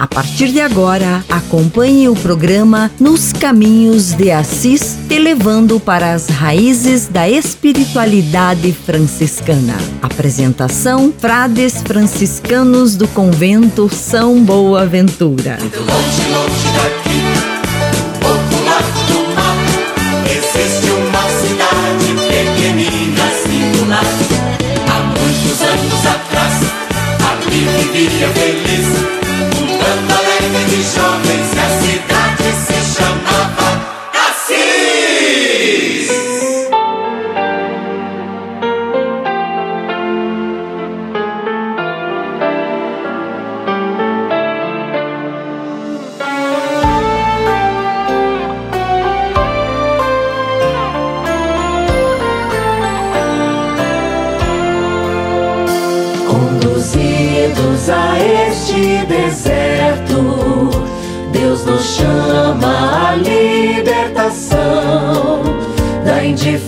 A 0.00 0.06
partir 0.06 0.50
de 0.50 0.62
agora, 0.62 1.22
acompanhe 1.28 2.08
o 2.08 2.14
programa 2.14 2.90
Nos 2.98 3.34
Caminhos 3.34 4.14
de 4.14 4.30
Assis, 4.30 4.96
te 5.06 5.18
levando 5.18 5.78
para 5.78 6.14
as 6.14 6.26
raízes 6.26 7.06
da 7.06 7.28
espiritualidade 7.28 8.72
franciscana. 8.72 9.76
Apresentação: 10.00 11.12
Frades 11.18 11.82
franciscanos 11.82 12.96
do 12.96 13.06
convento 13.08 13.90
São 13.94 14.42
Boaventura. 14.42 15.58
Muito 15.60 15.80
longe, 15.80 16.30
longe 16.32 16.68
daqui, 16.78 17.20
do 19.06 19.34
mar, 19.34 19.54
existe 20.24 20.90
uma 20.92 21.28
cidade 21.28 22.06
pequenina. 22.26 23.20
Há 24.88 24.98
muitos 25.02 25.60
anos 25.60 26.06
atrás, 26.06 26.54
vivia 27.92 28.28
feliz 28.28 28.99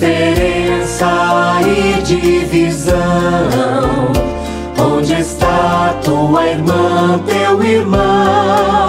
da 0.03 0.09
indiferença 0.09 1.61
e 1.65 2.03
divisão. 2.03 2.93
Onde 4.79 5.15
está 5.15 5.95
tua 6.05 6.49
irmã, 6.49 7.21
teu 7.25 7.63
irmão? 7.63 8.89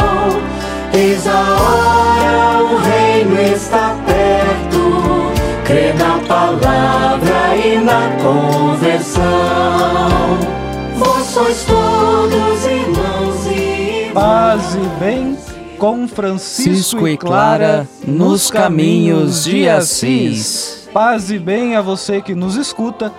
Eis 0.91 1.27
a 1.27 1.57
hora, 1.61 2.63
o 2.63 2.77
reino 2.77 3.39
está 3.39 3.95
perto. 4.05 5.31
Crê 5.65 5.93
na 5.93 6.17
palavra 6.27 7.55
e 7.63 7.77
na 7.79 8.09
conversão. 8.21 9.23
Vós 10.97 11.25
sois 11.27 11.63
todos 11.65 12.65
irmãos 12.65 13.45
e 13.47 14.07
irmãs. 14.07 14.13
Paz 14.13 14.75
e 14.75 14.99
bem 14.99 15.37
com 15.77 16.07
Francisco 16.07 17.07
e 17.07 17.17
Clara 17.17 17.87
nos 18.05 18.49
caminhos 18.49 19.43
de 19.43 19.67
Assis. 19.67 20.72
Paz 20.93 21.31
e 21.31 21.39
bem 21.39 21.75
a 21.75 21.81
você 21.81 22.21
que 22.21 22.35
nos 22.35 22.55
escuta. 22.55 23.11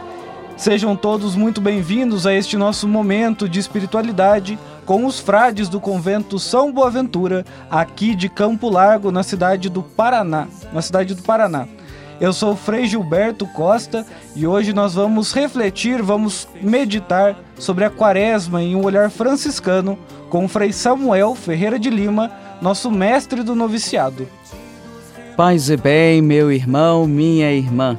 Sejam 0.56 0.94
todos 0.94 1.34
muito 1.34 1.60
bem-vindos 1.60 2.24
a 2.24 2.32
este 2.32 2.56
nosso 2.56 2.86
momento 2.86 3.48
de 3.48 3.58
espiritualidade 3.58 4.56
com 4.86 5.04
os 5.04 5.18
frades 5.18 5.68
do 5.68 5.80
convento 5.80 6.38
São 6.38 6.72
Boaventura, 6.72 7.44
aqui 7.68 8.14
de 8.14 8.28
Campo 8.28 8.70
Largo, 8.70 9.10
na 9.10 9.24
cidade 9.24 9.68
do 9.68 9.82
Paraná, 9.82 10.46
na 10.72 10.80
cidade 10.80 11.16
do 11.16 11.22
Paraná. 11.24 11.66
Eu 12.20 12.32
sou 12.32 12.54
Frei 12.54 12.86
Gilberto 12.86 13.44
Costa 13.48 14.06
e 14.36 14.46
hoje 14.46 14.72
nós 14.72 14.94
vamos 14.94 15.32
refletir, 15.32 16.00
vamos 16.00 16.46
meditar 16.62 17.36
sobre 17.58 17.84
a 17.84 17.90
quaresma 17.90 18.62
em 18.62 18.76
um 18.76 18.84
olhar 18.84 19.10
franciscano 19.10 19.98
com 20.30 20.46
Frei 20.46 20.72
Samuel 20.72 21.34
Ferreira 21.34 21.76
de 21.76 21.90
Lima, 21.90 22.30
nosso 22.62 22.88
mestre 22.88 23.42
do 23.42 23.56
noviciado. 23.56 24.28
Paz 25.36 25.68
e 25.68 25.76
bem, 25.76 26.22
meu 26.22 26.52
irmão, 26.52 27.08
minha 27.08 27.50
irmã. 27.50 27.98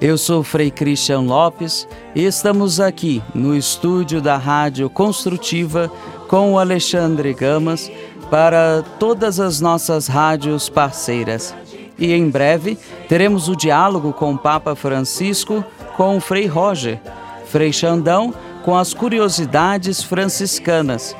Eu 0.00 0.18
sou 0.18 0.42
Frei 0.42 0.72
Christian 0.72 1.20
Lopes 1.20 1.86
e 2.16 2.24
estamos 2.24 2.80
aqui 2.80 3.22
no 3.32 3.56
estúdio 3.56 4.20
da 4.20 4.36
Rádio 4.36 4.90
Construtiva 4.90 5.88
com 6.26 6.52
o 6.54 6.58
Alexandre 6.58 7.32
Gamas 7.32 7.88
para 8.28 8.82
todas 8.98 9.38
as 9.38 9.60
nossas 9.60 10.08
rádios 10.08 10.68
parceiras. 10.68 11.54
E 11.96 12.12
em 12.12 12.28
breve 12.28 12.76
teremos 13.08 13.48
o 13.48 13.54
diálogo 13.54 14.12
com 14.12 14.34
o 14.34 14.38
Papa 14.38 14.74
Francisco 14.74 15.64
com 15.96 16.16
o 16.16 16.20
Frei 16.20 16.48
Roger, 16.48 16.98
Frei 17.46 17.72
Xandão 17.72 18.34
com 18.64 18.76
as 18.76 18.92
curiosidades 18.92 20.02
franciscanas 20.02 21.14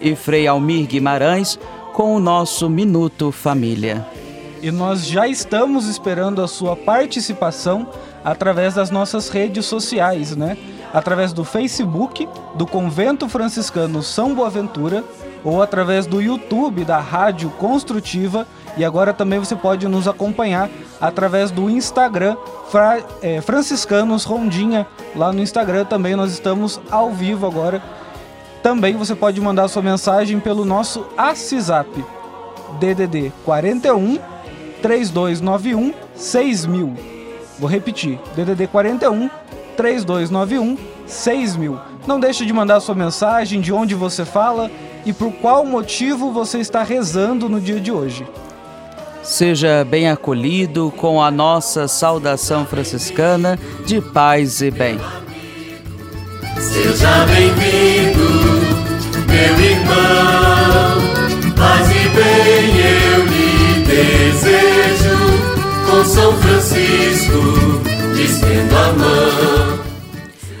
e 0.00 0.16
Frei 0.16 0.48
Almir 0.48 0.88
Guimarães 0.88 1.56
com 1.92 2.16
o 2.16 2.20
nosso 2.20 2.68
Minuto 2.68 3.30
Família. 3.30 4.04
E 4.62 4.70
nós 4.70 5.06
já 5.06 5.26
estamos 5.26 5.88
esperando 5.88 6.42
a 6.42 6.48
sua 6.48 6.76
participação 6.76 7.88
através 8.24 8.74
das 8.74 8.90
nossas 8.90 9.28
redes 9.28 9.66
sociais, 9.66 10.36
né? 10.36 10.56
Através 10.92 11.32
do 11.32 11.44
Facebook 11.44 12.28
do 12.54 12.66
Convento 12.66 13.28
Franciscano 13.28 14.02
São 14.02 14.34
Boaventura 14.34 15.04
ou 15.44 15.62
através 15.62 16.06
do 16.06 16.20
YouTube 16.20 16.84
da 16.84 16.98
Rádio 16.98 17.50
Construtiva 17.50 18.46
e 18.76 18.84
agora 18.84 19.12
também 19.12 19.38
você 19.38 19.54
pode 19.54 19.86
nos 19.86 20.08
acompanhar 20.08 20.70
através 21.00 21.50
do 21.50 21.68
Instagram 21.70 22.36
Fra, 22.70 23.00
é, 23.22 23.40
Franciscanos 23.40 24.24
Rondinha. 24.24 24.86
Lá 25.14 25.32
no 25.32 25.40
Instagram 25.40 25.84
também 25.84 26.16
nós 26.16 26.32
estamos 26.32 26.80
ao 26.90 27.10
vivo 27.10 27.46
agora 27.46 27.82
também 28.66 28.96
você 28.96 29.14
pode 29.14 29.40
mandar 29.40 29.68
sua 29.68 29.80
mensagem 29.80 30.40
pelo 30.40 30.64
nosso 30.64 31.06
ACISAP, 31.16 32.04
DDD 32.80 33.32
41 33.44 34.18
3291 34.82 35.92
6000. 36.14 36.94
Vou 37.58 37.68
repetir, 37.68 38.18
DDD 38.34 38.66
41 38.66 39.30
3291 39.76 40.76
6000. 41.06 41.78
Não 42.06 42.20
deixe 42.20 42.44
de 42.44 42.52
mandar 42.52 42.80
sua 42.80 42.94
mensagem, 42.94 43.60
de 43.60 43.72
onde 43.72 43.94
você 43.94 44.24
fala 44.24 44.70
e 45.04 45.12
por 45.12 45.32
qual 45.32 45.64
motivo 45.64 46.32
você 46.32 46.58
está 46.58 46.82
rezando 46.82 47.48
no 47.48 47.60
dia 47.60 47.80
de 47.80 47.92
hoje. 47.92 48.26
Seja 49.22 49.84
bem 49.84 50.08
acolhido 50.08 50.92
com 50.96 51.20
a 51.20 51.30
nossa 51.30 51.88
saudação 51.88 52.64
franciscana 52.64 53.58
de 53.84 54.00
paz 54.00 54.60
e 54.60 54.70
bem. 54.70 55.00
Seja 56.58 57.26
bem-vindo 57.26 58.56
meu 59.36 59.60
irmão, 59.60 60.85
São 66.06 66.32
Francisco, 66.38 67.32
estendo 68.14 68.76
a 68.76 68.92
mão. 68.92 69.86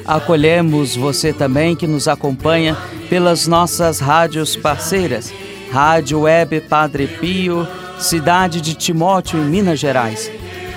Acolhemos 0.04 0.96
você 0.96 1.32
também 1.32 1.76
que 1.76 1.86
nos 1.86 2.08
acompanha 2.08 2.76
pelas 3.08 3.46
nossas 3.46 4.00
rádios 4.00 4.56
parceiras. 4.56 5.32
Rádio 5.70 6.22
Web 6.22 6.62
Padre 6.62 7.06
Pio, 7.06 7.66
cidade 7.98 8.60
de 8.60 8.74
Timóteo, 8.74 9.38
em 9.38 9.44
Minas 9.44 9.78
Gerais. 9.78 10.30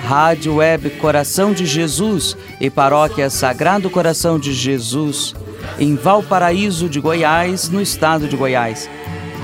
Rádio 0.06 0.56
Web 0.56 0.90
Coração 0.90 1.52
de 1.52 1.66
Jesus 1.66 2.36
e 2.60 2.70
Paróquia 2.70 3.28
Sagrado 3.28 3.90
Coração 3.90 4.38
de 4.38 4.52
Jesus, 4.52 5.34
em 5.78 5.96
Valparaíso 5.96 6.88
de 6.88 7.00
Goiás, 7.00 7.68
no 7.68 7.82
estado 7.82 8.28
de 8.28 8.36
Goiás. 8.36 8.88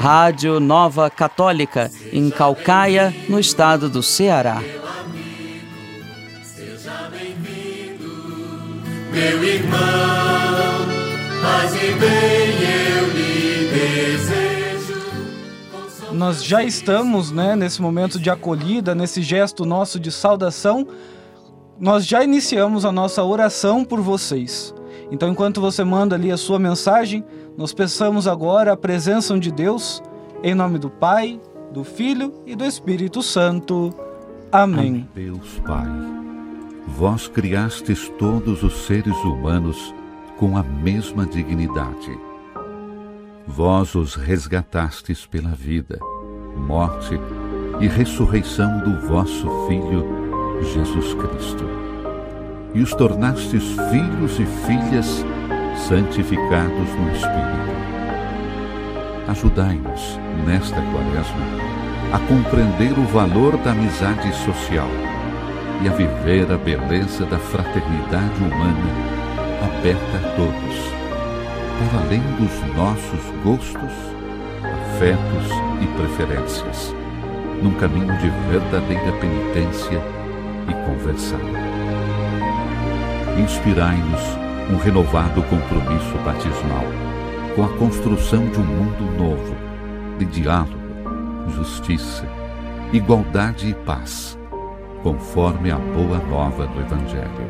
Rádio 0.01 0.61
Nova 0.61 1.11
Católica, 1.11 1.91
em 2.13 2.31
Calcaia, 2.31 3.15
no 3.29 3.41
estado 3.41 3.89
do 3.89 4.03
Ceará. 4.03 4.63
Meu 9.17 9.43
irmão, 9.43 9.79
paz 11.41 11.73
e 11.75 11.93
bem 11.95 12.53
eu 12.61 13.07
lhe 13.15 13.71
desejo. 13.71 15.01
Nós 16.13 16.45
já 16.45 16.63
estamos, 16.63 17.33
né, 17.33 17.57
nesse 17.57 17.81
momento 17.81 18.21
de 18.21 18.29
acolhida, 18.29 18.95
nesse 18.95 19.23
gesto 19.23 19.65
nosso 19.65 19.99
de 19.99 20.13
saudação, 20.13 20.87
nós 21.81 22.07
já 22.07 22.23
iniciamos 22.23 22.85
a 22.85 22.93
nossa 22.93 23.25
oração 23.25 23.87
por 23.87 24.03
vocês. 24.03 24.75
Então, 25.11 25.31
enquanto 25.31 25.63
você 25.63 25.83
manda 25.83 26.15
ali 26.15 26.31
a 26.31 26.37
sua 26.37 26.59
mensagem, 26.59 27.25
nós 27.57 27.73
peçamos 27.73 28.29
agora 28.29 28.73
a 28.73 28.77
presença 28.77 29.39
de 29.39 29.51
Deus, 29.51 30.03
em 30.43 30.55
nome 30.55 30.79
do 30.79 30.91
Pai, 30.91 31.41
do 31.73 31.85
Filho 31.85 32.35
e 32.45 32.55
do 32.55 32.67
Espírito 32.67 33.23
Santo. 33.23 33.95
Amém. 34.53 35.09
Deus 35.15 35.59
Pai, 35.67 35.89
vós 36.97 37.29
criastes 37.29 38.09
todos 38.19 38.63
os 38.63 38.87
seres 38.87 39.15
humanos 39.23 39.95
com 40.39 40.57
a 40.57 40.63
mesma 40.63 41.27
dignidade. 41.27 42.19
Vós 43.47 43.95
os 43.95 44.15
resgatastes 44.15 45.27
pela 45.27 45.51
vida, 45.51 45.99
morte 46.57 47.21
e 47.81 47.87
ressurreição 47.87 48.79
do 48.79 49.09
vosso 49.09 49.47
Filho, 49.69 50.07
Jesus 50.73 51.13
Cristo 51.13 51.65
e 52.75 52.81
os 52.81 52.95
tornastes 52.95 53.63
filhos 53.91 54.41
e 54.41 54.47
filhas 54.67 55.23
santificados 55.87 56.91
no 56.95 57.13
Espírito. 57.13 57.77
Ajudai-nos, 59.29 60.19
nesta 60.47 60.77
quaresma, 60.77 61.47
a 62.15 62.19
compreender 62.21 62.99
o 62.99 63.05
valor 63.05 63.59
da 63.59 63.73
amizade 63.73 64.35
social 64.45 64.89
e 65.83 65.89
a 65.89 65.93
viver 65.93 66.51
a 66.51 66.57
beleza 66.57 67.25
da 67.27 67.39
fraternidade 67.39 68.41
humana 68.41 69.17
aberta 69.63 70.17
a 70.17 70.37
todos, 70.37 70.77
para 71.79 72.01
além 72.05 72.23
dos 72.39 72.77
nossos 72.77 73.21
gostos, 73.43 73.93
afetos 74.63 75.51
e 75.83 75.87
preferências, 75.97 76.95
num 77.63 77.75
caminho 77.75 78.17
de 78.19 78.29
verdadeira 78.51 79.13
penitência 79.21 80.01
e 80.69 80.73
conversão. 80.87 81.41
Inspirai-nos 83.39 84.23
um 84.71 84.77
renovado 84.79 85.43
compromisso 85.43 86.17
batismal 86.25 86.85
com 87.55 87.65
a 87.65 87.69
construção 87.79 88.47
de 88.49 88.59
um 88.59 88.65
mundo 88.65 89.19
novo, 89.19 89.57
de 90.19 90.25
diálogo, 90.27 90.77
justiça, 91.55 92.27
igualdade 92.93 93.69
e 93.69 93.75
paz, 93.75 94.36
conforme 95.07 95.71
a 95.71 95.79
boa 95.79 96.19
nova 96.19 96.67
do 96.67 96.81
Evangelho. 96.81 97.49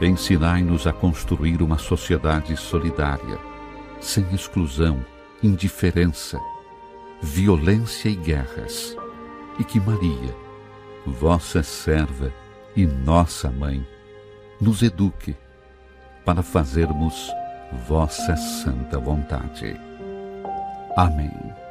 Ensinai-nos 0.00 0.86
a 0.86 0.92
construir 0.92 1.60
uma 1.60 1.76
sociedade 1.76 2.56
solidária, 2.56 3.36
sem 3.98 4.24
exclusão, 4.32 5.04
indiferença, 5.42 6.38
violência 7.20 8.08
e 8.08 8.14
guerras, 8.14 8.96
e 9.58 9.64
que 9.64 9.80
Maria, 9.80 10.32
vossa 11.04 11.64
serva 11.64 12.32
e 12.76 12.86
nossa 12.86 13.50
mãe, 13.50 13.84
nos 14.60 14.84
eduque 14.84 15.34
para 16.24 16.44
fazermos 16.44 17.28
vossa 17.88 18.36
santa 18.36 19.00
vontade. 19.00 19.76
Amém. 20.96 21.67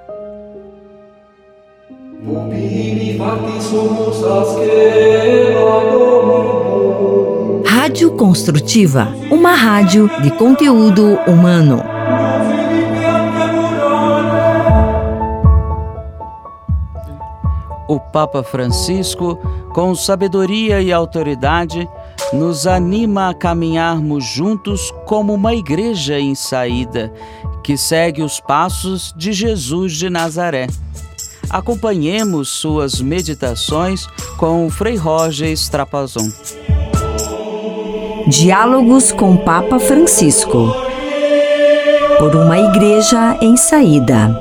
Rádio 7.66 8.12
Construtiva, 8.18 9.08
uma 9.32 9.54
rádio 9.54 10.10
de 10.22 10.32
conteúdo 10.32 11.18
humano. 11.26 11.82
O 17.88 17.98
Papa 17.98 18.44
Francisco, 18.44 19.38
com 19.74 19.96
sabedoria 19.96 20.82
e 20.82 20.92
autoridade, 20.92 21.88
nos 22.34 22.68
anima 22.68 23.30
a 23.30 23.34
caminharmos 23.34 24.26
juntos 24.26 24.92
como 25.06 25.34
uma 25.34 25.56
igreja 25.56 26.20
em 26.20 26.36
saída, 26.36 27.14
que 27.64 27.78
segue 27.78 28.22
os 28.22 28.42
passos 28.42 29.14
de 29.16 29.32
Jesus 29.32 29.94
de 29.94 30.10
Nazaré. 30.10 30.68
Acompanhemos 31.50 32.50
suas 32.50 33.02
meditações 33.02 34.08
com 34.38 34.66
o 34.66 34.70
Frei 34.70 34.96
Roger 34.96 35.50
Strapazon. 35.52 36.30
Diálogos 38.28 39.12
com 39.12 39.38
Papa 39.38 39.80
Francisco. 39.80 40.74
Por 42.20 42.36
uma 42.36 42.58
igreja 42.58 43.38
em 43.42 43.56
saída. 43.56 44.36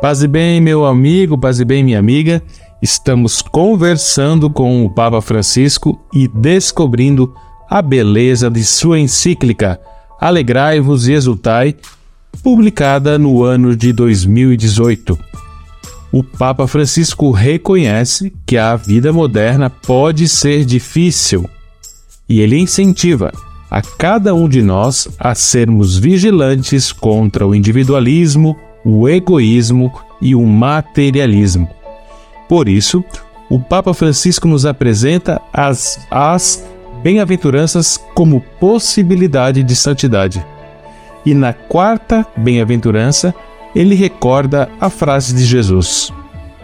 Paz 0.00 0.22
e 0.22 0.28
bem, 0.28 0.60
meu 0.60 0.84
amigo, 0.84 1.38
paz 1.38 1.60
e 1.60 1.64
bem, 1.64 1.82
minha 1.82 1.98
amiga. 1.98 2.42
Estamos 2.82 3.42
conversando 3.42 4.50
com 4.50 4.84
o 4.84 4.90
Papa 4.90 5.20
Francisco 5.20 6.00
e 6.12 6.28
descobrindo 6.28 7.34
a 7.68 7.82
beleza 7.82 8.50
de 8.50 8.62
sua 8.64 8.98
encíclica 8.98 9.80
Alegrai-vos 10.20 11.06
e 11.06 11.12
exultai, 11.12 11.76
publicada 12.42 13.18
no 13.18 13.42
ano 13.42 13.76
de 13.76 13.92
2018. 13.92 15.18
O 16.10 16.22
Papa 16.24 16.66
Francisco 16.66 17.30
reconhece 17.30 18.32
que 18.46 18.56
a 18.56 18.74
vida 18.76 19.12
moderna 19.12 19.68
pode 19.68 20.26
ser 20.28 20.64
difícil 20.64 21.48
e 22.28 22.40
ele 22.40 22.58
incentiva 22.58 23.32
a 23.70 23.82
cada 23.82 24.34
um 24.34 24.48
de 24.48 24.62
nós 24.62 25.08
a 25.18 25.34
sermos 25.34 25.98
vigilantes 25.98 26.92
contra 26.92 27.46
o 27.46 27.54
individualismo, 27.54 28.56
o 28.84 29.08
egoísmo 29.08 29.92
e 30.20 30.34
o 30.34 30.44
materialismo. 30.44 31.68
Por 32.48 32.68
isso, 32.68 33.04
o 33.50 33.58
Papa 33.58 33.92
Francisco 33.92 34.48
nos 34.48 34.64
apresenta 34.64 35.40
as, 35.52 36.06
as 36.10 36.66
bem-aventuranças 37.02 37.98
como 38.14 38.42
possibilidade 38.58 39.62
de 39.62 39.76
santidade. 39.76 40.44
E 41.28 41.34
na 41.34 41.52
quarta 41.52 42.26
bem-aventurança, 42.38 43.34
ele 43.76 43.94
recorda 43.94 44.66
a 44.80 44.88
frase 44.88 45.34
de 45.34 45.44
Jesus: 45.44 46.10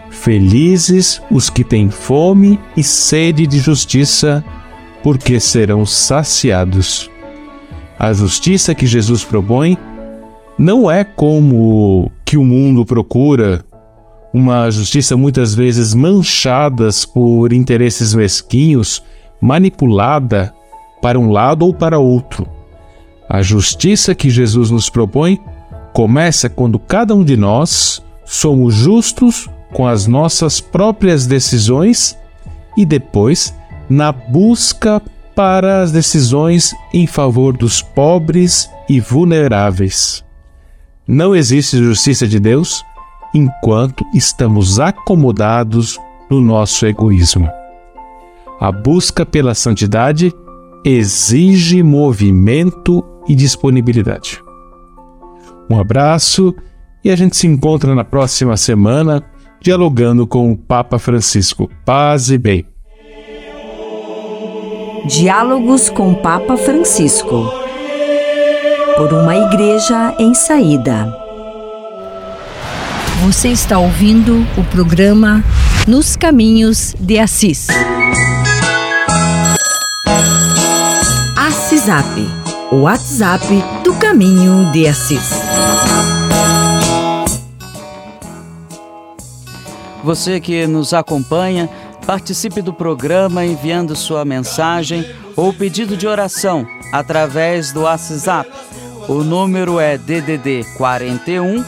Felizes 0.09 1.21
os 1.29 1.51
que 1.51 1.63
têm 1.63 1.91
fome 1.91 2.59
e 2.75 2.81
sede 2.81 3.45
de 3.45 3.59
justiça, 3.59 4.43
porque 5.03 5.39
serão 5.39 5.85
saciados. 5.85 7.11
A 7.99 8.11
justiça 8.11 8.73
que 8.73 8.87
Jesus 8.87 9.23
propõe 9.23 9.77
não 10.57 10.89
é 10.89 11.03
como 11.03 12.11
que 12.25 12.35
o 12.35 12.43
mundo 12.43 12.83
procura, 12.83 13.63
uma 14.33 14.71
justiça 14.71 15.15
muitas 15.15 15.53
vezes 15.53 15.93
manchadas 15.93 17.05
por 17.05 17.53
interesses 17.53 18.15
mesquinhos, 18.15 19.03
manipulada 19.39 20.51
para 21.03 21.19
um 21.19 21.29
lado 21.29 21.67
ou 21.67 21.71
para 21.71 21.99
outro. 21.99 22.54
A 23.29 23.41
justiça 23.41 24.13
que 24.13 24.29
Jesus 24.29 24.69
nos 24.69 24.89
propõe 24.89 25.39
começa 25.93 26.49
quando 26.49 26.77
cada 26.77 27.15
um 27.15 27.23
de 27.23 27.35
nós 27.35 28.03
somos 28.25 28.73
justos 28.75 29.49
com 29.73 29.87
as 29.87 30.07
nossas 30.07 30.59
próprias 30.59 31.25
decisões 31.25 32.17
e 32.77 32.85
depois 32.85 33.53
na 33.89 34.11
busca 34.11 35.01
para 35.35 35.81
as 35.81 35.91
decisões 35.91 36.73
em 36.93 37.05
favor 37.05 37.55
dos 37.55 37.81
pobres 37.81 38.69
e 38.89 38.99
vulneráveis. 38.99 40.23
Não 41.07 41.35
existe 41.35 41.77
justiça 41.77 42.27
de 42.27 42.39
Deus 42.39 42.83
enquanto 43.33 44.05
estamos 44.13 44.79
acomodados 44.79 45.99
no 46.29 46.39
nosso 46.39 46.85
egoísmo. 46.85 47.49
A 48.59 48.71
busca 48.71 49.25
pela 49.25 49.53
santidade 49.53 50.33
exige 50.85 51.83
movimento 51.83 53.03
e 53.27 53.35
disponibilidade. 53.35 54.43
Um 55.69 55.79
abraço 55.79 56.53
e 57.03 57.11
a 57.11 57.15
gente 57.15 57.35
se 57.35 57.47
encontra 57.47 57.93
na 57.95 58.03
próxima 58.03 58.57
semana 58.57 59.23
dialogando 59.59 60.27
com 60.27 60.51
o 60.51 60.57
Papa 60.57 60.99
Francisco. 60.99 61.69
Paz 61.83 62.29
e 62.29 62.37
bem. 62.37 62.65
Diálogos 65.07 65.89
com 65.89 66.11
o 66.11 66.15
Papa 66.15 66.57
Francisco. 66.57 67.49
Por 68.97 69.13
uma 69.13 69.35
igreja 69.35 70.15
em 70.19 70.33
saída. 70.33 71.25
Você 73.23 73.49
está 73.49 73.79
ouvindo 73.79 74.45
o 74.57 74.63
programa 74.65 75.43
Nos 75.87 76.15
Caminhos 76.15 76.95
de 76.99 77.17
Assis. 77.17 77.67
Assisap, 81.35 82.05
o 82.75 82.81
WhatsApp 82.81 83.47
do 83.85 83.93
Caminho 83.93 84.69
de 84.73 84.85
Assis. 84.85 85.29
Você 90.03 90.41
que 90.41 90.67
nos 90.67 90.93
acompanha, 90.93 91.69
participe 92.05 92.61
do 92.61 92.73
programa 92.73 93.45
enviando 93.45 93.95
sua 93.95 94.25
mensagem 94.25 95.09
ou 95.37 95.53
pedido 95.53 95.95
de 95.95 96.05
oração 96.05 96.67
através 96.91 97.71
do 97.71 97.83
WhatsApp. 97.83 98.51
O 99.07 99.23
número 99.23 99.79
é 99.79 99.97
DDD 99.97 100.65
41 100.75 101.63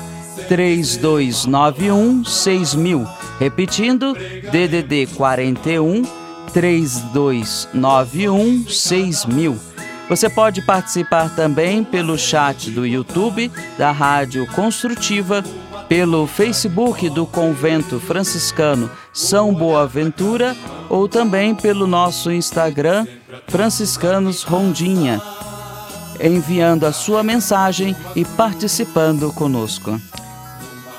3291 0.50 2.26
6000. 2.26 3.08
Repetindo, 3.40 4.14
DDD 4.52 5.08
41 5.16 6.04
3291 6.52 8.68
6000. 8.68 9.77
Você 10.10 10.30
pode 10.30 10.62
participar 10.62 11.36
também 11.36 11.84
pelo 11.84 12.18
chat 12.18 12.72
do 12.72 12.86
YouTube 12.86 13.52
da 13.78 13.92
Rádio 13.92 14.48
Construtiva 14.48 15.44
pelo 15.90 16.28
Facebook 16.28 17.10
do 17.10 17.26
Convento 17.26 18.00
Franciscano 18.00 18.90
São 19.14 19.54
Boaventura 19.54 20.56
ou 20.90 21.08
também 21.10 21.54
pelo 21.54 21.86
nosso 21.86 22.32
Instagram 22.32 23.06
Franciscanos 23.48 24.44
Rondinha, 24.44 25.22
enviando 26.22 26.86
a 26.86 26.94
sua 26.94 27.22
mensagem 27.22 27.96
e 28.16 28.24
participando 28.24 29.32
conosco. 29.34 30.00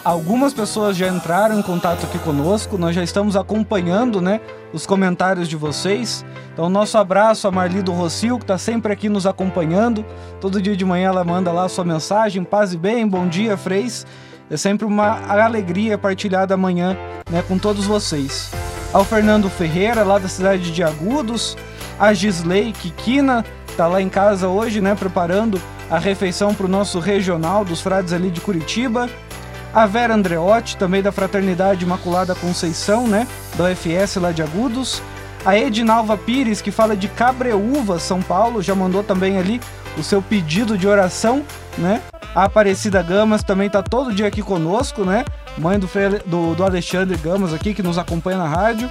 Algumas 0.04 0.54
pessoas 0.54 0.96
já 0.96 1.08
entraram 1.08 1.58
em 1.58 1.62
contato 1.62 2.06
aqui 2.06 2.18
conosco, 2.20 2.78
nós 2.78 2.94
já 2.94 3.02
estamos 3.02 3.36
acompanhando, 3.36 4.20
né, 4.20 4.40
os 4.72 4.86
comentários 4.86 5.48
de 5.48 5.56
vocês. 5.56 6.24
Então, 6.52 6.68
nosso 6.68 6.96
abraço 6.96 7.46
a 7.46 7.50
Marli 7.50 7.82
do 7.82 7.92
Rocio, 7.92 8.38
que 8.38 8.44
está 8.44 8.56
sempre 8.56 8.92
aqui 8.92 9.08
nos 9.08 9.26
acompanhando. 9.26 10.04
Todo 10.40 10.62
dia 10.62 10.76
de 10.76 10.84
manhã 10.84 11.08
ela 11.08 11.24
manda 11.24 11.52
lá 11.52 11.64
a 11.64 11.68
sua 11.68 11.84
mensagem, 11.84 12.44
paz 12.44 12.72
e 12.72 12.78
bem, 12.78 13.06
bom 13.06 13.28
dia, 13.28 13.56
Freis. 13.56 14.06
É 14.50 14.56
sempre 14.56 14.86
uma 14.86 15.20
alegria 15.28 15.98
partilhar 15.98 16.46
da 16.46 16.56
manhã 16.56 16.96
né, 17.30 17.42
com 17.46 17.58
todos 17.58 17.84
vocês. 17.84 18.50
Ao 18.92 19.04
Fernando 19.04 19.50
Ferreira, 19.50 20.02
lá 20.02 20.18
da 20.18 20.28
cidade 20.28 20.72
de 20.72 20.82
Agudos, 20.82 21.56
a 21.98 22.14
Gisley 22.14 22.72
Kikina, 22.72 23.44
tá 23.76 23.86
lá 23.86 24.00
em 24.00 24.08
casa 24.08 24.48
hoje, 24.48 24.80
né, 24.80 24.94
preparando 24.94 25.60
a 25.90 25.98
refeição 25.98 26.54
para 26.54 26.66
o 26.66 26.68
nosso 26.68 26.98
regional 26.98 27.64
dos 27.64 27.80
frades 27.80 28.12
ali 28.12 28.30
de 28.30 28.40
Curitiba. 28.40 29.08
A 29.72 29.86
Vera 29.86 30.14
Andreotti, 30.14 30.76
também 30.76 31.02
da 31.02 31.12
Fraternidade 31.12 31.84
Imaculada 31.84 32.34
Conceição, 32.34 33.06
né, 33.06 33.26
da 33.56 33.64
UFS 33.64 34.16
lá 34.16 34.32
de 34.32 34.42
Agudos. 34.42 35.02
A 35.44 35.56
Edinalva 35.56 36.16
Pires, 36.16 36.60
que 36.60 36.70
fala 36.70 36.96
de 36.96 37.08
Cabreúva, 37.08 37.98
São 37.98 38.20
Paulo, 38.20 38.60
já 38.60 38.74
mandou 38.74 39.02
também 39.02 39.38
ali 39.38 39.60
o 39.96 40.02
seu 40.02 40.20
pedido 40.20 40.76
de 40.76 40.86
oração, 40.86 41.44
né? 41.76 42.02
A 42.34 42.44
Aparecida 42.44 43.02
Gamas 43.02 43.42
também 43.42 43.70
tá 43.70 43.82
todo 43.82 44.12
dia 44.12 44.26
aqui 44.26 44.42
conosco, 44.42 45.04
né? 45.04 45.24
Mãe 45.56 45.78
do, 45.78 45.88
do, 46.26 46.54
do 46.54 46.64
Alexandre 46.64 47.16
Gamas 47.16 47.54
aqui, 47.54 47.72
que 47.72 47.82
nos 47.82 47.98
acompanha 47.98 48.38
na 48.38 48.48
rádio. 48.48 48.90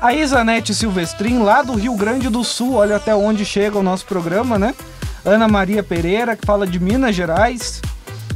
A 0.00 0.12
Isanete 0.12 0.74
Silvestrin, 0.74 1.38
lá 1.38 1.62
do 1.62 1.74
Rio 1.74 1.94
Grande 1.94 2.28
do 2.28 2.44
Sul, 2.44 2.74
olha 2.74 2.96
até 2.96 3.14
onde 3.14 3.44
chega 3.44 3.78
o 3.78 3.82
nosso 3.82 4.04
programa, 4.04 4.58
né? 4.58 4.74
Ana 5.24 5.48
Maria 5.48 5.82
Pereira, 5.82 6.36
que 6.36 6.46
fala 6.46 6.66
de 6.66 6.78
Minas 6.78 7.14
Gerais. 7.14 7.80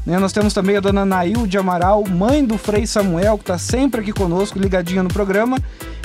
Né? 0.04 0.18
Nós 0.18 0.32
temos 0.32 0.54
também 0.54 0.76
a 0.76 0.80
dona 0.80 1.04
Nail 1.04 1.46
de 1.46 1.58
Amaral, 1.58 2.04
mãe 2.08 2.44
do 2.44 2.56
Frei 2.56 2.86
Samuel, 2.86 3.36
que 3.36 3.42
está 3.42 3.58
sempre 3.58 4.00
aqui 4.00 4.12
conosco, 4.12 4.58
ligadinha 4.58 5.02
no 5.02 5.08
programa. 5.08 5.58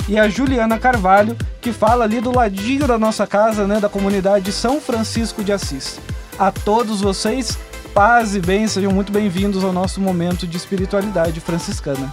E 0.08 0.18
a 0.18 0.28
Juliana 0.28 0.78
Carvalho, 0.78 1.36
que 1.60 1.72
fala 1.72 2.04
ali 2.04 2.20
do 2.20 2.34
ladinho 2.34 2.86
da 2.86 2.98
nossa 2.98 3.26
casa, 3.26 3.66
né? 3.66 3.80
Da 3.80 3.88
comunidade 3.88 4.52
São 4.52 4.80
Francisco 4.80 5.42
de 5.42 5.52
Assis. 5.52 5.98
A 6.38 6.52
todos 6.52 7.00
vocês, 7.00 7.58
paz 7.92 8.34
e 8.36 8.40
bem, 8.40 8.68
sejam 8.68 8.92
muito 8.92 9.10
bem-vindos 9.10 9.64
ao 9.64 9.72
nosso 9.72 10.00
momento 10.00 10.46
de 10.46 10.56
espiritualidade 10.56 11.40
franciscana. 11.40 12.12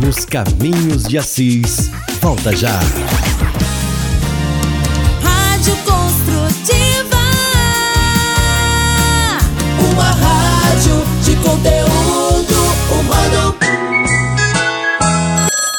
Nos 0.00 0.24
caminhos 0.24 1.04
de 1.04 1.16
Assis, 1.16 1.90
volta 2.20 2.54
já. 2.54 2.78
Rádio 5.22 5.76
Construtiva. 5.78 7.07
Conteúdo 11.48 12.54
humano. 12.92 13.54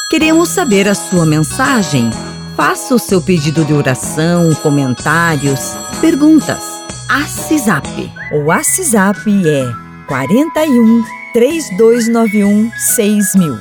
Queremos 0.08 0.48
saber 0.48 0.88
a 0.88 0.94
sua 0.94 1.24
mensagem. 1.24 2.10
Faça 2.56 2.94
o 2.94 2.98
seu 2.98 3.22
pedido 3.22 3.64
de 3.64 3.72
oração, 3.72 4.52
comentários, 4.56 5.76
perguntas. 6.00 6.62
ACISAP. 7.08 8.12
O 8.32 8.46
WhatsApp 8.46 9.20
é 9.46 9.72
41 10.06 11.02
3291 11.32 12.70
6000. 12.76 13.58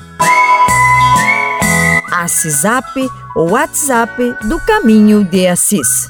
ACISAP, 2.12 3.08
o 3.36 3.52
WhatsApp 3.52 4.36
do 4.48 4.60
Caminho 4.60 5.24
de 5.24 5.48
Assis. 5.48 6.10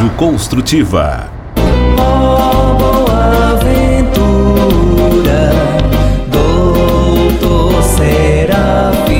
Rádio 0.00 0.10
Construtiva. 0.10 1.30
Oh, 1.98 3.19
será 8.00 8.92
fin. 9.06 9.19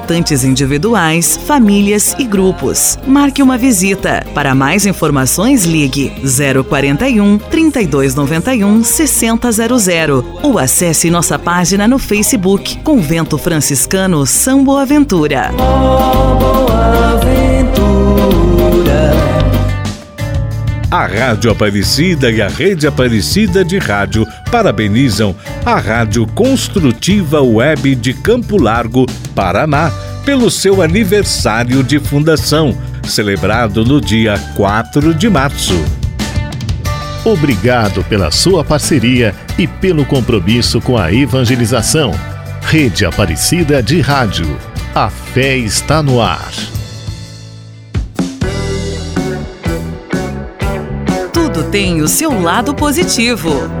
visitantes 0.01 0.43
individuais, 0.43 1.37
famílias 1.45 2.15
e 2.17 2.23
grupos. 2.23 2.97
Marque 3.05 3.43
uma 3.43 3.57
visita. 3.57 4.25
Para 4.33 4.55
mais 4.55 4.85
informações, 4.85 5.65
ligue 5.65 6.11
041 6.67 7.37
3291 7.37 8.83
6000 8.83 10.39
ou 10.41 10.57
acesse 10.57 11.09
nossa 11.09 11.37
página 11.37 11.87
no 11.87 11.99
Facebook 11.99 12.79
Convento 12.79 13.37
Franciscano 13.37 14.25
São 14.25 14.63
Boaventura. 14.63 15.51
Oh, 15.53 16.35
Boaventura. 16.35 17.61
A 20.89 21.05
Rádio 21.05 21.51
Aparecida 21.51 22.29
e 22.31 22.41
a 22.41 22.47
Rede 22.47 22.87
Aparecida 22.87 23.63
de 23.63 23.77
Rádio 23.77 24.27
parabenizam 24.51 25.33
a 25.65 25.79
Rádio 25.79 26.27
Construtiva 26.27 27.41
Web 27.41 27.95
de 27.95 28.13
Campo 28.13 28.61
Largo, 28.61 29.05
Paraná, 29.33 29.89
pelo 30.25 30.51
seu 30.51 30.81
aniversário 30.81 31.81
de 31.81 31.99
fundação, 31.99 32.77
celebrado 33.07 33.85
no 33.85 34.01
dia 34.01 34.37
4 34.55 35.13
de 35.15 35.29
março. 35.29 35.73
Obrigado 37.23 38.03
pela 38.03 38.29
sua 38.29 38.63
parceria 38.63 39.33
e 39.57 39.65
pelo 39.65 40.05
compromisso 40.05 40.81
com 40.81 40.97
a 40.97 41.13
evangelização. 41.13 42.11
Rede 42.61 43.05
Aparecida 43.05 43.81
de 43.81 44.01
Rádio. 44.01 44.57
A 44.93 45.09
fé 45.09 45.55
está 45.55 46.03
no 46.03 46.19
ar. 46.21 46.51
Tudo 51.31 51.63
tem 51.71 52.01
o 52.01 52.07
seu 52.07 52.41
lado 52.41 52.73
positivo. 52.73 53.80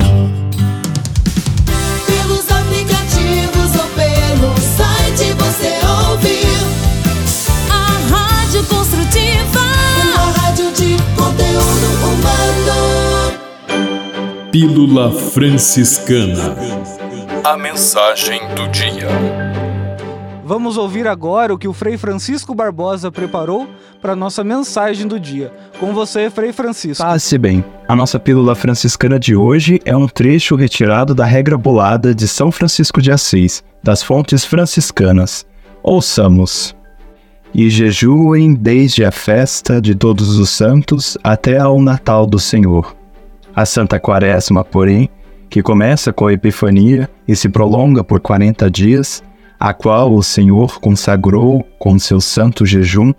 Construtiva. 9.11 9.59
Uma 10.05 10.31
rádio 10.39 10.71
de 10.71 10.95
conteúdo 11.15 11.87
humano. 12.07 13.37
Pílula 14.51 15.11
Franciscana. 15.11 16.55
A 17.43 17.57
mensagem 17.57 18.39
do 18.55 18.69
dia. 18.69 19.09
Vamos 20.45 20.77
ouvir 20.77 21.07
agora 21.07 21.53
o 21.53 21.57
que 21.57 21.67
o 21.67 21.73
Frei 21.73 21.97
Francisco 21.97 22.55
Barbosa 22.55 23.11
preparou 23.11 23.67
para 24.01 24.15
nossa 24.15 24.43
mensagem 24.43 25.07
do 25.07 25.19
dia. 25.19 25.51
Com 25.79 25.93
você, 25.93 26.29
Frei 26.29 26.53
Francisco. 26.53 27.03
Passe 27.03 27.37
bem. 27.37 27.63
A 27.87 27.95
nossa 27.95 28.19
pílula 28.19 28.55
franciscana 28.55 29.19
de 29.19 29.35
hoje 29.35 29.81
é 29.85 29.95
um 29.95 30.07
trecho 30.07 30.55
retirado 30.55 31.13
da 31.13 31.25
regra 31.25 31.57
bolada 31.57 32.15
de 32.15 32.27
São 32.27 32.51
Francisco 32.51 33.01
de 33.01 33.11
Assis, 33.11 33.63
das 33.83 34.01
fontes 34.03 34.45
franciscanas. 34.45 35.45
Ouçamos. 35.83 36.75
E 37.53 37.69
jejuem 37.69 38.53
desde 38.53 39.03
a 39.03 39.11
festa 39.11 39.81
de 39.81 39.93
Todos 39.93 40.37
os 40.39 40.49
Santos 40.49 41.17
até 41.23 41.57
ao 41.57 41.81
Natal 41.81 42.25
do 42.25 42.39
Senhor. 42.39 42.95
A 43.53 43.65
Santa 43.65 43.99
Quaresma, 43.99 44.63
porém, 44.63 45.09
que 45.49 45.61
começa 45.61 46.13
com 46.13 46.27
a 46.27 46.33
Epifania 46.33 47.09
e 47.27 47.35
se 47.35 47.49
prolonga 47.49 48.05
por 48.05 48.21
40 48.21 48.71
dias, 48.71 49.21
a 49.59 49.73
qual 49.73 50.13
o 50.13 50.23
Senhor 50.23 50.79
consagrou 50.79 51.61
com 51.77 51.99
seu 51.99 52.21
santo 52.21 52.65
jejum, 52.65 53.13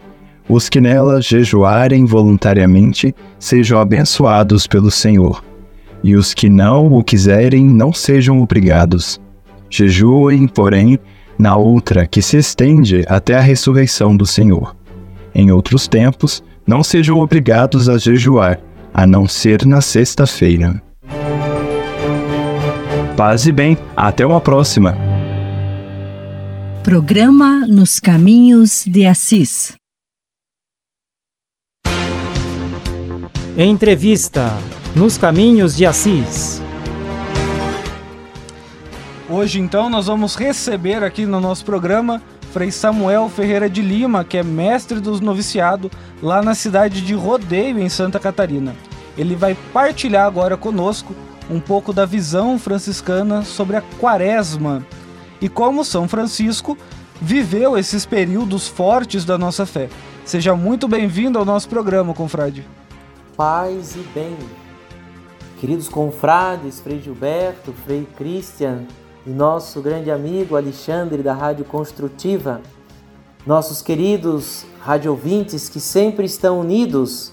os 0.48 0.68
que 0.70 0.80
nela 0.80 1.20
jejuarem 1.20 2.06
voluntariamente 2.06 3.14
sejam 3.38 3.78
abençoados 3.78 4.66
pelo 4.66 4.90
Senhor, 4.90 5.44
e 6.02 6.16
os 6.16 6.32
que 6.32 6.48
não 6.48 6.92
o 6.92 7.04
quiserem 7.04 7.64
não 7.66 7.92
sejam 7.92 8.40
obrigados. 8.40 9.20
Jejuem, 9.68 10.48
porém, 10.48 10.98
na 11.38 11.56
outra 11.56 12.06
que 12.06 12.22
se 12.22 12.36
estende 12.36 13.04
até 13.08 13.36
a 13.36 13.40
ressurreição 13.40 14.16
do 14.16 14.26
Senhor. 14.26 14.76
Em 15.34 15.50
outros 15.50 15.88
tempos, 15.88 16.42
não 16.66 16.82
sejam 16.82 17.18
obrigados 17.18 17.88
a 17.88 17.98
jejuar, 17.98 18.60
a 18.92 19.06
não 19.06 19.26
ser 19.26 19.64
na 19.64 19.80
sexta-feira. 19.80 20.80
Paz 23.16 23.46
e 23.46 23.52
bem, 23.52 23.76
até 23.96 24.24
uma 24.24 24.40
próxima. 24.40 24.96
Programa 26.82 27.66
Nos 27.66 28.00
Caminhos 28.00 28.84
de 28.86 29.06
Assis. 29.06 29.74
Entrevista 33.56 34.50
Nos 34.96 35.18
Caminhos 35.18 35.76
de 35.76 35.86
Assis. 35.86 36.62
Hoje, 39.34 39.58
então, 39.58 39.88
nós 39.88 40.08
vamos 40.08 40.34
receber 40.36 41.02
aqui 41.02 41.24
no 41.24 41.40
nosso 41.40 41.64
programa 41.64 42.20
Frei 42.52 42.70
Samuel 42.70 43.30
Ferreira 43.30 43.66
de 43.66 43.80
Lima, 43.80 44.24
que 44.24 44.36
é 44.36 44.42
mestre 44.42 45.00
dos 45.00 45.22
noviciados 45.22 45.90
lá 46.22 46.42
na 46.42 46.54
cidade 46.54 47.00
de 47.00 47.14
Rodeio, 47.14 47.78
em 47.78 47.88
Santa 47.88 48.20
Catarina. 48.20 48.76
Ele 49.16 49.34
vai 49.34 49.56
partilhar 49.72 50.26
agora 50.26 50.54
conosco 50.54 51.14
um 51.50 51.58
pouco 51.58 51.94
da 51.94 52.04
visão 52.04 52.58
franciscana 52.58 53.42
sobre 53.42 53.76
a 53.76 53.82
quaresma 53.98 54.84
e 55.40 55.48
como 55.48 55.82
São 55.82 56.06
Francisco 56.06 56.76
viveu 57.18 57.78
esses 57.78 58.04
períodos 58.04 58.68
fortes 58.68 59.24
da 59.24 59.38
nossa 59.38 59.64
fé. 59.64 59.88
Seja 60.26 60.54
muito 60.54 60.86
bem-vindo 60.86 61.38
ao 61.38 61.44
nosso 61.46 61.70
programa, 61.70 62.12
confrade. 62.12 62.68
Paz 63.34 63.96
e 63.96 64.00
bem. 64.14 64.36
Queridos 65.58 65.88
confrades, 65.88 66.80
Frei 66.80 67.00
Gilberto, 67.00 67.72
Frei 67.86 68.06
Christian 68.14 68.84
e 69.26 69.30
nosso 69.30 69.80
grande 69.80 70.10
amigo 70.10 70.56
Alexandre 70.56 71.22
da 71.22 71.32
Rádio 71.32 71.64
Construtiva, 71.64 72.60
nossos 73.46 73.80
queridos 73.80 74.64
radiovintes 74.80 75.68
que 75.68 75.78
sempre 75.78 76.26
estão 76.26 76.58
unidos 76.58 77.32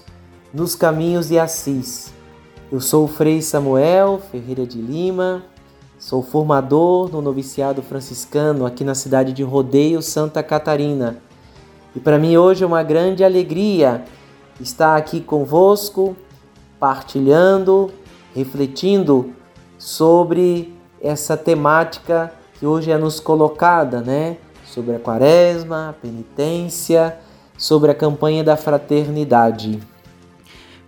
nos 0.54 0.76
caminhos 0.76 1.28
de 1.28 1.38
Assis. 1.38 2.12
Eu 2.70 2.80
sou 2.80 3.06
o 3.06 3.08
Frei 3.08 3.42
Samuel 3.42 4.20
Ferreira 4.30 4.64
de 4.64 4.80
Lima, 4.80 5.44
sou 5.98 6.22
formador 6.22 7.10
no 7.10 7.20
noviciado 7.20 7.82
franciscano 7.82 8.64
aqui 8.64 8.84
na 8.84 8.94
cidade 8.94 9.32
de 9.32 9.42
Rodeio, 9.42 10.00
Santa 10.00 10.44
Catarina. 10.44 11.18
E 11.94 11.98
para 11.98 12.20
mim 12.20 12.36
hoje 12.36 12.62
é 12.62 12.66
uma 12.66 12.84
grande 12.84 13.24
alegria 13.24 14.04
estar 14.60 14.96
aqui 14.96 15.20
convosco, 15.20 16.16
partilhando, 16.78 17.90
refletindo 18.32 19.32
sobre 19.76 20.79
essa 21.00 21.36
temática 21.36 22.32
que 22.58 22.66
hoje 22.66 22.90
é 22.90 22.98
nos 22.98 23.20
colocada, 23.20 24.00
né? 24.00 24.36
Sobre 24.66 24.96
a 24.96 24.98
quaresma, 24.98 25.90
a 25.90 25.92
penitência, 25.92 27.16
sobre 27.56 27.90
a 27.90 27.94
campanha 27.94 28.44
da 28.44 28.56
fraternidade. 28.56 29.80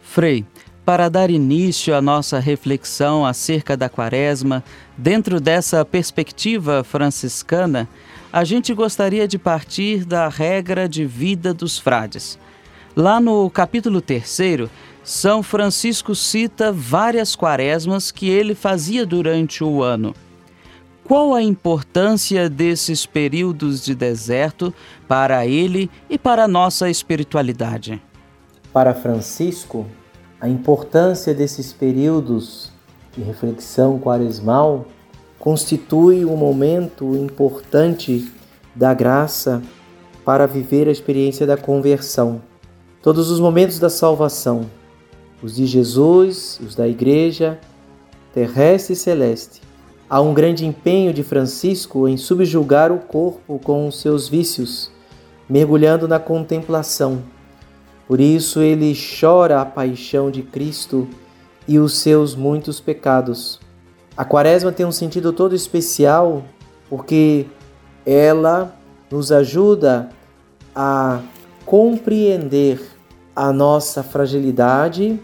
Frei, 0.01 0.45
para 0.85 1.09
dar 1.09 1.31
início 1.31 1.95
à 1.95 2.03
nossa 2.03 2.39
reflexão 2.39 3.25
acerca 3.25 3.77
da 3.77 3.89
quaresma, 3.89 4.63
dentro 4.97 5.41
dessa 5.41 5.85
perspectiva 5.85 6.83
franciscana, 6.83 7.89
a 8.33 8.45
gente 8.45 8.75
gostaria 8.75 9.29
de 9.29 9.39
partir 9.39 10.05
da 10.05 10.29
regra 10.29 10.89
de 10.89 11.05
vida 11.05 11.55
dos 11.55 11.79
frades. 11.79 12.39
Lá 12.97 13.21
no 13.21 13.49
capítulo 13.49 14.01
3, 14.01 14.69
São 15.05 15.43
Francisco 15.43 16.15
cita 16.15 16.73
várias 16.73 17.35
quaresmas 17.35 18.11
que 18.11 18.29
ele 18.29 18.55
fazia 18.55 19.05
durante 19.05 19.65
o 19.65 19.83
ano. 19.83 20.15
Qual 21.05 21.35
a 21.35 21.43
importância 21.43 22.49
desses 22.49 23.05
períodos 23.05 23.85
de 23.85 23.95
deserto 23.95 24.73
para 25.09 25.45
ele 25.45 25.91
e 26.09 26.17
para 26.17 26.45
a 26.45 26.49
nossa 26.49 26.89
espiritualidade? 26.89 28.01
Para 28.73 28.95
Francisco, 28.95 29.87
a 30.41 30.49
importância 30.49 31.35
desses 31.35 31.73
períodos 31.73 32.71
de 33.17 33.23
reflexão 33.23 33.99
quaresmal 33.99 34.87
constitui 35.39 36.25
um 36.25 36.37
momento 36.37 37.17
importante 37.17 38.33
da 38.75 38.95
graça 38.95 39.61
para 40.25 40.47
viver 40.47 40.87
a 40.87 40.93
experiência 40.93 41.45
da 41.45 41.57
conversão 41.57 42.41
todos 43.03 43.31
os 43.31 43.41
momentos 43.41 43.81
da 43.81 43.91
salvação, 43.91 44.71
os 45.43 45.57
de 45.57 45.67
Jesus, 45.67 46.61
os 46.65 46.75
da 46.75 46.87
Igreja, 46.87 47.59
terrestre 48.33 48.93
e 48.93 48.97
celeste. 48.97 49.61
Há 50.09 50.21
um 50.21 50.33
grande 50.33 50.65
empenho 50.65 51.13
de 51.13 51.23
Francisco 51.23 52.07
em 52.07 52.17
subjugar 52.17 52.93
o 52.93 52.99
corpo 52.99 53.59
com 53.59 53.89
os 53.89 54.01
seus 54.01 54.29
vícios, 54.29 54.91
mergulhando 55.49 56.07
na 56.07 56.21
contemplação. 56.21 57.23
Por 58.07 58.21
isso 58.21 58.61
ele 58.61 58.95
chora 59.21 59.61
a 59.61 59.65
paixão 59.65 60.31
de 60.31 60.43
Cristo 60.43 61.09
e 61.67 61.79
os 61.79 61.99
seus 61.99 62.35
muitos 62.35 62.79
pecados. 62.79 63.59
A 64.17 64.25
Quaresma 64.25 64.71
tem 64.71 64.85
um 64.85 64.93
sentido 64.93 65.33
todo 65.33 65.55
especial 65.55 66.45
porque 66.91 67.47
ela 68.05 68.77
nos 69.11 69.33
ajuda 69.33 70.11
a 70.75 71.21
compreender 71.65 72.81
a 73.35 73.51
nossa 73.51 74.03
fragilidade 74.03 75.19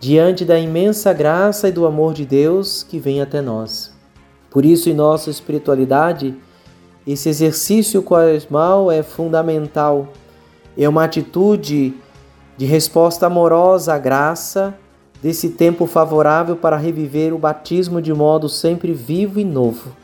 diante 0.00 0.44
da 0.44 0.58
imensa 0.58 1.12
graça 1.12 1.68
e 1.68 1.72
do 1.72 1.86
amor 1.86 2.14
de 2.14 2.24
Deus 2.24 2.82
que 2.82 2.98
vem 2.98 3.20
até 3.20 3.40
nós. 3.40 3.92
Por 4.50 4.64
isso, 4.64 4.88
em 4.88 4.94
nossa 4.94 5.28
espiritualidade, 5.28 6.36
esse 7.06 7.28
exercício 7.28 8.02
quaresmal 8.02 8.90
é 8.90 9.02
fundamental. 9.02 10.08
É 10.76 10.88
uma 10.88 11.04
atitude 11.04 11.94
de 12.56 12.66
resposta 12.66 13.26
amorosa 13.26 13.94
à 13.94 13.98
graça 13.98 14.74
desse 15.22 15.50
tempo 15.50 15.86
favorável 15.86 16.56
para 16.56 16.76
reviver 16.76 17.34
o 17.34 17.38
batismo 17.38 18.00
de 18.00 18.12
modo 18.14 18.48
sempre 18.48 18.92
vivo 18.92 19.40
e 19.40 19.44
novo. 19.44 19.96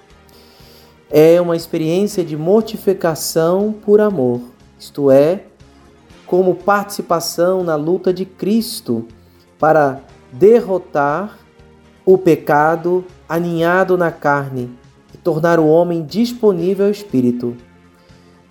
É 1.11 1.41
uma 1.41 1.55
experiência 1.55 2.25
de 2.25 2.37
mortificação 2.37 3.73
por 3.85 4.01
amor, 4.01 4.41
isto 4.79 5.11
é, 5.11 5.45
como 6.27 6.57
participação 6.57 7.63
na 7.63 7.77
luta 7.77 8.13
de 8.13 8.25
Cristo 8.25 9.07
para 9.65 10.01
derrotar 10.31 11.39
o 12.05 12.19
pecado 12.19 13.03
aninhado 13.27 13.97
na 13.97 14.13
carne 14.13 14.69
e 15.15 15.17
tornar 15.17 15.59
o 15.59 15.67
homem 15.67 16.05
disponível 16.05 16.85
ao 16.85 16.93
espírito. 16.93 17.57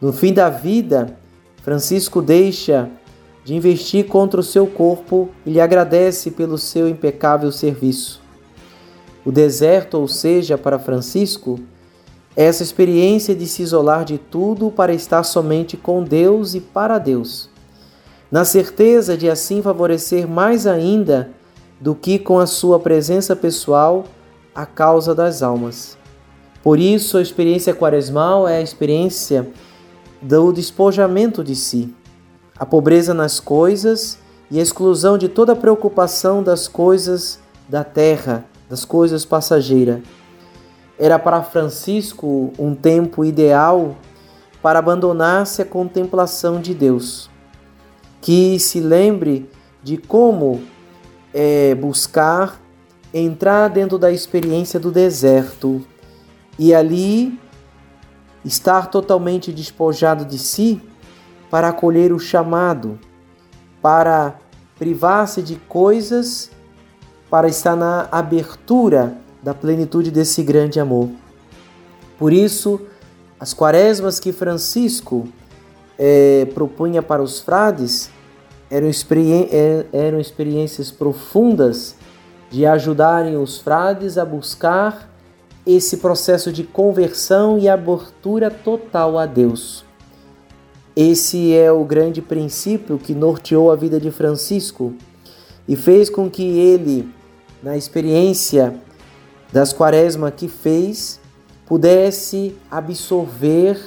No 0.01 0.11
fim 0.11 0.33
da 0.33 0.49
vida, 0.49 1.15
Francisco 1.61 2.19
deixa 2.19 2.89
de 3.45 3.53
investir 3.53 4.07
contra 4.07 4.39
o 4.39 4.43
seu 4.43 4.65
corpo 4.65 5.29
e 5.45 5.51
lhe 5.51 5.61
agradece 5.61 6.31
pelo 6.31 6.57
seu 6.57 6.89
impecável 6.89 7.51
serviço. 7.51 8.19
O 9.23 9.31
deserto, 9.31 9.99
ou 9.99 10.07
seja, 10.07 10.57
para 10.57 10.79
Francisco, 10.79 11.59
é 12.35 12.45
essa 12.45 12.63
experiência 12.63 13.35
de 13.35 13.45
se 13.45 13.61
isolar 13.61 14.03
de 14.03 14.17
tudo 14.17 14.71
para 14.71 14.95
estar 14.95 15.21
somente 15.21 15.77
com 15.77 16.03
Deus 16.03 16.55
e 16.55 16.59
para 16.59 16.97
Deus 16.97 17.52
na 18.33 18.43
certeza 18.43 19.15
de 19.15 19.29
assim 19.29 19.61
favorecer 19.61 20.27
mais 20.27 20.65
ainda 20.65 21.29
do 21.79 21.93
que 21.93 22.17
com 22.17 22.39
a 22.39 22.47
sua 22.47 22.79
presença 22.79 23.35
pessoal 23.35 24.05
a 24.55 24.65
causa 24.65 25.13
das 25.13 25.43
almas. 25.43 25.95
Por 26.63 26.79
isso, 26.79 27.19
a 27.19 27.21
experiência 27.21 27.75
quaresmal 27.75 28.47
é 28.47 28.57
a 28.57 28.61
experiência 28.61 29.47
do 30.19 30.51
despojamento 30.51 31.43
de 31.43 31.55
si, 31.55 31.93
a 32.57 32.65
pobreza 32.65 33.13
nas 33.13 33.39
coisas 33.39 34.17
e 34.49 34.57
a 34.59 34.63
exclusão 34.63 35.15
de 35.15 35.29
toda 35.29 35.55
preocupação 35.55 36.41
das 36.41 36.67
coisas 36.67 37.39
da 37.69 37.83
terra, 37.83 38.45
das 38.67 38.83
coisas 38.83 39.23
passageiras. 39.23 40.01
Era 40.97 41.19
para 41.19 41.43
Francisco 41.43 42.51
um 42.57 42.73
tempo 42.73 43.23
ideal 43.23 43.95
para 44.59 44.79
abandonar-se 44.79 45.61
à 45.61 45.65
contemplação 45.65 46.59
de 46.59 46.73
Deus 46.73 47.31
que 48.23 48.57
se 48.57 48.79
lembre 48.79 49.49
de 49.83 49.97
como 49.97 50.61
é, 51.33 51.75
buscar 51.75 52.57
entrar 53.13 53.67
dentro 53.67 53.97
da 53.97 54.13
experiência 54.13 54.79
do 54.79 54.91
deserto 54.91 55.85
e 56.57 56.73
ali 56.73 57.37
estar 58.45 58.87
totalmente 58.87 59.51
despojado 59.51 60.23
de 60.23 60.39
si 60.39 60.81
para 61.49 61.67
acolher 61.67 62.13
o 62.13 62.19
chamado, 62.19 62.97
para 63.81 64.39
privar-se 64.79 65.41
de 65.41 65.57
coisas, 65.57 66.49
para 67.29 67.49
estar 67.49 67.75
na 67.75 68.07
abertura 68.09 69.17
da 69.43 69.53
plenitude 69.53 70.09
desse 70.09 70.41
grande 70.43 70.79
amor. 70.79 71.09
Por 72.17 72.31
isso, 72.31 72.79
as 73.37 73.53
quaresmas 73.53 74.17
que 74.17 74.31
Francisco 74.31 75.27
é, 76.05 76.45
propunha 76.53 77.01
para 77.01 77.23
os 77.23 77.39
frades 77.39 78.09
eram, 78.69 78.89
experi 78.89 79.47
é, 79.49 79.85
eram 79.93 80.19
experiências 80.19 80.91
profundas 80.91 81.95
de 82.51 82.65
ajudarem 82.65 83.37
os 83.37 83.59
frades 83.59 84.17
a 84.17 84.25
buscar 84.25 85.09
esse 85.65 85.97
processo 85.97 86.51
de 86.51 86.65
conversão 86.65 87.57
e 87.57 87.69
abertura 87.69 88.51
total 88.51 89.17
a 89.17 89.25
Deus. 89.25 89.85
Esse 90.93 91.55
é 91.55 91.71
o 91.71 91.85
grande 91.85 92.21
princípio 92.21 92.99
que 92.99 93.15
norteou 93.15 93.71
a 93.71 93.75
vida 93.77 93.97
de 93.97 94.11
Francisco 94.11 94.93
e 95.65 95.77
fez 95.77 96.09
com 96.09 96.29
que 96.29 96.43
ele, 96.43 97.09
na 97.63 97.77
experiência 97.77 98.75
das 99.53 99.71
quaresmas 99.71 100.33
que 100.35 100.49
fez, 100.49 101.17
pudesse 101.65 102.57
absorver 102.69 103.79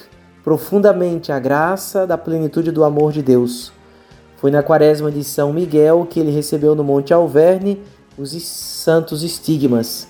profundamente 0.46 1.32
a 1.32 1.40
graça 1.40 2.06
da 2.06 2.16
plenitude 2.16 2.70
do 2.70 2.84
amor 2.84 3.10
de 3.10 3.20
Deus. 3.20 3.72
Foi 4.36 4.48
na 4.48 4.62
quaresma 4.62 5.10
de 5.10 5.24
São 5.24 5.52
Miguel 5.52 6.06
que 6.08 6.20
ele 6.20 6.30
recebeu 6.30 6.72
no 6.76 6.84
Monte 6.84 7.12
Alverne 7.12 7.82
os 8.16 8.30
santos 8.44 9.24
estigmas, 9.24 10.06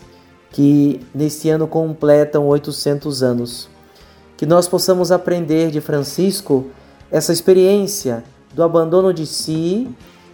que 0.51 1.01
neste 1.15 1.49
ano 1.49 1.67
completam 1.67 2.47
800 2.49 3.23
anos. 3.23 3.67
Que 4.37 4.45
nós 4.45 4.69
possamos 4.69 5.11
aprender 5.11 5.71
de 5.71 5.81
Francisco 5.81 6.67
essa 7.11 7.33
experiência 7.33 8.23
do 8.53 8.63
abandono 8.63 9.15
de 9.15 9.25
si, 9.25 9.89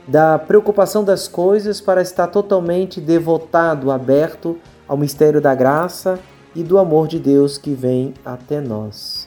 da 0.08 0.36
preocupação 0.36 1.04
das 1.04 1.28
coisas 1.28 1.80
para 1.80 2.02
estar 2.02 2.26
totalmente 2.26 3.00
devotado, 3.00 3.88
aberto 3.92 4.58
ao 4.88 4.96
mistério 4.96 5.40
da 5.40 5.54
graça 5.54 6.18
e 6.56 6.64
do 6.64 6.76
amor 6.76 7.06
de 7.06 7.20
Deus 7.20 7.56
que 7.56 7.72
vem 7.72 8.14
até 8.24 8.60
nós. 8.60 9.21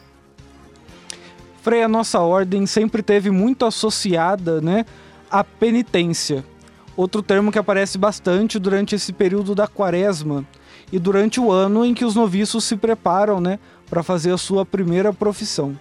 Frei, 1.65 1.81
a 1.81 1.87
nossa 1.87 2.19
ordem 2.19 2.67
sempre 2.67 3.01
teve 3.01 3.31
muito 3.31 3.65
associada 3.65 4.61
né, 4.61 4.85
à 5.31 5.43
penitência. 5.43 6.45
Outro 6.95 7.23
termo 7.23 7.51
que 7.51 7.57
aparece 7.57 7.97
bastante 7.97 8.59
durante 8.59 8.93
esse 8.93 9.11
período 9.11 9.55
da 9.55 9.65
quaresma 9.65 10.45
e 10.91 10.99
durante 10.99 11.39
o 11.39 11.51
ano 11.51 11.83
em 11.83 11.95
que 11.95 12.05
os 12.05 12.13
noviços 12.13 12.65
se 12.65 12.77
preparam 12.77 13.41
né, 13.41 13.57
para 13.89 14.03
fazer 14.03 14.31
a 14.31 14.37
sua 14.37 14.63
primeira 14.63 15.11
profissão. 15.11 15.75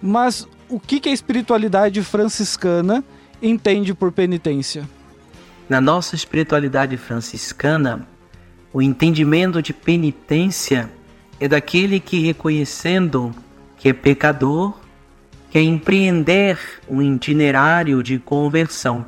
Mas 0.00 0.48
o 0.66 0.80
que, 0.80 0.98
que 0.98 1.10
a 1.10 1.12
espiritualidade 1.12 2.02
franciscana 2.02 3.04
entende 3.42 3.92
por 3.92 4.12
penitência? 4.12 4.88
Na 5.68 5.78
nossa 5.78 6.14
espiritualidade 6.14 6.96
franciscana, 6.96 8.08
o 8.72 8.80
entendimento 8.80 9.60
de 9.60 9.74
penitência 9.74 10.90
é 11.38 11.46
daquele 11.46 12.00
que, 12.00 12.18
reconhecendo 12.18 13.30
que 13.76 13.90
é 13.90 13.92
pecador, 13.92 14.80
quer 15.52 15.60
empreender 15.60 16.58
um 16.88 17.02
itinerário 17.02 18.02
de 18.02 18.18
conversão. 18.18 19.04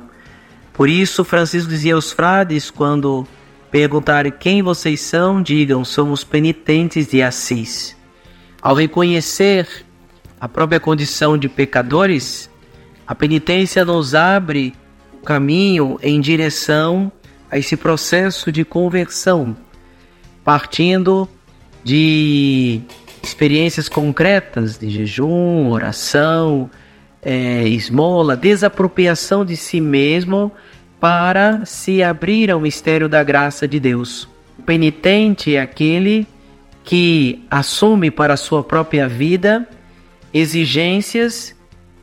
Por 0.71 0.87
isso, 0.87 1.23
Francisco 1.23 1.71
dizia 1.71 1.95
aos 1.95 2.11
frades, 2.11 2.69
quando 2.69 3.25
perguntarem 3.71 4.31
quem 4.31 4.61
vocês 4.61 5.01
são, 5.01 5.41
digam: 5.41 5.83
somos 5.83 6.23
penitentes 6.23 7.07
de 7.07 7.23
Assis. 7.23 7.97
Ao 8.61 8.75
reconhecer 8.75 9.67
a 10.39 10.47
própria 10.47 10.79
condição 10.79 11.35
de 11.35 11.49
pecadores, 11.49 12.47
a 13.07 13.15
penitência 13.15 13.83
nos 13.83 14.13
abre 14.13 14.75
o 15.13 15.25
caminho 15.25 15.97
em 15.99 16.21
direção 16.21 17.11
a 17.49 17.57
esse 17.57 17.75
processo 17.75 18.51
de 18.51 18.63
conversão, 18.63 19.57
partindo 20.43 21.27
de 21.83 22.81
experiências 23.25 23.89
concretas 23.89 24.77
de 24.77 24.89
jejum, 24.89 25.69
oração, 25.69 26.69
é, 27.21 27.67
esmola, 27.67 28.37
desapropriação 28.37 29.43
de 29.43 29.57
si 29.57 29.81
mesmo 29.81 30.51
para 30.99 31.65
se 31.65 32.03
abrir 32.03 32.51
ao 32.51 32.59
mistério 32.59 33.09
da 33.09 33.23
graça 33.23 33.67
de 33.67 33.79
Deus. 33.79 34.29
O 34.59 34.63
penitente 34.63 35.55
é 35.55 35.61
aquele 35.61 36.27
que 36.83 37.43
assume 37.49 38.11
para 38.11 38.35
a 38.35 38.37
sua 38.37 38.63
própria 38.63 39.07
vida 39.07 39.67
exigências 40.31 41.55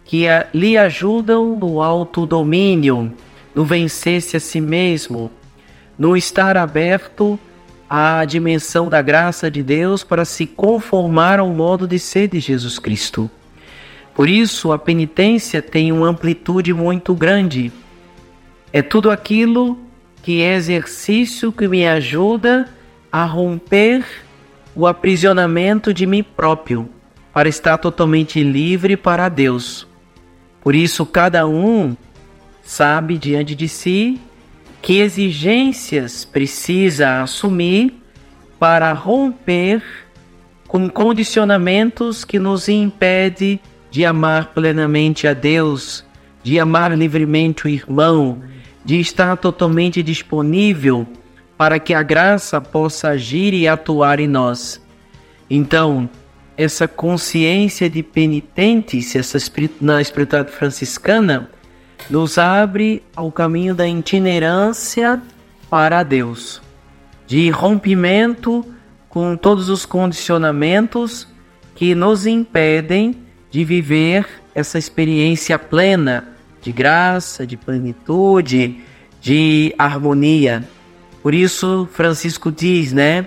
que 0.04 0.26
a, 0.26 0.46
lhe 0.52 0.76
ajudam 0.76 1.56
no 1.56 1.80
autodomínio, 1.80 3.12
no 3.54 3.64
vencer-se 3.64 4.36
a 4.36 4.40
si 4.40 4.60
mesmo, 4.60 5.30
no 5.96 6.16
estar 6.16 6.56
aberto 6.56 7.38
à 7.94 8.24
dimensão 8.24 8.88
da 8.88 9.02
graça 9.02 9.50
de 9.50 9.62
Deus 9.62 10.02
para 10.02 10.24
se 10.24 10.46
conformar 10.46 11.38
ao 11.38 11.50
modo 11.50 11.86
de 11.86 11.98
ser 11.98 12.26
de 12.26 12.40
Jesus 12.40 12.78
Cristo. 12.78 13.30
Por 14.14 14.30
isso, 14.30 14.72
a 14.72 14.78
penitência 14.78 15.60
tem 15.60 15.92
uma 15.92 16.08
amplitude 16.08 16.72
muito 16.72 17.14
grande. 17.14 17.70
É 18.72 18.80
tudo 18.80 19.10
aquilo 19.10 19.78
que 20.22 20.40
é 20.40 20.54
exercício 20.54 21.52
que 21.52 21.68
me 21.68 21.86
ajuda 21.86 22.66
a 23.12 23.26
romper 23.26 24.02
o 24.74 24.86
aprisionamento 24.86 25.92
de 25.92 26.06
mim 26.06 26.22
próprio, 26.22 26.88
para 27.30 27.46
estar 27.46 27.76
totalmente 27.76 28.42
livre 28.42 28.96
para 28.96 29.28
Deus. 29.28 29.86
Por 30.62 30.74
isso, 30.74 31.04
cada 31.04 31.46
um 31.46 31.94
sabe 32.62 33.18
diante 33.18 33.54
de 33.54 33.68
si 33.68 34.18
que 34.82 34.98
exigências 34.98 36.24
precisa 36.24 37.22
assumir 37.22 37.94
para 38.58 38.92
romper 38.92 39.80
com 40.66 40.90
condicionamentos 40.90 42.24
que 42.24 42.38
nos 42.38 42.68
impedem 42.68 43.60
de 43.92 44.04
amar 44.04 44.46
plenamente 44.52 45.28
a 45.28 45.34
Deus, 45.34 46.04
de 46.42 46.58
amar 46.58 46.96
livremente 46.98 47.66
o 47.66 47.68
irmão, 47.68 48.42
de 48.84 48.98
estar 48.98 49.36
totalmente 49.36 50.02
disponível 50.02 51.06
para 51.56 51.78
que 51.78 51.94
a 51.94 52.02
graça 52.02 52.60
possa 52.60 53.10
agir 53.10 53.54
e 53.54 53.68
atuar 53.68 54.18
em 54.18 54.26
nós. 54.26 54.82
Então, 55.48 56.10
essa 56.56 56.88
consciência 56.88 57.88
de 57.88 58.02
penitentes, 58.02 59.14
essa 59.14 59.36
espiritualidade 59.36 60.50
franciscana, 60.50 61.48
nos 62.10 62.38
abre 62.38 63.02
ao 63.14 63.30
caminho 63.30 63.74
da 63.74 63.86
itinerância 63.86 65.20
para 65.68 66.02
Deus, 66.02 66.60
de 67.26 67.50
rompimento 67.50 68.64
com 69.08 69.36
todos 69.36 69.68
os 69.68 69.84
condicionamentos 69.84 71.28
que 71.74 71.94
nos 71.94 72.26
impedem 72.26 73.16
de 73.50 73.64
viver 73.64 74.26
essa 74.54 74.78
experiência 74.78 75.58
plena 75.58 76.28
de 76.62 76.72
graça, 76.72 77.46
de 77.46 77.56
plenitude, 77.56 78.80
de 79.20 79.74
harmonia. 79.76 80.66
Por 81.22 81.34
isso, 81.34 81.88
Francisco 81.92 82.50
diz, 82.50 82.92
né, 82.92 83.26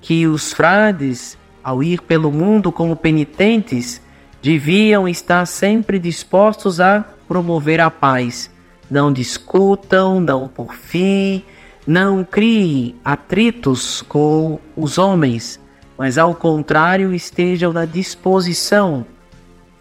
que 0.00 0.26
os 0.26 0.52
frades, 0.52 1.38
ao 1.62 1.82
ir 1.82 2.02
pelo 2.02 2.30
mundo 2.30 2.70
como 2.70 2.94
penitentes, 2.94 4.00
deviam 4.44 5.08
estar 5.08 5.46
sempre 5.46 5.98
dispostos 5.98 6.78
a 6.78 7.02
promover 7.26 7.80
a 7.80 7.90
paz. 7.90 8.50
Não 8.90 9.10
discutam, 9.10 10.20
não 10.20 10.46
porfiem, 10.46 11.42
não 11.86 12.22
criem 12.22 12.94
atritos 13.02 14.02
com 14.02 14.60
os 14.76 14.98
homens, 14.98 15.58
mas 15.96 16.18
ao 16.18 16.34
contrário 16.34 17.14
estejam 17.14 17.72
na 17.72 17.86
disposição 17.86 19.06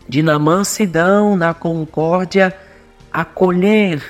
de 0.07 0.23
na 0.23 0.39
mansidão, 0.39 1.35
na 1.35 1.53
concórdia, 1.53 2.55
acolher 3.11 4.01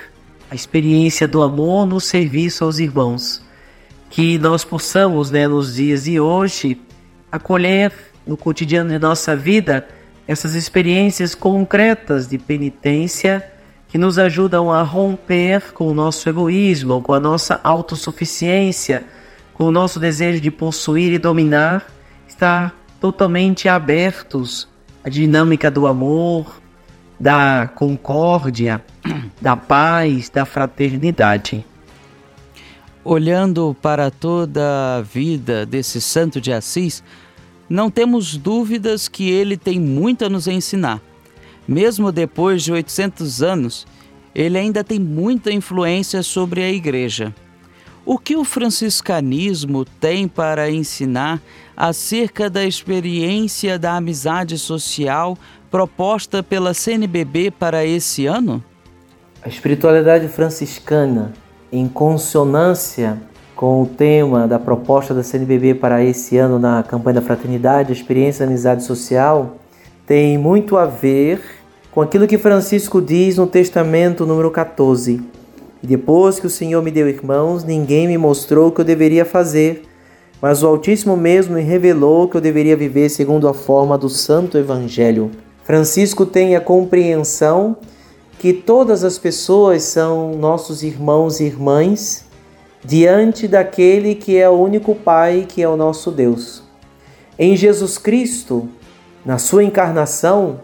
a 0.52 0.54
experiência 0.54 1.28
do 1.28 1.42
amor 1.42 1.88
no 1.88 2.00
serviço 2.00 2.64
aos 2.64 2.78
irmãos. 2.78 3.42
Que 4.08 4.38
nós 4.38 4.64
possamos, 4.64 5.32
né, 5.32 5.48
nos 5.48 5.74
dias 5.74 6.04
de 6.04 6.20
hoje, 6.20 6.80
acolher 7.32 7.92
no 8.24 8.38
cotidiano 8.38 8.92
de 8.92 9.00
nossa 9.00 9.36
vida 9.36 9.88
essas 10.28 10.56
experiências 10.56 11.36
concretas 11.36 12.28
de 12.28 12.38
penitência 12.38 13.46
que 13.88 13.98
nos 13.98 14.18
ajudam 14.18 14.72
a 14.72 14.82
romper 14.82 15.74
com 15.74 15.88
o 15.88 15.94
nosso 15.94 16.28
egoísmo, 16.28 17.02
com 17.02 17.14
a 17.14 17.20
nossa 17.20 17.60
autossuficiência, 17.64 19.04
com 19.54 19.66
o 19.66 19.72
nosso 19.72 20.00
desejo 20.00 20.42
de 20.42 20.50
possuir 20.50 21.14
e 21.14 21.20
dominar, 21.20 21.86
estar 22.28 22.76
totalmente 23.00 23.70
abertos 23.70 24.68
à 25.04 25.10
dinâmica 25.10 25.70
do 25.70 25.86
amor, 25.86 26.60
da 27.20 27.70
concórdia, 27.76 28.84
da 29.40 29.56
paz, 29.56 30.30
da 30.30 30.46
fraternidade. 30.46 31.66
Olhando 33.04 33.76
para 33.82 34.10
toda 34.10 34.98
a 34.98 35.02
vida 35.02 35.66
desse 35.66 36.02
santo 36.02 36.42
de 36.42 36.52
Assis, 36.52 37.04
não 37.74 37.90
temos 37.90 38.38
dúvidas 38.38 39.08
que 39.08 39.32
ele 39.32 39.58
tem 39.58 39.80
muito 39.80 40.24
a 40.24 40.30
nos 40.30 40.48
ensinar. 40.48 41.02
Mesmo 41.68 42.12
depois 42.12 42.62
de 42.62 42.72
800 42.72 43.42
anos, 43.42 43.88
ele 44.36 44.60
ainda 44.60 44.84
tem 44.84 45.00
muita 45.00 45.52
influência 45.52 46.22
sobre 46.22 46.62
a 46.62 46.72
igreja. 46.72 47.34
O 48.06 48.20
que 48.20 48.36
o 48.36 48.44
franciscanismo 48.44 49.86
tem 49.86 50.28
para 50.28 50.70
ensinar 50.70 51.42
acerca 51.76 52.48
da 52.48 52.64
experiência 52.64 53.80
da 53.80 53.96
amizade 53.96 54.56
social 54.60 55.36
proposta 55.72 56.44
pela 56.44 56.76
CNBB 56.76 57.50
para 57.50 57.84
esse 57.84 58.28
ano? 58.28 58.64
A 59.42 59.50
espiritualidade 59.50 60.28
franciscana, 60.28 61.34
em 61.72 61.88
consonância 61.88 63.20
com 63.64 63.84
o 63.84 63.86
tema 63.86 64.46
da 64.46 64.60
proposta 64.60 65.14
da 65.14 65.24
CNBB 65.24 65.76
para 65.76 66.04
esse 66.04 66.38
ano 66.38 66.60
na 66.60 66.84
campanha 66.84 67.14
da 67.14 67.22
fraternidade, 67.22 67.94
experiência 67.94 68.46
da 68.46 68.52
amizade 68.52 68.84
social, 68.84 69.56
tem 70.06 70.38
muito 70.38 70.76
a 70.76 70.86
ver 70.86 71.40
com 71.90 72.02
aquilo 72.02 72.28
que 72.28 72.38
Francisco 72.38 73.02
diz 73.02 73.38
no 73.38 73.48
Testamento 73.48 74.26
número 74.26 74.52
14. 74.52 75.22
E 75.82 75.88
depois 75.88 76.42
que 76.42 76.46
o 76.46 76.50
Senhor 76.50 76.84
me 76.84 76.92
deu 76.92 77.08
irmãos, 77.08 77.64
ninguém 77.64 78.06
me 78.06 78.18
mostrou 78.18 78.68
o 78.68 78.72
que 78.74 78.82
eu 78.82 78.86
deveria 78.86 79.24
fazer, 79.24 79.84
mas 80.42 80.62
o 80.62 80.68
Altíssimo 80.68 81.16
mesmo 81.16 81.56
me 81.56 81.62
revelou 81.62 82.28
que 82.28 82.36
eu 82.36 82.42
deveria 82.42 82.76
viver 82.76 83.08
segundo 83.08 83.48
a 83.48 83.54
forma 83.54 83.98
do 83.98 84.10
Santo 84.10 84.58
Evangelho. 84.58 85.32
Francisco 85.64 86.26
tem 86.26 86.54
a 86.58 86.60
compreensão 86.60 87.78
que 88.40 88.52
todas 88.52 89.06
as 89.06 89.18
pessoas 89.18 89.84
são 89.84 90.34
nossos 90.34 90.84
irmãos 90.84 91.40
e 91.40 91.46
irmãs 91.46 92.26
diante 92.84 93.48
daquele 93.48 94.16
que 94.16 94.38
é 94.38 94.50
o 94.50 94.54
único 94.54 94.94
Pai, 94.94 95.46
que 95.48 95.62
é 95.62 95.68
o 95.68 95.78
nosso 95.78 96.12
Deus. 96.12 96.64
Em 97.40 97.56
Jesus 97.56 97.98
Cristo, 97.98 98.70
na 99.26 99.38
sua 99.38 99.64
encarnação, 99.64 100.62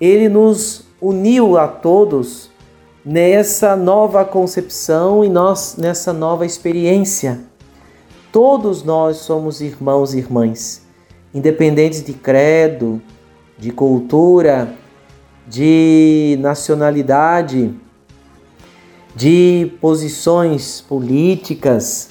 ele 0.00 0.28
nos 0.28 0.84
uniu 1.00 1.56
a 1.56 1.68
todos 1.68 2.50
nessa 3.04 3.74
nova 3.76 4.24
concepção 4.24 5.24
e 5.24 5.28
nós 5.28 5.76
nessa 5.76 6.12
nova 6.12 6.44
experiência. 6.44 7.40
Todos 8.30 8.82
nós 8.82 9.18
somos 9.18 9.60
irmãos 9.60 10.14
e 10.14 10.18
irmãs, 10.18 10.82
independentes 11.34 12.02
de 12.02 12.12
credo, 12.12 13.00
de 13.58 13.70
cultura, 13.70 14.74
de 15.46 16.38
nacionalidade, 16.40 17.74
de 19.14 19.72
posições 19.80 20.80
políticas. 20.80 22.10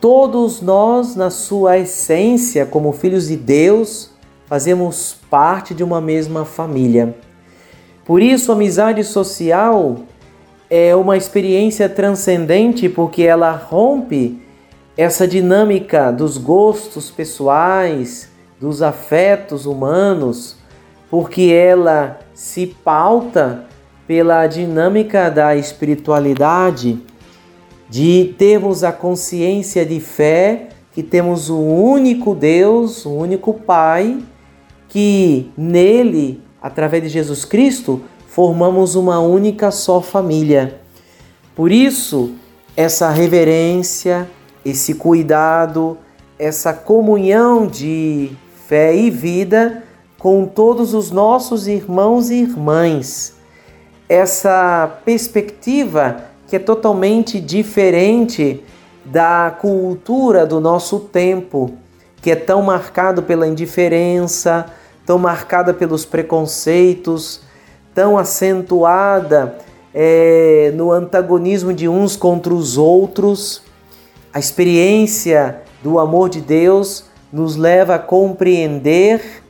Todos 0.00 0.60
nós, 0.60 1.14
na 1.14 1.30
sua 1.30 1.78
essência, 1.78 2.66
como 2.66 2.92
filhos 2.92 3.28
de 3.28 3.36
Deus, 3.36 4.10
fazemos 4.46 5.16
parte 5.30 5.74
de 5.74 5.82
uma 5.82 6.00
mesma 6.00 6.44
família. 6.44 7.16
Por 8.04 8.22
isso, 8.22 8.52
a 8.52 8.54
amizade 8.54 9.02
social 9.02 9.96
é 10.70 10.94
uma 10.94 11.16
experiência 11.16 11.88
transcendente 11.88 12.88
porque 12.88 13.22
ela 13.22 13.52
rompe 13.52 14.40
essa 14.96 15.26
dinâmica 15.26 16.10
dos 16.10 16.38
gostos 16.38 17.10
pessoais, 17.10 18.30
dos 18.60 18.82
afetos 18.82 19.66
humanos, 19.66 20.56
porque 21.10 21.52
ela 21.52 22.18
se 22.32 22.66
pauta 22.66 23.64
pela 24.06 24.46
dinâmica 24.46 25.30
da 25.30 25.56
espiritualidade, 25.56 26.98
de 27.88 28.34
termos 28.38 28.84
a 28.84 28.92
consciência 28.92 29.84
de 29.84 30.00
fé 30.00 30.68
que 30.92 31.02
temos 31.02 31.50
o 31.50 31.58
único 31.58 32.34
Deus, 32.34 33.04
o 33.04 33.10
único 33.10 33.52
Pai, 33.52 34.18
que 34.88 35.50
nele, 35.56 36.40
através 36.62 37.02
de 37.02 37.08
Jesus 37.08 37.44
Cristo, 37.44 38.00
formamos 38.28 38.94
uma 38.94 39.20
única 39.20 39.70
só 39.70 40.00
família. 40.00 40.80
Por 41.54 41.70
isso, 41.70 42.32
essa 42.76 43.10
reverência, 43.10 44.28
esse 44.64 44.94
cuidado, 44.94 45.98
essa 46.38 46.72
comunhão 46.72 47.66
de 47.66 48.30
fé 48.66 48.94
e 48.96 49.10
vida 49.10 49.84
com 50.18 50.46
todos 50.46 50.94
os 50.94 51.10
nossos 51.10 51.66
irmãos 51.66 52.30
e 52.30 52.36
irmãs 52.36 53.35
essa 54.08 55.00
perspectiva 55.04 56.24
que 56.48 56.56
é 56.56 56.58
totalmente 56.58 57.40
diferente 57.40 58.62
da 59.04 59.56
cultura 59.60 60.46
do 60.46 60.60
nosso 60.60 61.00
tempo, 61.00 61.72
que 62.22 62.30
é 62.30 62.36
tão 62.36 62.62
marcado 62.62 63.22
pela 63.22 63.46
indiferença, 63.46 64.66
tão 65.04 65.18
marcada 65.18 65.72
pelos 65.72 66.04
preconceitos, 66.04 67.40
tão 67.94 68.18
acentuada 68.18 69.56
é, 69.94 70.72
no 70.74 70.92
antagonismo 70.92 71.72
de 71.72 71.88
uns 71.88 72.16
contra 72.16 72.52
os 72.52 72.76
outros. 72.76 73.62
A 74.32 74.38
experiência 74.38 75.62
do 75.82 75.98
amor 75.98 76.28
de 76.28 76.40
Deus 76.40 77.06
nos 77.32 77.56
leva 77.56 77.94
a 77.94 77.98
compreender 77.98 79.42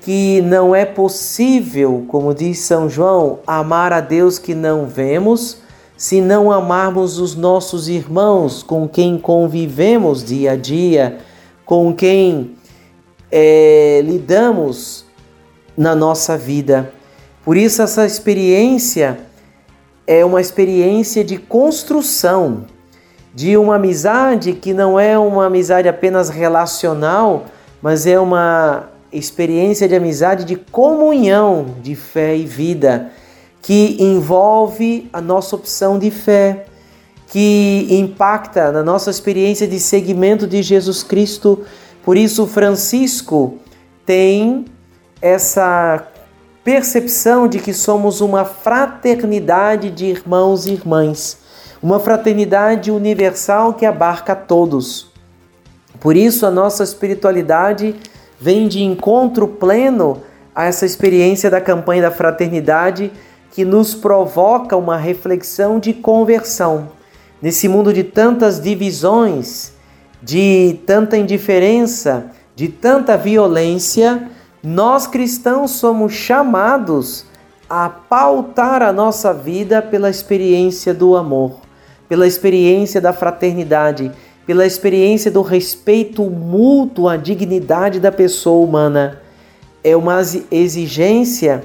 que 0.00 0.40
não 0.42 0.74
é 0.74 0.84
possível, 0.84 2.04
como 2.08 2.34
diz 2.34 2.60
São 2.60 2.88
João, 2.88 3.40
amar 3.46 3.92
a 3.92 4.00
Deus 4.00 4.38
que 4.38 4.54
não 4.54 4.86
vemos, 4.86 5.58
se 5.96 6.20
não 6.20 6.50
amarmos 6.50 7.18
os 7.18 7.36
nossos 7.36 7.88
irmãos 7.88 8.62
com 8.62 8.88
quem 8.88 9.18
convivemos 9.18 10.24
dia 10.24 10.52
a 10.52 10.56
dia, 10.56 11.18
com 11.64 11.92
quem 11.92 12.56
é, 13.30 14.00
lidamos 14.04 15.04
na 15.76 15.94
nossa 15.94 16.38
vida. 16.38 16.92
Por 17.44 17.56
isso, 17.56 17.82
essa 17.82 18.06
experiência 18.06 19.20
é 20.06 20.24
uma 20.24 20.40
experiência 20.40 21.22
de 21.22 21.36
construção 21.36 22.64
de 23.34 23.56
uma 23.56 23.76
amizade 23.76 24.54
que 24.54 24.72
não 24.72 24.98
é 24.98 25.18
uma 25.18 25.46
amizade 25.46 25.88
apenas 25.88 26.28
relacional, 26.28 27.46
mas 27.80 28.06
é 28.06 28.18
uma 28.18 28.88
experiência 29.12 29.88
de 29.88 29.94
amizade, 29.94 30.44
de 30.44 30.56
comunhão 30.56 31.76
de 31.82 31.94
fé 31.94 32.36
e 32.36 32.44
vida, 32.44 33.10
que 33.62 33.96
envolve 33.98 35.08
a 35.12 35.20
nossa 35.20 35.56
opção 35.56 35.98
de 35.98 36.10
fé, 36.10 36.66
que 37.28 37.86
impacta 37.90 38.72
na 38.72 38.82
nossa 38.82 39.10
experiência 39.10 39.66
de 39.66 39.78
seguimento 39.78 40.46
de 40.46 40.62
Jesus 40.62 41.02
Cristo. 41.02 41.64
Por 42.02 42.16
isso, 42.16 42.46
Francisco 42.46 43.58
tem 44.04 44.64
essa 45.22 46.08
percepção 46.64 47.46
de 47.46 47.58
que 47.58 47.72
somos 47.72 48.20
uma 48.20 48.44
fraternidade 48.44 49.90
de 49.90 50.06
irmãos 50.06 50.66
e 50.66 50.72
irmãs, 50.72 51.38
uma 51.82 52.00
fraternidade 52.00 52.90
universal 52.90 53.74
que 53.74 53.86
abarca 53.86 54.34
todos. 54.34 55.10
Por 56.00 56.16
isso, 56.16 56.46
a 56.46 56.50
nossa 56.50 56.82
espiritualidade 56.82 57.94
vem 58.40 58.66
de 58.66 58.82
encontro 58.82 59.46
pleno 59.46 60.22
a 60.54 60.64
essa 60.64 60.86
experiência 60.86 61.50
da 61.50 61.60
campanha 61.60 62.02
da 62.02 62.10
fraternidade 62.10 63.12
que 63.50 63.64
nos 63.64 63.94
provoca 63.94 64.76
uma 64.76 64.96
reflexão 64.96 65.78
de 65.78 65.92
conversão. 65.92 66.88
Nesse 67.42 67.68
mundo 67.68 67.92
de 67.92 68.02
tantas 68.02 68.60
divisões, 68.60 69.72
de 70.22 70.78
tanta 70.86 71.16
indiferença, 71.16 72.26
de 72.56 72.68
tanta 72.68 73.16
violência, 73.16 74.28
nós 74.62 75.06
cristãos 75.06 75.72
somos 75.72 76.12
chamados 76.12 77.26
a 77.68 77.88
pautar 77.88 78.82
a 78.82 78.92
nossa 78.92 79.32
vida 79.32 79.80
pela 79.80 80.10
experiência 80.10 80.92
do 80.92 81.16
amor, 81.16 81.60
pela 82.08 82.26
experiência 82.26 83.00
da 83.00 83.12
fraternidade 83.12 84.10
pela 84.46 84.66
experiência 84.66 85.30
do 85.30 85.42
respeito 85.42 86.24
mútuo 86.24 87.08
à 87.08 87.16
dignidade 87.16 88.00
da 88.00 88.10
pessoa 88.10 88.64
humana. 88.64 89.20
É 89.82 89.96
uma 89.96 90.20
exigência 90.50 91.64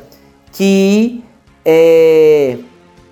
que 0.51 1.23
é, 1.65 2.57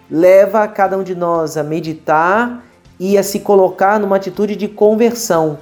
leva 0.10 0.68
cada 0.68 0.98
um 0.98 1.04
de 1.04 1.16
nós 1.16 1.58
a 1.58 1.64
meditar 1.64 2.64
e 3.00 3.18
a 3.18 3.24
se 3.24 3.40
colocar 3.40 4.00
numa 4.00 4.16
atitude 4.16 4.56
de 4.56 4.68
conversão, 4.68 5.58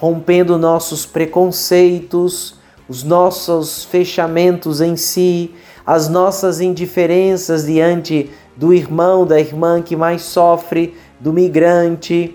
rompendo 0.00 0.56
nossos 0.56 1.04
preconceitos, 1.04 2.54
os 2.88 3.02
nossos 3.02 3.84
fechamentos 3.84 4.80
em 4.80 4.96
si, 4.96 5.52
as 5.84 6.08
nossas 6.08 6.60
indiferenças 6.60 7.66
diante 7.66 8.30
do 8.56 8.72
irmão, 8.72 9.26
da 9.26 9.38
irmã 9.38 9.82
que 9.82 9.96
mais 9.96 10.22
sofre, 10.22 10.96
do 11.18 11.32
migrante 11.32 12.34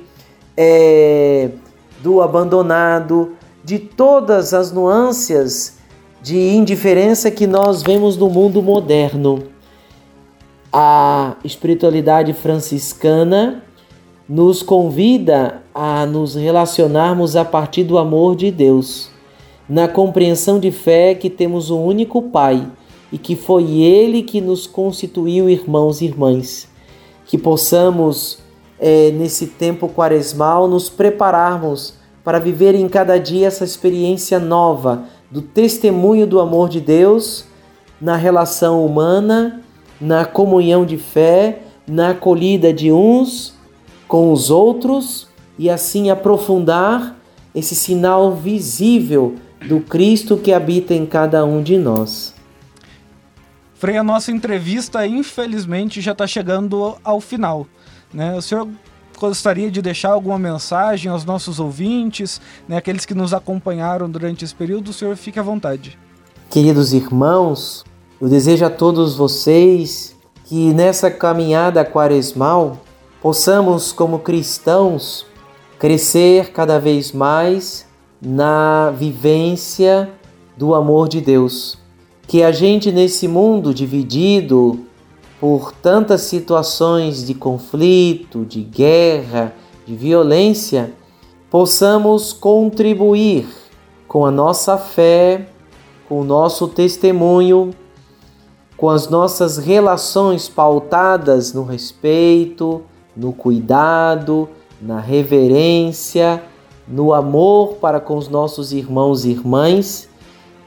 é, 0.63 1.49
do 2.03 2.21
abandonado, 2.21 3.31
de 3.63 3.79
todas 3.79 4.53
as 4.53 4.71
nuances 4.71 5.79
de 6.21 6.37
indiferença 6.37 7.31
que 7.31 7.47
nós 7.47 7.81
vemos 7.81 8.15
no 8.15 8.29
mundo 8.29 8.61
moderno. 8.61 9.43
A 10.71 11.35
espiritualidade 11.43 12.31
franciscana 12.33 13.63
nos 14.29 14.61
convida 14.61 15.63
a 15.73 16.05
nos 16.05 16.35
relacionarmos 16.35 17.35
a 17.35 17.43
partir 17.43 17.83
do 17.83 17.97
amor 17.97 18.35
de 18.35 18.51
Deus, 18.51 19.09
na 19.67 19.87
compreensão 19.87 20.59
de 20.59 20.71
fé 20.71 21.15
que 21.15 21.29
temos 21.29 21.71
um 21.71 21.83
único 21.83 22.21
Pai 22.21 22.67
e 23.11 23.17
que 23.17 23.35
foi 23.35 23.81
Ele 23.81 24.21
que 24.21 24.39
nos 24.39 24.67
constituiu 24.67 25.49
irmãos 25.49 26.01
e 26.01 26.05
irmãs. 26.05 26.69
Que 27.25 27.37
possamos 27.37 28.41
é, 28.81 29.11
nesse 29.11 29.45
tempo 29.45 29.87
quaresmal, 29.87 30.67
nos 30.67 30.89
prepararmos 30.89 31.93
para 32.23 32.39
viver 32.39 32.73
em 32.73 32.89
cada 32.89 33.19
dia 33.19 33.45
essa 33.45 33.63
experiência 33.63 34.39
nova 34.39 35.03
do 35.29 35.41
testemunho 35.41 36.25
do 36.25 36.39
amor 36.39 36.67
de 36.67 36.81
Deus 36.81 37.45
na 38.01 38.15
relação 38.15 38.83
humana, 38.83 39.61
na 39.99 40.25
comunhão 40.25 40.83
de 40.83 40.97
fé, 40.97 41.61
na 41.87 42.09
acolhida 42.09 42.73
de 42.73 42.91
uns 42.91 43.53
com 44.07 44.33
os 44.33 44.49
outros 44.49 45.27
e 45.57 45.69
assim 45.69 46.09
aprofundar 46.09 47.15
esse 47.53 47.75
sinal 47.75 48.35
visível 48.35 49.35
do 49.67 49.79
Cristo 49.79 50.37
que 50.37 50.51
habita 50.51 50.95
em 50.95 51.05
cada 51.05 51.45
um 51.45 51.61
de 51.61 51.77
nós. 51.77 52.33
Frei, 53.75 53.97
a 53.97 54.03
nossa 54.03 54.31
entrevista, 54.31 55.05
infelizmente, 55.05 56.01
já 56.01 56.11
está 56.13 56.25
chegando 56.25 56.95
ao 57.03 57.19
final. 57.19 57.67
Né? 58.13 58.35
O 58.35 58.41
senhor 58.41 58.67
gostaria 59.19 59.69
de 59.69 59.81
deixar 59.81 60.11
alguma 60.11 60.39
mensagem 60.39 61.11
aos 61.11 61.23
nossos 61.23 61.59
ouvintes, 61.59 62.41
né, 62.67 62.77
aqueles 62.77 63.05
que 63.05 63.13
nos 63.13 63.33
acompanharam 63.33 64.09
durante 64.09 64.43
esse 64.43 64.55
período? 64.55 64.89
O 64.89 64.93
senhor 64.93 65.15
fique 65.15 65.39
à 65.39 65.43
vontade. 65.43 65.97
Queridos 66.49 66.91
irmãos, 66.91 67.85
eu 68.19 68.27
desejo 68.27 68.65
a 68.65 68.69
todos 68.69 69.15
vocês 69.15 70.15
que 70.45 70.73
nessa 70.73 71.09
caminhada 71.11 71.85
quaresmal 71.85 72.81
possamos, 73.21 73.91
como 73.91 74.19
cristãos, 74.19 75.25
crescer 75.77 76.51
cada 76.51 76.79
vez 76.79 77.11
mais 77.11 77.85
na 78.21 78.91
vivência 78.91 80.09
do 80.57 80.75
amor 80.75 81.07
de 81.07 81.21
Deus. 81.21 81.77
Que 82.27 82.43
a 82.43 82.51
gente 82.51 82.91
nesse 82.91 83.27
mundo 83.27 83.73
dividido 83.73 84.79
por 85.41 85.71
tantas 85.71 86.21
situações 86.21 87.25
de 87.25 87.33
conflito, 87.33 88.45
de 88.45 88.61
guerra, 88.61 89.55
de 89.87 89.95
violência, 89.95 90.93
possamos 91.49 92.31
contribuir 92.31 93.47
com 94.07 94.23
a 94.23 94.29
nossa 94.29 94.77
fé, 94.77 95.47
com 96.07 96.21
o 96.21 96.23
nosso 96.23 96.67
testemunho, 96.67 97.71
com 98.77 98.87
as 98.87 99.09
nossas 99.09 99.57
relações 99.57 100.47
pautadas 100.47 101.53
no 101.53 101.63
respeito, 101.63 102.83
no 103.17 103.33
cuidado, 103.33 104.47
na 104.79 104.99
reverência, 104.99 106.43
no 106.87 107.15
amor 107.15 107.77
para 107.81 107.99
com 107.99 108.15
os 108.15 108.27
nossos 108.27 108.71
irmãos 108.71 109.25
e 109.25 109.31
irmãs, 109.31 110.07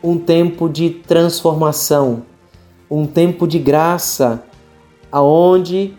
um 0.02 0.18
tempo 0.18 0.68
de 0.68 0.90
transformação, 0.90 2.24
um 2.90 3.06
tempo 3.06 3.46
de 3.46 3.60
graça, 3.60 4.42
aonde 5.14 5.94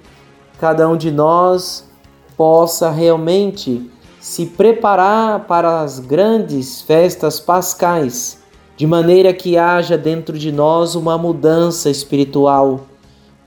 cada 0.59 0.89
um 0.89 0.97
de 0.97 1.09
nós 1.09 1.89
possa 2.35 2.89
realmente 2.89 3.89
se 4.19 4.45
preparar 4.45 5.45
para 5.45 5.79
as 5.79 5.99
grandes 5.99 6.81
festas 6.81 7.39
pascais, 7.39 8.43
de 8.75 8.85
maneira 8.85 9.33
que 9.33 9.57
haja 9.57 9.97
dentro 9.97 10.37
de 10.37 10.51
nós 10.51 10.95
uma 10.95 11.17
mudança 11.17 11.89
espiritual, 11.89 12.87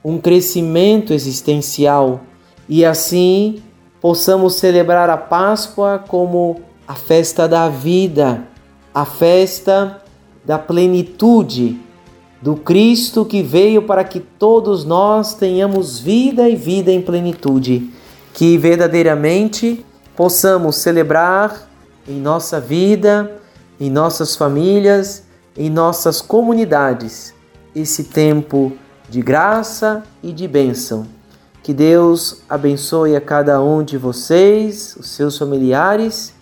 um 0.03 0.17
crescimento 0.17 1.13
existencial 1.13 2.21
e 2.67 2.83
assim 2.83 3.61
possamos 4.01 4.55
celebrar 4.55 5.07
a 5.07 5.17
Páscoa 5.17 6.03
como 6.07 6.61
a 6.87 6.95
festa 6.95 7.47
da 7.47 7.69
vida, 7.69 8.43
a 8.91 9.05
festa 9.05 10.01
da 10.43 10.57
plenitude 10.57 11.79
do 12.41 12.55
Cristo 12.55 13.25
que 13.25 13.41
veio 13.41 13.81
para 13.81 14.03
que 14.03 14.19
todos 14.19 14.85
nós 14.85 15.33
tenhamos 15.33 15.99
vida 15.99 16.47
e 16.47 16.55
vida 16.55 16.91
em 16.91 17.01
plenitude, 17.01 17.91
que 18.33 18.57
verdadeiramente 18.57 19.85
possamos 20.15 20.77
celebrar 20.77 21.69
em 22.07 22.19
nossa 22.19 22.59
vida, 22.59 23.39
em 23.79 23.89
nossas 23.89 24.35
famílias, 24.35 25.23
em 25.57 25.69
nossas 25.69 26.21
comunidades 26.21 27.33
esse 27.75 28.05
tempo 28.05 28.73
de 29.09 29.21
graça 29.21 30.03
e 30.21 30.31
de 30.31 30.47
bênção. 30.47 31.07
Que 31.61 31.73
Deus 31.73 32.41
abençoe 32.49 33.15
a 33.15 33.21
cada 33.21 33.61
um 33.61 33.83
de 33.83 33.97
vocês, 33.97 34.95
os 34.99 35.09
seus 35.09 35.37
familiares, 35.37 36.33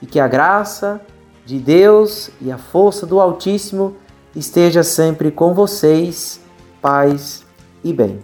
e 0.00 0.06
que 0.06 0.18
a 0.18 0.26
graça 0.26 1.00
de 1.46 1.58
Deus 1.58 2.30
e 2.40 2.50
a 2.50 2.58
força 2.58 3.06
do 3.06 3.20
Altíssimo 3.20 3.96
esteja 4.34 4.82
sempre 4.82 5.30
com 5.30 5.54
vocês, 5.54 6.40
paz 6.80 7.44
e 7.82 7.92
bem. 7.92 8.18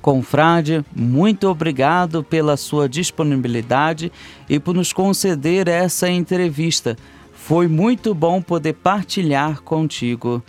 Confrade, 0.00 0.84
muito 0.94 1.48
obrigado 1.48 2.22
pela 2.22 2.58
sua 2.58 2.86
disponibilidade 2.86 4.12
e 4.48 4.60
por 4.60 4.74
nos 4.74 4.92
conceder 4.92 5.66
essa 5.66 6.10
entrevista. 6.10 6.94
Foi 7.32 7.66
muito 7.68 8.14
bom 8.14 8.42
poder 8.42 8.74
partilhar 8.74 9.62
contigo. 9.62 10.42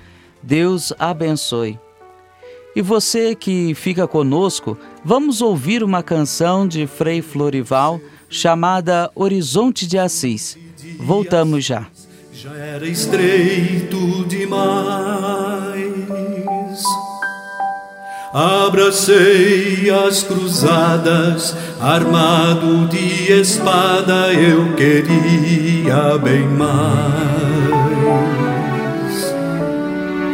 Deus 0.44 0.92
abençoe. 1.00 1.80
E 2.76 2.82
você 2.82 3.34
que 3.34 3.74
fica 3.74 4.06
conosco, 4.06 4.78
vamos 5.04 5.42
ouvir 5.42 5.82
uma 5.82 6.04
canção 6.04 6.68
de 6.68 6.86
Frei 6.86 7.22
Florival 7.22 8.02
chamada 8.30 9.10
Horizonte 9.16 9.88
de 9.88 9.98
Assis. 9.98 10.58
Voltamos 11.00 11.64
já. 11.64 11.88
Já 12.46 12.56
era 12.58 12.86
estreito 12.86 14.24
demais. 14.28 14.54
Abracei 18.32 19.90
as 19.90 20.22
cruzadas, 20.22 21.56
armado 21.82 22.88
de 22.88 23.32
espada, 23.32 24.32
eu 24.32 24.76
queria 24.76 26.20
bem 26.20 26.48
mais. 26.48 26.76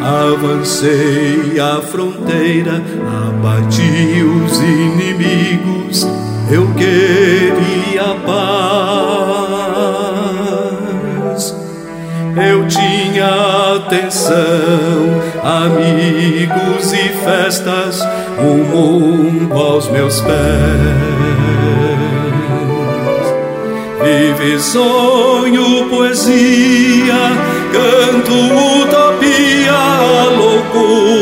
Avancei 0.04 1.58
a 1.62 1.80
fronteira, 1.80 2.84
abati 3.30 4.21
os 4.21 4.60
inimigos, 4.60 6.06
eu 6.52 6.67
queria 6.74 8.15
paz. 8.26 9.31
Eu 12.36 12.67
tinha 12.67 13.76
atenção, 13.76 14.36
amigos 15.44 16.94
e 16.94 17.10
festas, 17.24 18.02
o 18.39 18.76
mundo 18.76 19.54
aos 19.54 19.89
meus 19.89 20.22
pés. 20.22 20.32
Vive 24.04 24.60
sonho, 24.60 25.89
poesia, 25.89 27.15
canto 27.72 28.34
utopia, 28.82 29.74
loucura 30.38 31.20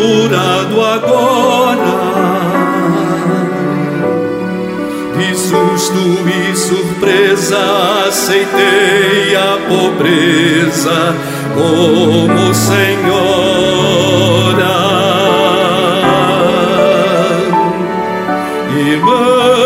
De 5.20 5.36
susto 5.36 6.00
e 6.30 6.56
surpresa 6.56 7.60
aceitei 8.08 9.36
a 9.36 9.58
pobreza 9.68 11.14
como 11.54 12.54
senhora. 12.56 14.00
Irmão, 18.74 19.59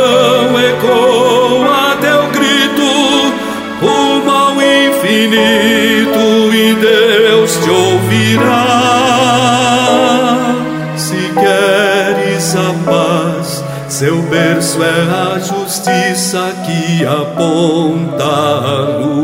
berço 14.44 14.84
é 14.84 14.90
a 14.90 15.40
justiça 15.40 16.54
que 16.66 17.06
aponta 17.06 18.26
a 18.26 18.98
luz. 19.00 19.24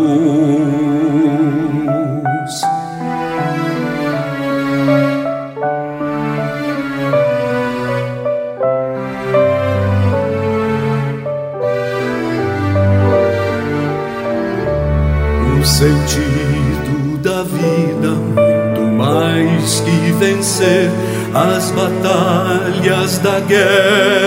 O 15.60 15.66
sentido 15.66 17.18
da 17.22 17.44
vida, 17.44 18.12
muito 18.12 18.82
mais 18.98 19.82
que 19.82 20.12
vencer 20.14 20.90
as 21.34 21.72
batalhas 21.72 23.20
da 23.20 23.40
guerra, 23.42 24.19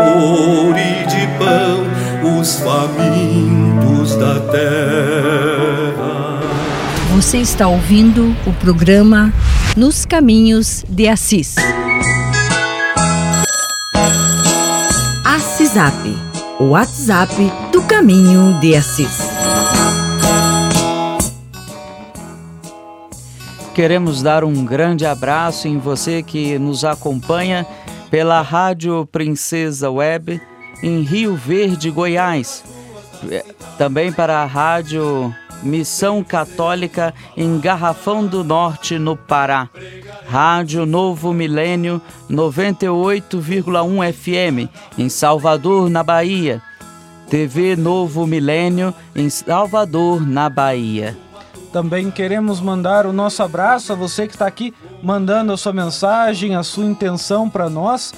amor 0.00 0.76
e 0.76 1.06
de 1.06 1.26
pão 1.38 1.86
os 2.38 2.60
famintos 2.60 4.14
da 4.16 4.40
terra. 4.52 6.40
Você 7.14 7.38
está 7.38 7.66
ouvindo 7.66 8.36
o 8.46 8.52
programa 8.52 9.32
Nos 9.76 10.04
Caminhos 10.04 10.84
de 10.88 11.08
Assis. 11.08 11.54
Assisap, 15.24 15.94
o 16.60 16.70
WhatsApp 16.70 17.34
do 17.72 17.82
Caminho 17.82 18.60
de 18.60 18.76
Assis. 18.76 19.36
queremos 23.76 24.22
dar 24.22 24.42
um 24.42 24.64
grande 24.64 25.04
abraço 25.04 25.68
em 25.68 25.76
você 25.76 26.22
que 26.22 26.58
nos 26.58 26.82
acompanha 26.82 27.66
pela 28.10 28.40
Rádio 28.42 29.06
Princesa 29.10 29.90
Web 29.90 30.40
em 30.82 31.00
Rio 31.00 31.34
Verde, 31.36 31.90
Goiás. 31.90 32.64
É, 33.30 33.44
também 33.78 34.12
para 34.12 34.42
a 34.42 34.44
Rádio 34.44 35.34
Missão 35.62 36.22
Católica 36.22 37.14
em 37.36 37.58
Garrafão 37.58 38.26
do 38.26 38.44
Norte, 38.44 38.98
no 38.98 39.16
Pará. 39.16 39.68
Rádio 40.28 40.84
Novo 40.84 41.32
Milênio 41.32 42.00
98,1 42.30 44.12
FM 44.12 44.70
em 44.98 45.08
Salvador, 45.08 45.88
na 45.88 46.02
Bahia. 46.02 46.62
TV 47.28 47.74
Novo 47.74 48.26
Milênio 48.26 48.94
em 49.14 49.28
Salvador, 49.28 50.24
na 50.26 50.48
Bahia. 50.48 51.16
Também 51.76 52.10
queremos 52.10 52.58
mandar 52.58 53.04
o 53.04 53.12
nosso 53.12 53.42
abraço 53.42 53.92
a 53.92 53.94
você 53.94 54.26
que 54.26 54.32
está 54.32 54.46
aqui 54.46 54.72
mandando 55.02 55.52
a 55.52 55.58
sua 55.58 55.74
mensagem, 55.74 56.56
a 56.56 56.62
sua 56.62 56.86
intenção 56.86 57.50
para 57.50 57.68
nós. 57.68 58.14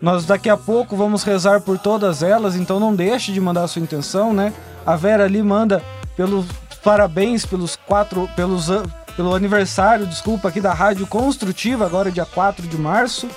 Nós 0.00 0.24
daqui 0.24 0.48
a 0.48 0.56
pouco 0.56 0.94
vamos 0.94 1.24
rezar 1.24 1.62
por 1.62 1.80
todas 1.80 2.22
elas, 2.22 2.54
então 2.54 2.78
não 2.78 2.94
deixe 2.94 3.32
de 3.32 3.40
mandar 3.40 3.64
a 3.64 3.66
sua 3.66 3.82
intenção, 3.82 4.32
né? 4.32 4.52
A 4.86 4.94
Vera 4.94 5.24
ali 5.24 5.42
manda 5.42 5.82
pelos 6.16 6.46
parabéns 6.84 7.44
pelos 7.44 7.74
quatro, 7.74 8.30
pelos 8.36 8.68
pelo 9.16 9.34
aniversário, 9.34 10.06
desculpa, 10.06 10.48
aqui 10.48 10.60
da 10.60 10.72
Rádio 10.72 11.08
Construtiva, 11.08 11.84
agora 11.84 12.12
dia 12.12 12.24
4 12.24 12.68
de 12.68 12.78
março. 12.78 13.28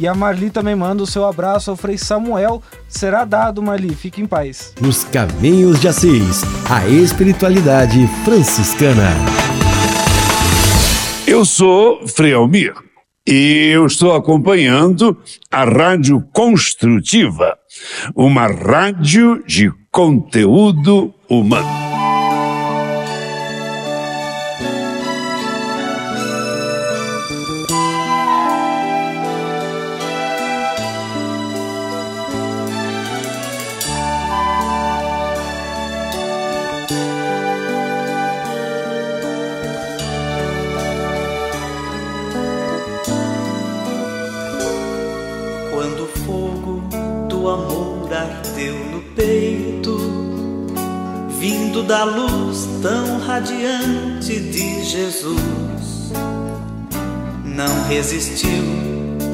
E 0.00 0.08
a 0.08 0.14
Marli 0.14 0.48
também 0.48 0.74
manda 0.74 1.02
o 1.02 1.06
seu 1.06 1.26
abraço 1.26 1.70
ao 1.70 1.76
Frei 1.76 1.98
Samuel. 1.98 2.62
Será 2.88 3.26
dado, 3.26 3.62
Marli. 3.62 3.94
Fique 3.94 4.22
em 4.22 4.26
paz. 4.26 4.72
Nos 4.80 5.04
Caminhos 5.04 5.78
de 5.78 5.88
Assis, 5.88 6.40
a 6.70 6.88
espiritualidade 6.88 8.08
franciscana. 8.24 9.10
Eu 11.26 11.44
sou 11.44 12.08
Frei 12.08 12.32
Almir 12.32 12.72
e 13.28 13.72
eu 13.74 13.84
estou 13.84 14.14
acompanhando 14.14 15.18
a 15.50 15.64
Rádio 15.64 16.26
Construtiva, 16.32 17.58
uma 18.16 18.46
rádio 18.46 19.44
de 19.46 19.70
conteúdo 19.92 21.12
humano. 21.28 21.89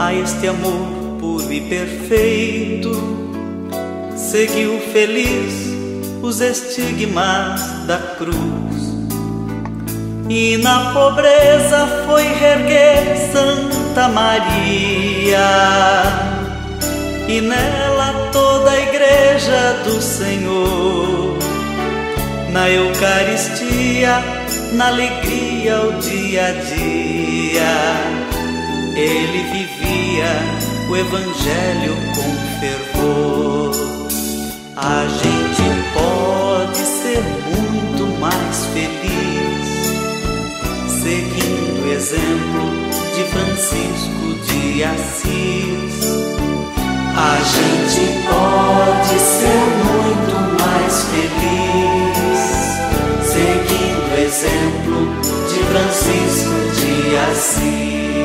A 0.07 0.15
este 0.15 0.47
amor 0.47 1.19
puro 1.19 1.53
e 1.53 1.61
perfeito, 1.63 2.93
seguiu 4.17 4.79
feliz 4.93 5.53
os 6.23 6.41
estigmas 6.41 7.61
da 7.89 7.99
cruz. 8.17 8.37
E 10.29 10.59
na 10.59 10.93
pobreza 10.93 12.05
foi 12.07 12.23
reerguer 12.23 13.17
Santa 13.33 14.07
Maria, 14.07 15.41
e 17.27 17.41
nela 17.41 18.31
toda 18.33 18.71
a 18.71 18.81
igreja 18.81 19.83
do 19.85 20.01
Senhor 20.01 21.37
na 22.53 22.71
Eucaristia, 22.71 24.23
na 24.73 24.87
alegria 24.87 25.81
o 25.81 25.93
dia 25.99 26.47
a 26.47 26.53
dia. 26.53 28.27
Ele 28.97 29.43
vivia 29.53 29.86
o 30.89 30.97
Evangelho 30.97 31.97
com 32.15 32.31
fervor. 32.61 33.73
A 34.77 35.07
gente 35.09 35.63
pode 35.93 36.79
ser 36.79 37.23
muito 37.51 38.21
mais 38.21 38.67
feliz 38.67 39.67
seguindo 41.03 41.85
o 41.85 41.93
exemplo 41.93 42.67
de 43.15 43.25
Francisco 43.25 44.27
de 44.47 44.85
Assis. 44.85 45.97
A 47.17 47.39
gente 47.43 48.03
pode 48.29 49.19
ser 49.19 49.61
muito 49.85 50.37
mais 50.63 50.95
feliz 51.11 52.17
seguindo 53.27 54.01
o 54.13 54.19
exemplo 54.21 54.99
de 55.49 55.59
Francisco 55.65 56.55
de 56.81 57.17
Assis. 57.17 58.16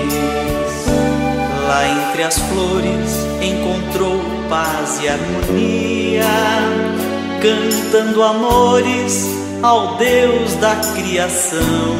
Lá 1.71 1.87
entre 1.87 2.23
as 2.23 2.37
flores 2.37 3.15
encontrou 3.41 4.19
paz 4.49 4.99
e 5.01 5.07
harmonia, 5.07 6.25
cantando 7.41 8.21
amores 8.21 9.25
ao 9.63 9.95
Deus 9.95 10.53
da 10.55 10.75
criação. 10.93 11.95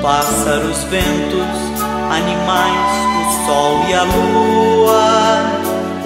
Pássaros, 0.00 0.84
ventos, 0.84 1.82
animais, 2.08 2.92
o 3.18 3.44
sol 3.44 3.84
e 3.88 3.94
a 3.94 4.04
lua, 4.04 5.42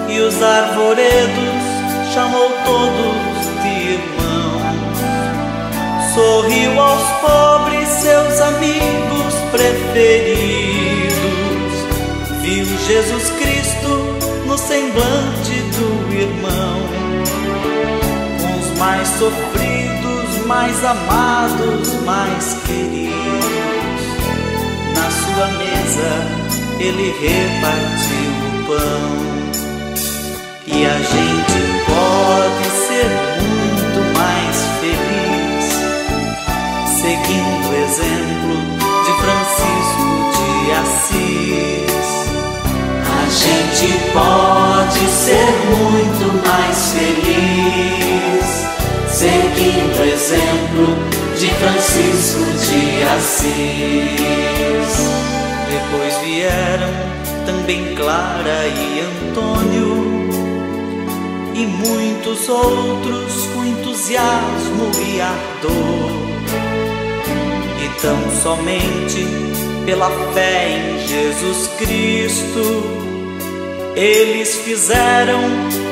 e 0.08 0.20
os 0.20 0.42
arvoredos 0.42 2.14
chamou 2.14 2.50
todos 2.64 3.62
de 3.62 3.92
irmãos 3.92 4.20
sorriu 6.14 6.80
aos 6.80 7.02
pobres, 7.20 7.88
seus 7.88 8.40
amigos 8.40 9.34
preferidos. 9.52 10.79
Viu 12.42 12.64
Jesus 12.64 13.30
Cristo 13.30 14.20
no 14.46 14.56
semblante 14.56 15.62
do 15.76 16.12
irmão, 16.12 16.80
com 18.40 18.58
os 18.58 18.78
mais 18.78 19.06
sofridos, 19.08 20.46
mais 20.46 20.84
amados, 20.84 21.94
mais 22.04 22.56
queridos. 22.66 23.10
Na 24.96 25.10
sua 25.10 25.46
mesa 25.58 26.40
ele 26.80 27.14
repartiu 27.20 28.32
o 28.48 28.64
pão. 28.66 29.30
E 30.66 30.86
a 30.86 30.98
gente 30.98 31.60
pode 31.84 32.64
ser 32.86 33.10
muito 33.42 34.00
mais 34.18 34.56
feliz 34.80 35.20
seguindo 37.00 37.68
o 37.68 37.74
exemplo 37.74 38.56
de 39.04 39.12
Francisco 39.20 40.08
de 40.36 40.72
Assis. 40.72 41.79
Gente 43.30 43.88
pode 44.12 45.06
ser 45.08 45.46
muito 45.68 46.26
mais 46.46 46.92
feliz, 46.92 48.44
seguindo 49.08 50.00
o 50.00 50.04
exemplo 50.04 50.86
de 51.38 51.48
Francisco 51.54 52.44
de 52.66 53.02
Assis. 53.14 53.50
Depois 55.70 56.14
vieram 56.24 56.92
também 57.46 57.94
Clara 57.94 58.66
e 58.66 59.00
Antônio. 59.00 59.90
E 61.54 61.66
muitos 61.66 62.48
outros 62.48 63.46
com 63.54 63.64
entusiasmo 63.64 64.90
e 65.06 65.20
ardor 65.20 66.30
tão 68.02 68.30
somente 68.42 69.26
pela 69.84 70.10
fé 70.32 70.68
em 70.70 71.06
Jesus 71.06 71.68
Cristo. 71.78 73.09
Eles 74.00 74.56
fizeram 74.56 75.42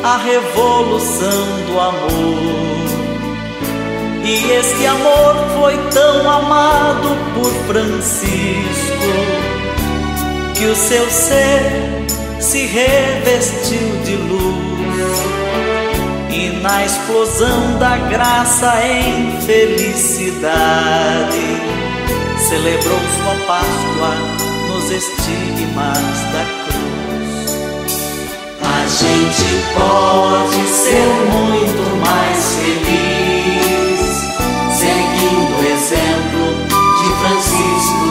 a 0.02 0.16
revolução 0.16 1.46
do 1.66 1.78
amor. 1.78 2.88
E 4.24 4.50
esse 4.50 4.86
amor 4.86 5.36
foi 5.58 5.76
tão 5.90 6.30
amado 6.30 7.08
por 7.34 7.52
Francisco 7.66 8.32
que 10.56 10.64
o 10.64 10.74
seu 10.74 11.06
ser 11.10 11.60
se 12.40 12.64
revestiu 12.64 14.00
de 14.02 14.16
luz. 14.16 15.18
E 16.30 16.48
na 16.62 16.86
explosão 16.86 17.78
da 17.78 17.98
graça 18.08 18.72
em 18.86 19.38
felicidade 19.42 20.56
celebrou 22.48 23.00
sua 23.18 23.34
Páscoa 23.46 24.14
nos 24.70 24.90
estigmas 24.90 26.32
da 26.32 26.57
gente 29.00 29.46
pode 29.74 30.66
ser 30.66 31.06
muito 31.30 31.84
mais 32.04 32.56
feliz 32.56 34.00
seguindo 34.76 35.54
o 35.56 35.64
exemplo 35.64 36.46
de 36.98 37.08
Francisco 37.20 38.08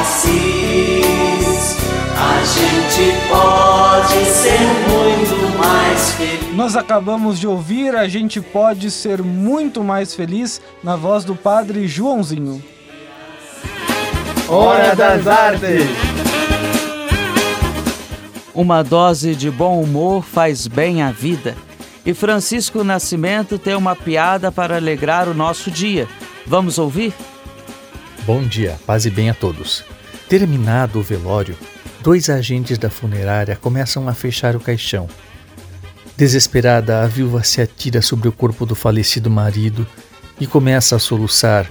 Assis, 0.00 1.76
a 2.16 2.42
gente 2.42 3.04
pode 3.28 4.24
ser 4.24 4.60
muito 4.88 5.58
mais 5.58 6.12
feliz. 6.12 6.54
Nós 6.56 6.74
acabamos 6.74 7.38
de 7.38 7.46
ouvir 7.46 7.94
A 7.94 8.08
gente 8.08 8.40
pode 8.40 8.90
ser 8.90 9.22
muito 9.22 9.84
mais 9.84 10.14
feliz 10.14 10.60
na 10.82 10.96
voz 10.96 11.24
do 11.24 11.36
Padre 11.36 11.86
Joãozinho. 11.86 12.62
Hora 14.48 14.96
das 14.96 15.26
Artes! 15.26 16.13
Uma 18.54 18.84
dose 18.84 19.34
de 19.34 19.50
bom 19.50 19.82
humor 19.82 20.22
faz 20.22 20.68
bem 20.68 21.02
à 21.02 21.10
vida. 21.10 21.56
E 22.06 22.14
Francisco 22.14 22.84
Nascimento 22.84 23.58
tem 23.58 23.74
uma 23.74 23.96
piada 23.96 24.52
para 24.52 24.76
alegrar 24.76 25.28
o 25.28 25.34
nosso 25.34 25.72
dia. 25.72 26.06
Vamos 26.46 26.78
ouvir? 26.78 27.12
Bom 28.24 28.42
dia, 28.42 28.78
paz 28.86 29.06
e 29.06 29.10
bem 29.10 29.28
a 29.28 29.34
todos. 29.34 29.84
Terminado 30.28 31.00
o 31.00 31.02
velório, 31.02 31.56
dois 32.00 32.30
agentes 32.30 32.78
da 32.78 32.88
funerária 32.88 33.56
começam 33.56 34.08
a 34.08 34.14
fechar 34.14 34.54
o 34.54 34.60
caixão. 34.60 35.08
Desesperada, 36.16 37.02
a 37.02 37.08
viúva 37.08 37.42
se 37.42 37.60
atira 37.60 38.00
sobre 38.00 38.28
o 38.28 38.32
corpo 38.32 38.64
do 38.64 38.76
falecido 38.76 39.28
marido 39.28 39.84
e 40.38 40.46
começa 40.46 40.94
a 40.94 41.00
soluçar. 41.00 41.68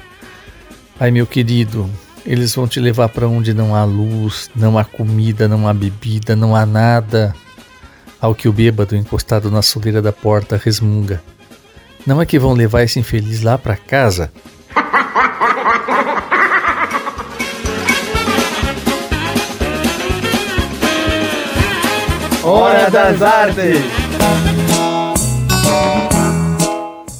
Ai, 1.00 1.12
meu 1.12 1.26
querido, 1.26 1.90
eles 2.26 2.56
vão 2.56 2.68
te 2.68 2.80
levar 2.80 3.10
para 3.10 3.28
onde 3.28 3.54
não 3.54 3.76
há 3.76 3.84
luz, 3.84 4.50
não 4.56 4.78
há 4.78 4.86
comida, 4.86 5.48
não 5.48 5.68
há 5.68 5.74
bebida, 5.74 6.36
não 6.36 6.56
há 6.56 6.66
nada. 6.66 7.36
Ao 8.20 8.34
que 8.34 8.48
o 8.48 8.54
bêbado, 8.54 8.96
encostado 8.96 9.52
na 9.52 9.62
soleira 9.62 10.02
da 10.02 10.14
porta, 10.14 10.56
resmunga. 10.64 11.22
Não 12.08 12.22
é 12.22 12.26
que 12.26 12.40
vão 12.40 12.54
levar 12.54 12.84
esse 12.84 13.00
infeliz 13.00 13.42
lá 13.42 13.58
para 13.58 13.76
casa? 13.76 14.32
Hora 22.44 22.90
das 22.90 23.22
Artes! 23.22 24.63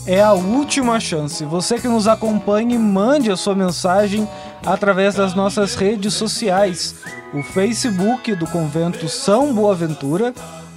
É 0.06 0.22
a 0.22 0.34
última 0.34 1.00
chance. 1.00 1.46
Você 1.46 1.80
que 1.80 1.88
nos 1.88 2.10
acompanhe, 2.10 2.78
mande 2.78 3.32
a 3.32 3.38
sua 3.38 3.56
mensagem 3.56 4.28
através 4.66 5.16
das 5.16 5.34
nossas 5.34 5.76
redes 5.76 6.14
sociais, 6.14 6.96
o 7.34 7.42
Facebook 7.42 8.36
do 8.36 8.46
Convento 8.46 9.08
São 9.08 9.54
Boaventura, 9.54 10.34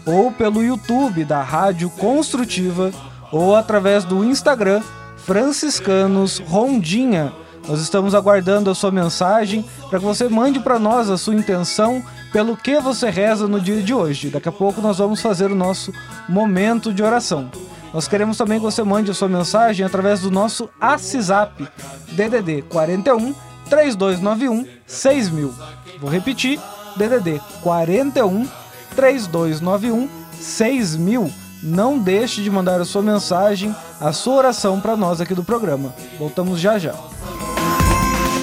ou 0.07 0.31
pelo 0.31 0.63
YouTube 0.63 1.25
da 1.25 1.43
Rádio 1.43 1.91
Construtiva, 1.91 2.93
ou 3.33 3.57
através 3.57 4.05
do 4.05 4.25
Instagram 4.25 4.81
Franciscanos 5.17 6.39
Rondinha. 6.39 7.33
Nós 7.69 7.81
estamos 7.81 8.15
aguardando 8.15 8.71
a 8.71 8.77
sua 8.77 8.93
mensagem 8.93 9.65
para 9.91 9.99
que 9.99 10.05
você 10.05 10.29
mande 10.29 10.61
para 10.61 10.79
nós 10.79 11.11
a 11.11 11.19
sua 11.19 11.35
intenção 11.35 12.01
pelo 12.33 12.57
que 12.57 12.79
você 12.79 13.11
reza 13.11 13.49
no 13.49 13.61
dia 13.61 13.83
de 13.83 13.93
hoje. 13.93 14.31
Daqui 14.31 14.49
a 14.49 14.53
pouco 14.53 14.81
nós 14.81 14.99
vamos 14.99 15.21
fazer 15.21 15.51
o 15.51 15.57
nosso 15.57 15.93
momento 16.29 16.95
de 16.95 17.03
oração. 17.03 17.51
Nós 17.97 18.07
queremos 18.07 18.37
também 18.37 18.59
que 18.59 18.63
você 18.63 18.83
mande 18.83 19.11
a 19.11 19.15
sua 19.15 19.27
mensagem 19.27 19.87
através 19.87 20.21
do 20.21 20.31
nosso 20.31 20.69
ACISAP 20.79 21.67
DDD 22.13 22.61
41 22.69 23.35
3291 23.71 24.67
6000. 24.87 25.55
Vou 25.99 26.11
repetir: 26.11 26.61
DDD 26.95 27.41
41 27.63 28.47
3291 28.95 30.11
6000. 30.39 31.33
Não 31.63 31.99
deixe 31.99 32.43
de 32.43 32.51
mandar 32.51 32.83
a 32.83 32.85
sua 32.85 33.01
mensagem, 33.01 33.75
a 33.99 34.13
sua 34.13 34.35
oração 34.35 34.79
para 34.79 34.95
nós 34.95 35.23
aqui 35.23 35.35
do 35.35 35.43
programa. 35.43 35.95
Voltamos 36.19 36.61
já 36.61 36.79
já. 36.79 36.93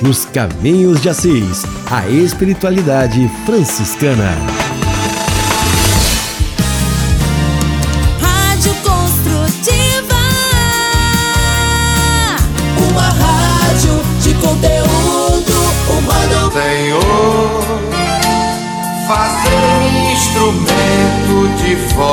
Nos 0.01 0.25
Caminhos 0.25 0.99
de 0.99 1.09
Assis, 1.09 1.61
a 1.91 2.09
espiritualidade 2.09 3.29
franciscana. 3.45 4.31
before. 21.75 22.12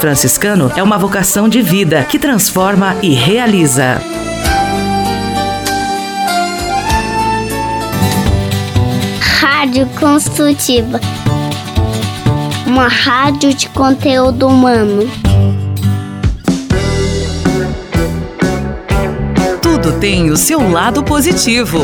franciscano 0.01 0.71
é 0.75 0.81
uma 0.81 0.97
vocação 0.97 1.47
de 1.47 1.61
vida 1.61 2.03
que 2.03 2.17
transforma 2.17 2.95
e 3.03 3.13
realiza. 3.13 4.01
Rádio 9.19 9.85
Construtiva. 9.99 10.99
Uma 12.65 12.87
rádio 12.87 13.53
de 13.53 13.69
conteúdo 13.69 14.47
humano. 14.47 15.07
Tudo 19.61 19.99
tem 19.99 20.31
o 20.31 20.35
seu 20.35 20.67
lado 20.67 21.03
positivo. 21.03 21.79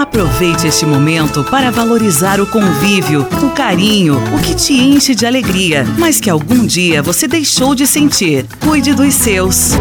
Aproveite 0.00 0.66
este 0.66 0.86
momento 0.86 1.44
para 1.44 1.70
valorizar 1.70 2.40
o 2.40 2.46
convívio, 2.46 3.20
o 3.42 3.50
carinho, 3.50 4.16
o 4.34 4.40
que 4.40 4.54
te 4.54 4.72
enche 4.72 5.14
de 5.14 5.26
alegria, 5.26 5.84
mas 5.98 6.18
que 6.18 6.30
algum 6.30 6.64
dia 6.64 7.02
você 7.02 7.28
deixou 7.28 7.74
de 7.74 7.86
sentir. 7.86 8.46
Cuide 8.60 8.94
dos 8.94 9.12
seus. 9.12 9.72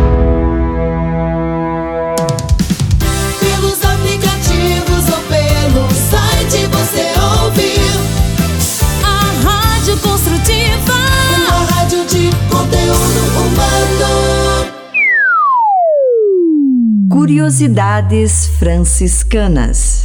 Pelos 3.40 3.82
aplicativos 3.82 5.08
ou 5.08 5.22
pelo 5.30 5.88
site 5.90 6.68
você 6.68 7.14
ouve 7.42 7.80
a 9.02 9.32
Rádio 9.50 9.98
Construtiva. 10.00 10.98
Uma 11.48 11.64
rádio 11.72 12.06
de 12.06 12.30
conteúdo 12.50 13.22
humano. 13.40 14.68
Curiosidades 17.10 18.48
franciscanas. 18.60 19.99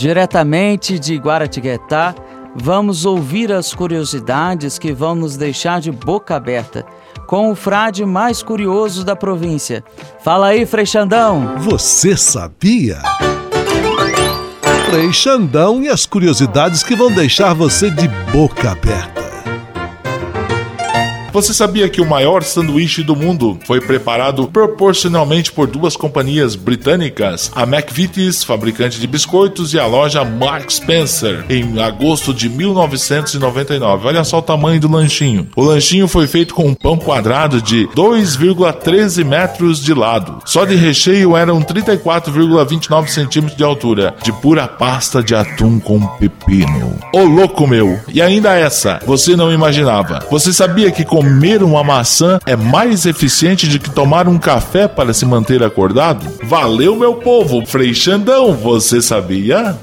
Diretamente 0.00 0.98
de 0.98 1.14
Guaratinguetá, 1.16 2.14
vamos 2.56 3.04
ouvir 3.04 3.52
as 3.52 3.74
curiosidades 3.74 4.78
que 4.78 4.94
vão 4.94 5.14
nos 5.14 5.36
deixar 5.36 5.78
de 5.78 5.92
boca 5.92 6.34
aberta 6.34 6.86
com 7.26 7.52
o 7.52 7.54
frade 7.54 8.02
mais 8.06 8.42
curioso 8.42 9.04
da 9.04 9.14
província. 9.14 9.84
Fala 10.24 10.46
aí, 10.46 10.64
Frei 10.64 10.86
Xandão. 10.86 11.54
Você 11.58 12.16
sabia? 12.16 13.02
Frei 14.88 15.12
Xandão 15.12 15.82
e 15.82 15.88
as 15.90 16.06
curiosidades 16.06 16.82
que 16.82 16.96
vão 16.96 17.12
deixar 17.12 17.52
você 17.52 17.90
de 17.90 18.08
boca 18.32 18.70
aberta. 18.70 19.29
Você 21.32 21.54
sabia 21.54 21.88
que 21.88 22.00
o 22.00 22.06
maior 22.06 22.42
sanduíche 22.42 23.04
do 23.04 23.14
mundo 23.14 23.58
foi 23.64 23.80
preparado 23.80 24.48
proporcionalmente 24.48 25.52
por 25.52 25.68
duas 25.68 25.96
companhias 25.96 26.56
britânicas, 26.56 27.52
a 27.54 27.62
McVitie's, 27.62 28.42
fabricante 28.42 28.98
de 28.98 29.06
biscoitos, 29.06 29.72
e 29.72 29.78
a 29.78 29.86
loja 29.86 30.24
Mark 30.24 30.70
Spencer, 30.70 31.44
em 31.48 31.80
agosto 31.80 32.34
de 32.34 32.48
1999? 32.48 34.08
Olha 34.08 34.24
só 34.24 34.38
o 34.38 34.42
tamanho 34.42 34.80
do 34.80 34.90
lanchinho. 34.90 35.48
O 35.54 35.62
lanchinho 35.62 36.08
foi 36.08 36.26
feito 36.26 36.52
com 36.52 36.66
um 36.66 36.74
pão 36.74 36.96
quadrado 36.96 37.62
de 37.62 37.86
2,13 37.94 39.24
metros 39.24 39.82
de 39.82 39.94
lado. 39.94 40.42
Só 40.44 40.64
de 40.64 40.74
recheio 40.74 41.36
eram 41.36 41.62
34,29 41.62 43.06
centímetros 43.06 43.56
de 43.56 43.62
altura, 43.62 44.14
de 44.22 44.32
pura 44.32 44.66
pasta 44.66 45.22
de 45.22 45.34
atum 45.34 45.78
com 45.78 46.04
pepino. 46.18 46.98
Ô 47.14 47.22
louco 47.22 47.66
meu! 47.66 48.00
E 48.12 48.20
ainda 48.20 48.58
essa, 48.58 49.00
você 49.06 49.36
não 49.36 49.52
imaginava. 49.52 50.26
Você 50.30 50.52
sabia 50.52 50.90
que 50.90 51.04
comer 51.20 51.62
uma 51.62 51.84
maçã 51.84 52.38
é 52.46 52.56
mais 52.56 53.04
eficiente 53.04 53.68
do 53.68 53.78
que 53.78 53.90
tomar 53.90 54.26
um 54.26 54.38
café 54.38 54.88
para 54.88 55.12
se 55.12 55.26
manter 55.26 55.62
acordado? 55.62 56.26
Valeu, 56.44 56.96
meu 56.96 57.16
povo! 57.16 57.64
Frei 57.66 57.92
Xandão, 57.92 58.54
você 58.54 59.02
sabia? 59.02 59.76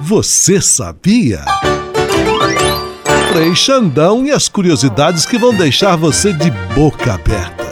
Você 0.00 0.60
sabia? 0.60 1.44
Frei 3.32 3.56
Xandão 3.56 4.24
e 4.24 4.30
as 4.30 4.48
curiosidades 4.48 5.26
que 5.26 5.36
vão 5.36 5.52
deixar 5.52 5.96
você 5.96 6.32
de 6.32 6.52
boca 6.76 7.14
aberta. 7.14 7.64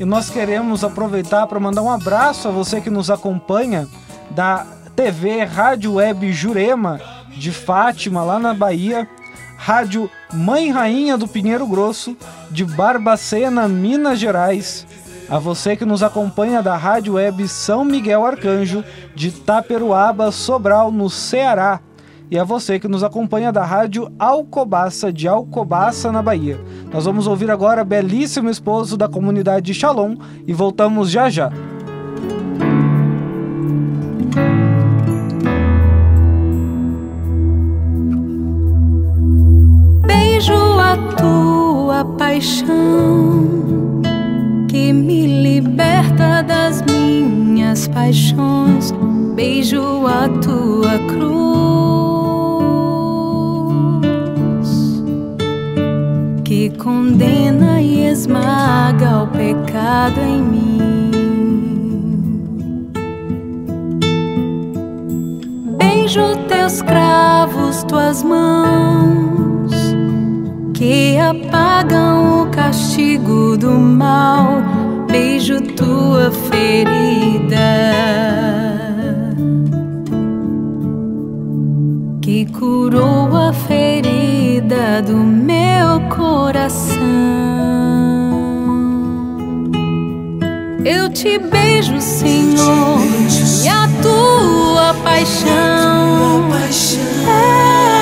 E 0.00 0.04
nós 0.06 0.30
queremos 0.30 0.82
aproveitar 0.82 1.46
para 1.46 1.60
mandar 1.60 1.82
um 1.82 1.90
abraço 1.90 2.48
a 2.48 2.50
você 2.50 2.80
que 2.80 2.88
nos 2.88 3.10
acompanha 3.10 3.86
da 4.30 4.66
TV 4.96 5.44
Rádio 5.44 5.94
Web 5.94 6.32
Jurema 6.32 6.98
de 7.36 7.52
Fátima, 7.52 8.24
lá 8.24 8.38
na 8.38 8.54
Bahia, 8.54 9.06
Rádio 9.60 10.08
Mãe 10.32 10.70
Rainha 10.70 11.18
do 11.18 11.26
Pinheiro 11.26 11.66
Grosso, 11.66 12.16
de 12.48 12.64
Barbacena, 12.64 13.66
Minas 13.66 14.18
Gerais, 14.18 14.86
a 15.28 15.38
você 15.38 15.76
que 15.76 15.84
nos 15.84 16.00
acompanha 16.00 16.62
da 16.62 16.76
Rádio 16.76 17.14
Web 17.14 17.46
São 17.48 17.84
Miguel 17.84 18.24
Arcanjo, 18.24 18.84
de 19.16 19.32
Taperuaba, 19.32 20.30
Sobral, 20.30 20.92
no 20.92 21.10
Ceará, 21.10 21.80
e 22.30 22.38
a 22.38 22.44
você 22.44 22.78
que 22.78 22.86
nos 22.86 23.02
acompanha 23.02 23.50
da 23.50 23.64
Rádio 23.64 24.10
Alcobaça, 24.16 25.12
de 25.12 25.26
Alcobaça, 25.26 26.12
na 26.12 26.22
Bahia. 26.22 26.58
Nós 26.92 27.04
vamos 27.04 27.26
ouvir 27.26 27.50
agora 27.50 27.84
Belíssimo 27.84 28.48
Esposo 28.48 28.96
da 28.96 29.08
comunidade 29.08 29.74
Shalom 29.74 30.16
e 30.46 30.52
voltamos 30.54 31.10
já 31.10 31.28
já. 31.28 31.50
Paixão 42.38 44.00
que 44.68 44.92
me 44.92 45.42
liberta 45.42 46.40
das 46.42 46.82
minhas 46.82 47.88
paixões. 47.88 48.94
Beijo 49.34 50.06
a 50.06 50.28
tua 50.40 51.00
cruz 51.08 51.48
que 56.44 56.70
condena 56.78 57.82
e 57.82 58.04
esmaga 58.06 59.24
o 59.24 59.26
pecado 59.26 60.20
em 60.20 60.40
mim. 60.40 61.10
Beijo 65.76 66.36
teus 66.46 66.82
cravos, 66.82 67.82
tuas 67.82 68.22
mãos 68.22 69.57
que 70.78 71.18
apagam 71.18 72.42
o 72.42 72.46
castigo 72.50 73.56
do 73.56 73.72
mal. 73.72 74.62
Beijo 75.10 75.60
tua 75.60 76.30
ferida 76.30 77.58
que 82.22 82.46
curou 82.46 83.34
a 83.34 83.52
ferida 83.52 85.02
do 85.04 85.16
meu 85.16 86.00
coração. 86.14 87.02
Eu 90.84 91.08
te 91.08 91.40
beijo, 91.40 92.00
Senhor, 92.00 93.00
e 93.64 93.68
a 93.68 93.88
tua 94.00 94.94
paixão 95.02 96.54
é 96.54 97.97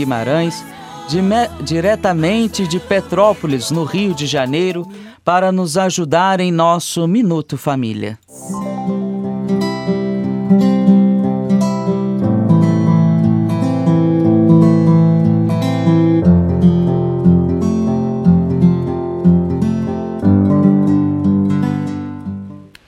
Guimarães, 0.00 0.64
diretamente 1.62 2.66
de 2.66 2.80
Petrópolis, 2.80 3.70
no 3.70 3.84
Rio 3.84 4.14
de 4.14 4.26
Janeiro, 4.26 4.88
para 5.22 5.52
nos 5.52 5.76
ajudar 5.76 6.40
em 6.40 6.50
nosso 6.50 7.06
Minuto 7.06 7.58
Família. 7.58 8.18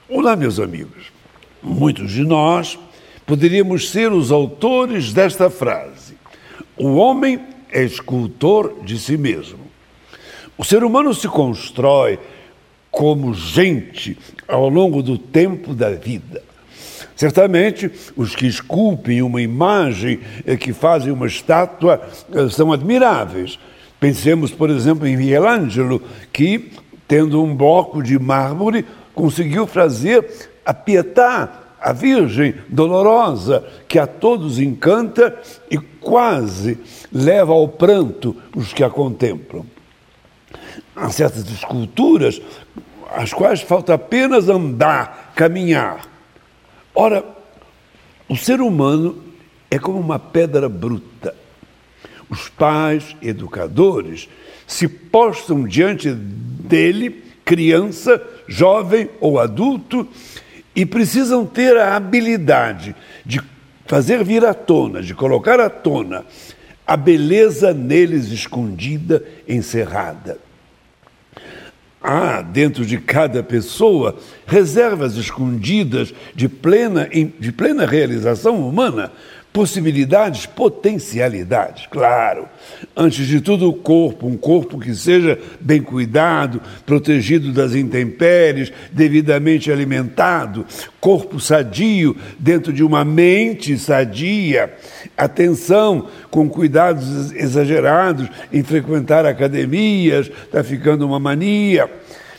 Olá, 0.08 0.34
meus 0.34 0.58
amigos. 0.58 1.12
Muitos 1.62 2.10
de 2.10 2.24
nós 2.24 2.78
poderíamos 3.26 3.90
ser 3.90 4.12
os 4.12 4.32
autores 4.32 5.12
desta 5.12 5.50
frase. 5.50 6.01
O 6.76 6.94
homem 6.94 7.40
é 7.70 7.82
escultor 7.82 8.82
de 8.84 8.98
si 8.98 9.16
mesmo. 9.16 9.60
O 10.56 10.64
ser 10.64 10.84
humano 10.84 11.14
se 11.14 11.28
constrói 11.28 12.18
como 12.90 13.34
gente 13.34 14.18
ao 14.46 14.68
longo 14.68 15.02
do 15.02 15.16
tempo 15.16 15.74
da 15.74 15.90
vida. 15.90 16.42
Certamente, 17.16 17.90
os 18.16 18.34
que 18.34 18.46
esculpem 18.46 19.22
uma 19.22 19.40
imagem, 19.40 20.20
eh, 20.46 20.56
que 20.56 20.72
fazem 20.72 21.12
uma 21.12 21.26
estátua, 21.26 22.02
eh, 22.32 22.48
são 22.48 22.72
admiráveis. 22.72 23.58
Pensemos, 24.00 24.50
por 24.50 24.70
exemplo, 24.70 25.06
em 25.06 25.16
Michelangelo, 25.16 26.02
que, 26.32 26.72
tendo 27.06 27.42
um 27.42 27.54
bloco 27.54 28.02
de 28.02 28.18
mármore, 28.18 28.84
conseguiu 29.14 29.66
fazer 29.66 30.26
a 30.64 30.74
Pietà, 30.74 31.61
a 31.82 31.92
Virgem 31.92 32.54
dolorosa, 32.68 33.66
que 33.88 33.98
a 33.98 34.06
todos 34.06 34.60
encanta 34.60 35.36
e 35.68 35.76
quase 35.76 36.78
leva 37.12 37.52
ao 37.52 37.66
pranto 37.66 38.36
os 38.54 38.72
que 38.72 38.84
a 38.84 38.88
contemplam. 38.88 39.66
Há 40.94 41.10
certas 41.10 41.50
esculturas 41.50 42.40
às 43.10 43.32
quais 43.32 43.60
falta 43.60 43.94
apenas 43.94 44.48
andar, 44.48 45.32
caminhar. 45.34 46.06
Ora, 46.94 47.24
o 48.28 48.36
ser 48.36 48.60
humano 48.60 49.20
é 49.68 49.78
como 49.78 49.98
uma 49.98 50.20
pedra 50.20 50.68
bruta. 50.68 51.34
Os 52.30 52.48
pais, 52.48 53.16
educadores, 53.20 54.28
se 54.66 54.86
postam 54.86 55.66
diante 55.66 56.10
dele, 56.12 57.24
criança, 57.44 58.22
jovem 58.46 59.10
ou 59.20 59.38
adulto, 59.40 60.08
e 60.74 60.86
precisam 60.86 61.44
ter 61.44 61.76
a 61.76 61.96
habilidade 61.96 62.94
de 63.24 63.40
fazer 63.86 64.24
vir 64.24 64.44
à 64.44 64.54
tona, 64.54 65.02
de 65.02 65.14
colocar 65.14 65.60
à 65.60 65.68
tona 65.68 66.24
a 66.86 66.96
beleza 66.96 67.72
neles 67.72 68.30
escondida, 68.30 69.22
encerrada. 69.48 70.38
Há 72.02 72.42
dentro 72.42 72.84
de 72.84 72.98
cada 72.98 73.42
pessoa 73.42 74.18
reservas 74.44 75.16
escondidas 75.16 76.12
de 76.34 76.48
plena, 76.48 77.08
de 77.38 77.52
plena 77.52 77.86
realização 77.86 78.68
humana, 78.68 79.12
possibilidades, 79.52 80.46
potencialidades, 80.46 81.86
claro. 81.86 82.48
Antes 82.96 83.26
de 83.26 83.40
tudo, 83.40 83.68
o 83.68 83.74
corpo, 83.74 84.26
um 84.26 84.36
corpo 84.36 84.78
que 84.78 84.94
seja 84.94 85.38
bem 85.60 85.82
cuidado, 85.82 86.60
protegido 86.86 87.52
das 87.52 87.74
intempéries, 87.74 88.72
devidamente 88.90 89.70
alimentado, 89.70 90.64
corpo 90.98 91.38
sadio 91.38 92.16
dentro 92.38 92.72
de 92.72 92.82
uma 92.82 93.04
mente 93.04 93.76
sadia, 93.76 94.72
atenção 95.16 96.08
com 96.30 96.48
cuidados 96.48 97.32
exagerados 97.32 98.28
em 98.50 98.62
frequentar 98.62 99.26
academias, 99.26 100.30
está 100.46 100.64
ficando 100.64 101.06
uma 101.06 101.20
mania 101.20 101.90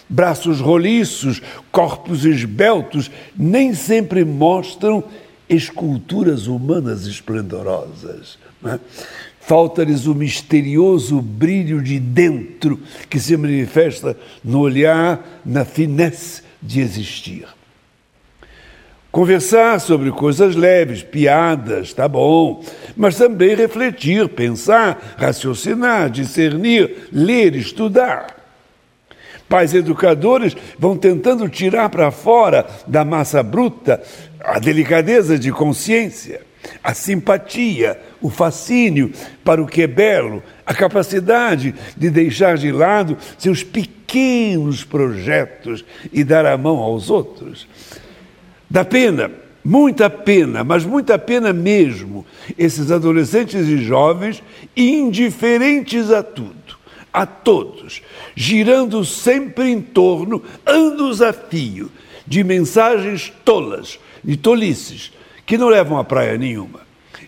braços 0.09 0.59
roliços, 0.59 1.41
corpos 1.71 2.23
esbeltos, 2.23 3.09
nem 3.35 3.73
sempre 3.73 4.23
mostram 4.23 5.03
esculturas 5.53 6.47
humanas 6.47 7.05
esplendorosas. 7.05 8.37
Né? 8.61 8.79
Falta-lhes 9.39 10.05
o 10.05 10.15
misterioso 10.15 11.21
brilho 11.21 11.81
de 11.81 11.99
dentro 11.99 12.79
que 13.09 13.19
se 13.19 13.35
manifesta 13.35 14.15
no 14.43 14.59
olhar, 14.61 15.41
na 15.45 15.65
finesse 15.65 16.41
de 16.61 16.79
existir. 16.79 17.45
Conversar 19.11 19.79
sobre 19.79 20.11
coisas 20.11 20.55
leves, 20.55 21.03
piadas, 21.03 21.93
tá 21.93 22.07
bom, 22.07 22.63
mas 22.95 23.15
também 23.15 23.53
refletir, 23.53 24.27
pensar, 24.29 25.15
raciocinar, 25.17 26.09
discernir, 26.09 27.09
ler, 27.11 27.55
estudar. 27.55 28.43
Pais 29.47 29.75
educadores 29.75 30.57
vão 30.79 30.97
tentando 30.97 31.47
tirar 31.47 31.89
para 31.89 32.09
fora 32.09 32.65
da 32.87 33.05
massa 33.05 33.43
bruta 33.43 34.01
a 34.43 34.59
delicadeza 34.59 35.39
de 35.39 35.51
consciência, 35.51 36.41
a 36.83 36.93
simpatia, 36.93 37.99
o 38.21 38.29
fascínio 38.29 39.11
para 39.43 39.61
o 39.61 39.67
que 39.67 39.83
é 39.83 39.87
belo, 39.87 40.43
a 40.65 40.73
capacidade 40.73 41.73
de 41.95 42.09
deixar 42.09 42.57
de 42.57 42.71
lado 42.71 43.17
seus 43.37 43.63
pequenos 43.63 44.83
projetos 44.83 45.83
e 46.11 46.23
dar 46.23 46.45
a 46.45 46.57
mão 46.57 46.77
aos 46.79 47.09
outros. 47.09 47.67
Dá 48.69 48.83
pena, 48.83 49.31
muita 49.63 50.09
pena, 50.09 50.63
mas 50.63 50.83
muita 50.83 51.17
pena 51.17 51.53
mesmo, 51.53 52.25
esses 52.57 52.91
adolescentes 52.91 53.67
e 53.67 53.77
jovens 53.77 54.43
indiferentes 54.75 56.11
a 56.11 56.21
tudo, 56.21 56.77
a 57.13 57.25
todos, 57.25 58.01
girando 58.35 59.05
sempre 59.05 59.69
em 59.69 59.81
torno, 59.81 60.43
anos 60.65 61.21
a 61.21 61.31
fio, 61.31 61.89
de 62.25 62.43
mensagens 62.43 63.31
tolas, 63.43 63.99
de 64.23 64.37
tolices, 64.37 65.11
que 65.45 65.57
não 65.57 65.67
levam 65.67 65.97
a 65.97 66.03
praia 66.03 66.37
nenhuma. 66.37 66.81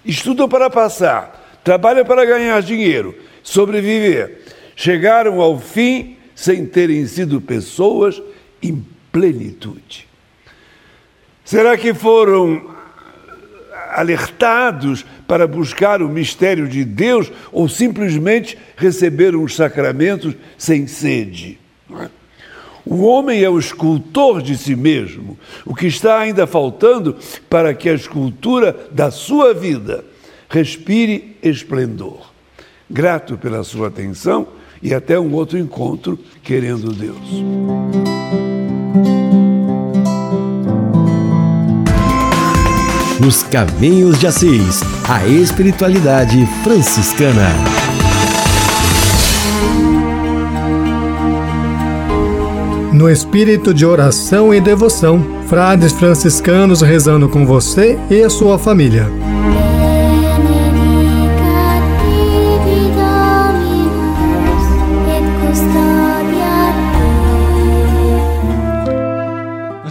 Estudam 0.03 0.47
para 0.47 0.69
passar, 0.69 1.59
trabalham 1.63 2.05
para 2.05 2.25
ganhar 2.25 2.61
dinheiro, 2.61 3.15
sobreviver. 3.43 4.41
Chegaram 4.75 5.41
ao 5.41 5.59
fim 5.59 6.17
sem 6.35 6.65
terem 6.65 7.05
sido 7.07 7.41
pessoas 7.41 8.21
em 8.61 8.85
plenitude. 9.11 10.07
Será 11.43 11.77
que 11.77 11.93
foram 11.93 12.75
alertados 13.91 15.05
para 15.27 15.47
buscar 15.47 16.01
o 16.01 16.09
mistério 16.09 16.67
de 16.67 16.83
Deus 16.83 17.31
ou 17.51 17.69
simplesmente 17.69 18.57
receberam 18.75 19.43
os 19.43 19.55
sacramentos 19.55 20.35
sem 20.57 20.85
sede? 20.85 21.57
O 22.85 23.03
homem 23.03 23.43
é 23.43 23.49
o 23.49 23.57
escultor 23.57 24.41
de 24.41 24.55
si 24.55 24.75
mesmo, 24.75 25.37
o 25.65 25.73
que 25.73 25.87
está 25.87 26.19
ainda 26.19 26.45
faltando 26.45 27.17
para 27.49 27.73
que 27.73 27.89
a 27.89 27.93
escultura 27.93 28.87
da 28.91 29.09
sua 29.09 29.53
vida 29.53 30.05
respire 30.47 31.35
esplendor. 31.41 32.31
Grato 32.89 33.37
pela 33.37 33.63
sua 33.63 33.87
atenção 33.87 34.47
e 34.81 34.93
até 34.93 35.19
um 35.19 35.33
outro 35.33 35.57
encontro, 35.57 36.19
querendo 36.43 36.91
Deus. 36.91 37.17
Nos 43.19 43.41
Caminhos 43.43 44.19
de 44.19 44.27
Assis, 44.27 44.81
a 45.09 45.25
espiritualidade 45.25 46.45
franciscana. 46.63 47.74
No 52.95 53.09
espírito 53.09 53.73
de 53.73 53.85
oração 53.85 54.53
e 54.53 54.61
devoção. 54.61 55.23
Frades 55.47 55.91
franciscanos 55.91 56.81
rezando 56.81 57.27
com 57.27 57.45
você 57.45 57.99
e 58.09 58.23
a 58.23 58.29
sua 58.29 58.57
família. 58.57 59.11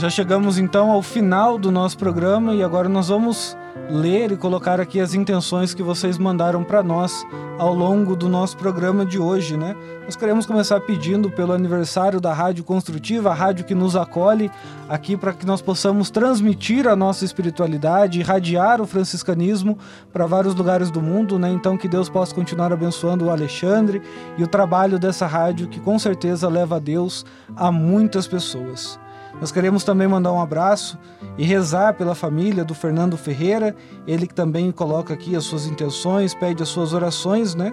Já 0.05 0.11
chegamos 0.11 0.59
então 0.59 0.91
ao 0.91 1.01
final 1.01 1.57
do 1.57 1.71
nosso 1.73 1.97
programa 1.97 2.55
e 2.55 2.63
agora 2.63 2.91
nós 2.91 3.09
vamos 3.09 3.57
ler 3.89 4.33
e 4.33 4.37
colocar 4.37 4.79
aqui 4.79 5.01
as 5.01 5.15
intenções 5.15 5.73
que 5.73 5.83
vocês 5.83 6.19
mandaram 6.19 6.63
para 6.63 6.83
nós 6.83 7.27
ao 7.59 7.73
longo 7.73 8.15
do 8.15 8.29
nosso 8.29 8.55
programa 8.55 9.07
de 9.07 9.19
hoje, 9.19 9.57
né? 9.57 9.75
Nós 10.05 10.15
queremos 10.15 10.45
começar 10.45 10.79
pedindo 10.81 11.31
pelo 11.31 11.55
aniversário 11.55 12.21
da 12.21 12.35
Rádio 12.35 12.65
Construtiva, 12.65 13.31
a 13.31 13.35
rádio 13.35 13.65
que 13.65 13.75
nos 13.75 13.97
acolhe 13.97 14.51
aqui 14.91 15.17
para 15.17 15.33
que 15.33 15.47
nós 15.47 15.63
possamos 15.63 16.11
transmitir 16.11 16.87
a 16.87 16.95
nossa 16.95 17.25
espiritualidade, 17.25 18.21
irradiar 18.21 18.83
o 18.83 18.87
franciscanismo 18.87 19.79
para 20.13 20.27
vários 20.27 20.55
lugares 20.55 20.91
do 20.91 21.01
mundo, 21.01 21.39
né? 21.39 21.51
Então 21.51 21.79
que 21.79 21.89
Deus 21.89 22.11
possa 22.11 22.35
continuar 22.35 22.75
abençoando 22.75 23.25
o 23.25 23.31
Alexandre 23.31 24.03
e 24.37 24.45
o 24.45 24.47
trabalho 24.47 24.99
dessa 24.99 25.27
rádio 25.27 25.67
que 25.67 25.81
com 25.81 25.99
certeza 25.99 26.47
leva 26.47 26.77
a 26.77 26.79
Deus 26.79 27.25
a 27.57 27.73
muitas 27.73 28.29
pessoas. 28.29 29.03
Nós 29.41 29.51
queremos 29.51 29.85
também 29.85 30.07
mandar 30.07 30.33
um 30.33 30.41
abraço 30.41 30.99
e 31.37 31.45
rezar 31.45 31.95
pela 31.95 32.15
família 32.15 32.65
do 32.65 32.75
Fernando 32.75 33.17
Ferreira, 33.17 33.75
ele 34.07 34.27
que 34.27 34.35
também 34.35 34.71
coloca 34.71 35.13
aqui 35.13 35.35
as 35.37 35.45
suas 35.45 35.67
intenções, 35.67 36.35
pede 36.35 36.63
as 36.63 36.69
suas 36.69 36.93
orações, 36.93 37.55
né? 37.55 37.73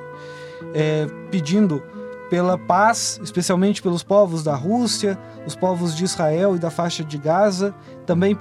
É, 0.74 1.07
pedindo 1.30 1.82
pela 2.30 2.57
paz, 2.57 3.20
especialmente 3.22 3.82
pelos 3.82 4.03
povos 4.03 4.41
da 4.41 4.55
Rússia, 4.55 5.20
os 5.45 5.53
povos 5.53 5.93
de 5.93 6.05
Israel 6.05 6.55
e 6.55 6.59
da 6.59 6.72
faixa 6.72 7.03
de 7.03 7.18
Gaza, 7.18 7.76
também 8.05 8.36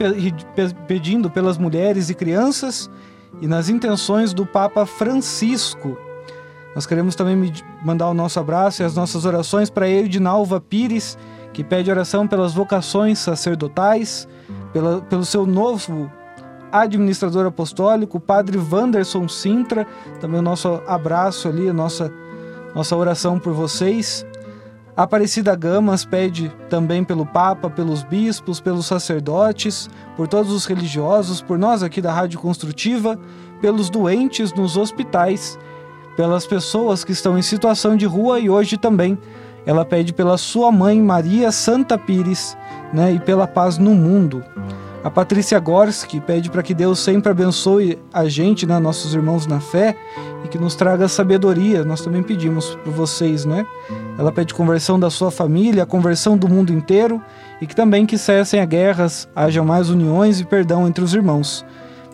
pedindo 0.86 1.28
pelas 1.28 1.58
mulheres 1.58 2.08
e 2.08 2.14
crianças 2.14 2.88
e 3.40 3.48
nas 3.48 3.68
intenções 3.68 4.32
do 4.32 4.46
Papa 4.46 4.86
Francisco. 4.86 5.98
Nós 6.72 6.86
queremos 6.86 7.16
também 7.16 7.52
mandar 7.84 8.08
o 8.08 8.14
nosso 8.14 8.38
abraço 8.38 8.80
e 8.80 8.84
as 8.84 8.94
nossas 8.94 9.24
orações 9.24 9.68
para 9.68 9.88
Edinalva 9.88 10.60
Pires, 10.60 11.18
que 11.52 11.64
pede 11.64 11.90
oração 11.90 12.26
pelas 12.26 12.52
vocações 12.52 13.18
sacerdotais, 13.18 14.28
pela, 14.72 15.00
pelo 15.02 15.24
seu 15.24 15.46
novo 15.46 16.10
administrador 16.72 17.46
apostólico, 17.46 18.18
o 18.18 18.20
padre 18.20 18.58
Wanderson 18.58 19.28
Sintra, 19.28 19.86
também 20.20 20.38
o 20.38 20.42
nosso 20.42 20.80
abraço 20.86 21.48
ali, 21.48 21.68
a 21.68 21.72
nossa, 21.72 22.12
nossa 22.74 22.96
oração 22.96 23.38
por 23.38 23.52
vocês. 23.52 24.24
Aparecida 24.96 25.54
Gamas 25.56 26.04
pede 26.04 26.52
também 26.68 27.02
pelo 27.02 27.24
Papa, 27.24 27.70
pelos 27.70 28.02
bispos, 28.02 28.60
pelos 28.60 28.86
sacerdotes, 28.86 29.88
por 30.16 30.28
todos 30.28 30.52
os 30.52 30.66
religiosos, 30.66 31.40
por 31.40 31.58
nós 31.58 31.82
aqui 31.82 32.00
da 32.00 32.12
Rádio 32.12 32.38
Construtiva, 32.38 33.18
pelos 33.60 33.88
doentes 33.88 34.52
nos 34.52 34.76
hospitais, 34.76 35.58
pelas 36.16 36.46
pessoas 36.46 37.02
que 37.02 37.12
estão 37.12 37.38
em 37.38 37.42
situação 37.42 37.96
de 37.96 38.04
rua 38.04 38.40
e 38.40 38.50
hoje 38.50 38.76
também 38.76 39.18
ela 39.66 39.84
pede 39.84 40.12
pela 40.12 40.38
sua 40.38 40.72
mãe 40.72 41.00
Maria 41.00 41.52
Santa 41.52 41.98
Pires 41.98 42.56
né, 42.92 43.12
e 43.12 43.20
pela 43.20 43.46
paz 43.46 43.78
no 43.78 43.94
mundo. 43.94 44.42
A 45.02 45.10
Patrícia 45.10 45.58
Gorski 45.58 46.20
pede 46.20 46.50
para 46.50 46.62
que 46.62 46.74
Deus 46.74 46.98
sempre 46.98 47.30
abençoe 47.30 47.98
a 48.12 48.28
gente, 48.28 48.66
né, 48.66 48.78
nossos 48.78 49.14
irmãos 49.14 49.46
na 49.46 49.58
fé, 49.58 49.96
e 50.44 50.48
que 50.48 50.58
nos 50.58 50.74
traga 50.74 51.08
sabedoria. 51.08 51.82
Nós 51.84 52.02
também 52.02 52.22
pedimos 52.22 52.74
para 52.82 52.92
vocês, 52.92 53.46
né? 53.46 53.66
Ela 54.18 54.30
pede 54.30 54.52
conversão 54.52 55.00
da 55.00 55.08
sua 55.08 55.30
família, 55.30 55.86
conversão 55.86 56.36
do 56.36 56.46
mundo 56.46 56.70
inteiro, 56.70 57.22
e 57.62 57.66
que 57.66 57.74
também 57.74 58.04
que 58.04 58.18
cessem 58.18 58.60
as 58.60 58.66
guerras, 58.66 59.28
haja 59.34 59.62
mais 59.62 59.88
uniões 59.88 60.38
e 60.38 60.44
perdão 60.44 60.86
entre 60.86 61.02
os 61.02 61.14
irmãos. 61.14 61.64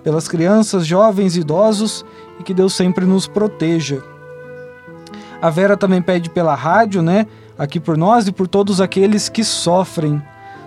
Pelas 0.05 0.29
crianças, 0.29 0.87
jovens 0.87 1.37
idosos, 1.37 2.05
e 2.39 2.45
que 2.45 2.55
Deus 2.55 2.73
sempre 2.73 3.05
nos 3.05 3.27
proteja. 3.27 4.01
A 5.41 5.51
Vera 5.51 5.77
também 5.77 6.01
pede 6.01 6.31
pela 6.31 6.55
rádio, 6.55 7.03
né? 7.03 7.27
Aqui 7.59 7.79
por 7.79 7.97
nós 7.97 8.27
e 8.27 8.33
por 8.33 8.49
todos 8.49 8.81
aqueles 8.81 9.29
que 9.29 9.45
sofrem. 9.45 10.23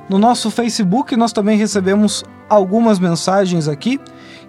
No 0.09 0.17
nosso 0.17 0.49
Facebook 0.49 1.15
nós 1.15 1.31
também 1.31 1.57
recebemos 1.57 2.23
algumas 2.49 2.97
mensagens 2.97 3.67
aqui 3.67 3.99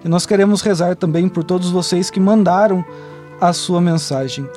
e 0.03 0.09
nós 0.09 0.25
queremos 0.25 0.61
rezar 0.61 0.95
também 0.95 1.29
por 1.29 1.43
todos 1.43 1.69
vocês 1.69 2.09
que 2.09 2.19
mandaram 2.19 2.83
a 3.39 3.53
sua 3.53 3.79
mensagem. 3.79 4.47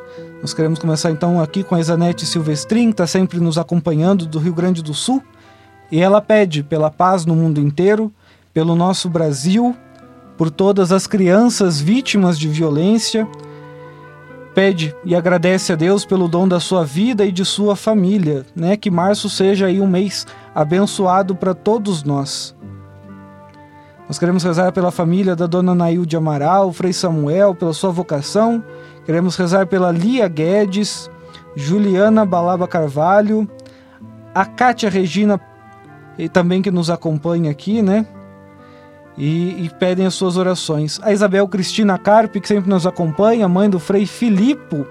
Nós 0.40 0.52
queremos 0.52 0.78
começar 0.78 1.10
então 1.10 1.40
aqui 1.40 1.62
com 1.64 1.74
a 1.74 1.80
Isanete 1.80 2.26
Silvestrin, 2.26 2.86
que 2.86 2.92
está 2.92 3.06
sempre 3.06 3.40
nos 3.40 3.56
acompanhando 3.56 4.26
do 4.26 4.38
Rio 4.38 4.52
Grande 4.52 4.82
do 4.82 4.92
Sul, 4.92 5.22
e 5.90 6.00
ela 6.00 6.20
pede 6.20 6.62
pela 6.62 6.90
paz 6.90 7.24
no 7.24 7.34
mundo 7.34 7.60
inteiro, 7.60 8.12
pelo 8.52 8.74
nosso 8.74 9.08
Brasil, 9.08 9.74
por 10.36 10.50
todas 10.50 10.92
as 10.92 11.06
crianças 11.06 11.80
vítimas 11.80 12.38
de 12.38 12.48
violência. 12.48 13.26
Pede 14.55 14.94
e 15.05 15.16
agradece 15.16 15.72
a 15.72 15.76
Deus 15.76 16.05
pelo 16.05 16.28
dom 16.28 16.46
da 16.46 16.61
sua 16.61 16.84
vida 16.84 17.24
e 17.24 17.32
de 17.32 17.44
sua 17.44 17.74
família, 17.74 18.46
né? 18.55 18.76
Que 18.76 18.88
março 18.88 19.28
seja 19.28 19.66
aí 19.66 19.80
um 19.80 19.86
mês 19.86 20.26
abençoado 20.55 21.34
para 21.34 21.52
todos 21.55 22.05
nós. 22.05 22.55
Nós 24.07 24.16
queremos 24.16 24.44
rezar 24.44 24.70
pela 24.70 24.92
família 24.92 25.34
da 25.34 25.46
dona 25.46 25.74
Nailde 25.74 26.16
Amaral, 26.16 26.72
Frei 26.72 26.92
Samuel, 26.92 27.55
pela 27.55 27.72
sua 27.72 27.90
vocação. 27.90 28.62
Queremos 29.05 29.34
rezar 29.34 29.66
pela 29.66 29.90
Lia 29.90 30.28
Guedes, 30.28 31.11
Juliana 31.57 32.24
Balaba 32.24 32.68
Carvalho, 32.68 33.48
a 34.32 34.44
Cátia 34.44 34.88
Regina, 34.88 35.40
também 36.32 36.62
que 36.62 36.70
nos 36.70 36.90
acompanha 36.90 37.50
aqui, 37.50 37.82
né? 37.82 38.07
E, 39.16 39.64
e, 39.64 39.70
pedem 39.78 40.06
as 40.06 40.14
suas 40.14 40.36
orações. 40.36 40.98
A 41.02 41.12
Isabel 41.12 41.46
Cristina 41.46 41.96
Carpe, 41.96 42.40
que 42.40 42.48
sempre 42.48 42.68
nos 42.68 42.86
acompanha, 42.86 43.48
mãe 43.48 43.70
do 43.70 43.78
Frei 43.78 44.06
Filipe, 44.06 44.84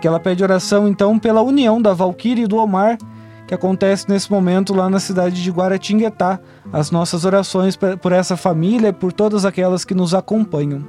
que 0.00 0.06
ela 0.06 0.20
pede 0.20 0.42
oração 0.42 0.86
então 0.86 1.18
pela 1.18 1.40
união 1.40 1.80
da 1.80 1.94
Valquíria 1.94 2.44
e 2.44 2.46
do 2.46 2.58
Omar, 2.58 2.98
que 3.46 3.54
acontece 3.54 4.08
nesse 4.08 4.30
momento 4.30 4.74
lá 4.74 4.90
na 4.90 5.00
cidade 5.00 5.42
de 5.42 5.50
Guaratinguetá. 5.50 6.40
As 6.72 6.90
nossas 6.90 7.24
orações 7.24 7.76
por 7.76 8.12
essa 8.12 8.36
família 8.36 8.88
e 8.88 8.92
por 8.92 9.12
todas 9.12 9.44
aquelas 9.44 9.84
que 9.84 9.94
nos 9.94 10.14
acompanham. 10.14 10.84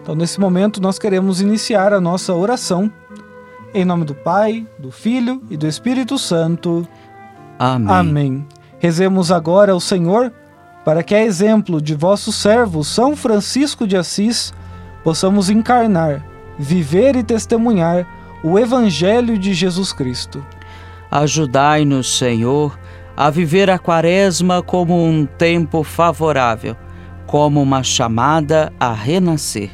Então, 0.00 0.14
nesse 0.14 0.40
momento, 0.40 0.80
nós 0.80 0.98
queremos 0.98 1.40
iniciar 1.40 1.92
a 1.92 2.00
nossa 2.00 2.34
oração. 2.34 2.90
Em 3.74 3.84
nome 3.84 4.04
do 4.04 4.14
Pai, 4.14 4.66
do 4.78 4.90
Filho 4.90 5.42
e 5.50 5.56
do 5.56 5.66
Espírito 5.66 6.18
Santo. 6.18 6.86
Amém. 7.58 7.94
Amém. 7.94 8.46
Rezemos 8.78 9.32
agora 9.32 9.72
ao 9.72 9.80
Senhor 9.80 10.32
para 10.86 11.02
que, 11.02 11.16
a 11.16 11.20
exemplo 11.24 11.82
de 11.82 11.96
vosso 11.96 12.30
servo 12.30 12.84
São 12.84 13.16
Francisco 13.16 13.88
de 13.88 13.96
Assis, 13.96 14.54
possamos 15.02 15.50
encarnar, 15.50 16.24
viver 16.56 17.16
e 17.16 17.24
testemunhar 17.24 18.06
o 18.40 18.56
Evangelho 18.56 19.36
de 19.36 19.52
Jesus 19.52 19.92
Cristo. 19.92 20.46
Ajudai-nos, 21.10 22.16
Senhor, 22.16 22.78
a 23.16 23.28
viver 23.30 23.68
a 23.68 23.80
Quaresma 23.80 24.62
como 24.62 25.04
um 25.04 25.26
tempo 25.26 25.82
favorável, 25.82 26.76
como 27.26 27.60
uma 27.60 27.82
chamada 27.82 28.72
a 28.78 28.92
renascer. 28.92 29.72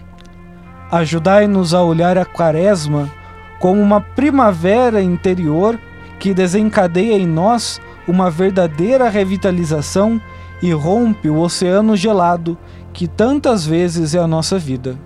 Ajudai-nos 0.91 1.75
a 1.75 1.83
olhar 1.83 2.17
a 2.17 2.25
Quaresma 2.25 3.13
como 3.61 3.83
uma 3.83 4.01
primavera 4.01 5.03
interior 5.03 5.79
que 6.19 6.33
desencadeia 6.33 7.19
em 7.19 7.27
nós 7.27 7.83
uma 8.09 8.31
verdadeira 8.31 9.11
revitalização 9.11 10.19
e 10.63 10.73
rompe 10.73 11.29
o 11.29 11.41
oceano 11.41 11.97
gelado 11.97 12.57
que 12.93 13.09
tantas 13.09 13.67
vezes 13.67 14.15
é 14.15 14.19
a 14.19 14.27
nossa 14.27 14.59
vida. 14.59 14.97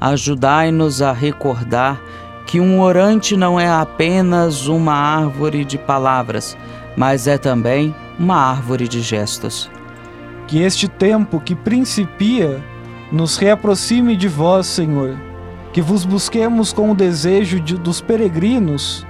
Ajudai-nos 0.00 1.00
a 1.00 1.12
recordar 1.12 2.00
que 2.46 2.60
um 2.60 2.80
orante 2.80 3.36
não 3.36 3.58
é 3.58 3.70
apenas 3.70 4.66
uma 4.66 4.92
árvore 4.92 5.64
de 5.64 5.78
palavras, 5.78 6.56
mas 6.96 7.26
é 7.26 7.38
também 7.38 7.94
uma 8.18 8.36
árvore 8.36 8.86
de 8.86 9.00
gestos. 9.00 9.70
Que 10.46 10.60
este 10.60 10.88
tempo 10.88 11.40
que 11.40 11.54
principia 11.54 12.62
nos 13.10 13.36
reaproxime 13.36 14.16
de 14.16 14.28
vós, 14.28 14.66
Senhor, 14.66 15.16
que 15.72 15.80
vos 15.80 16.04
busquemos 16.04 16.72
com 16.72 16.90
o 16.90 16.94
desejo 16.94 17.60
de, 17.60 17.76
dos 17.76 18.00
peregrinos, 18.00 19.06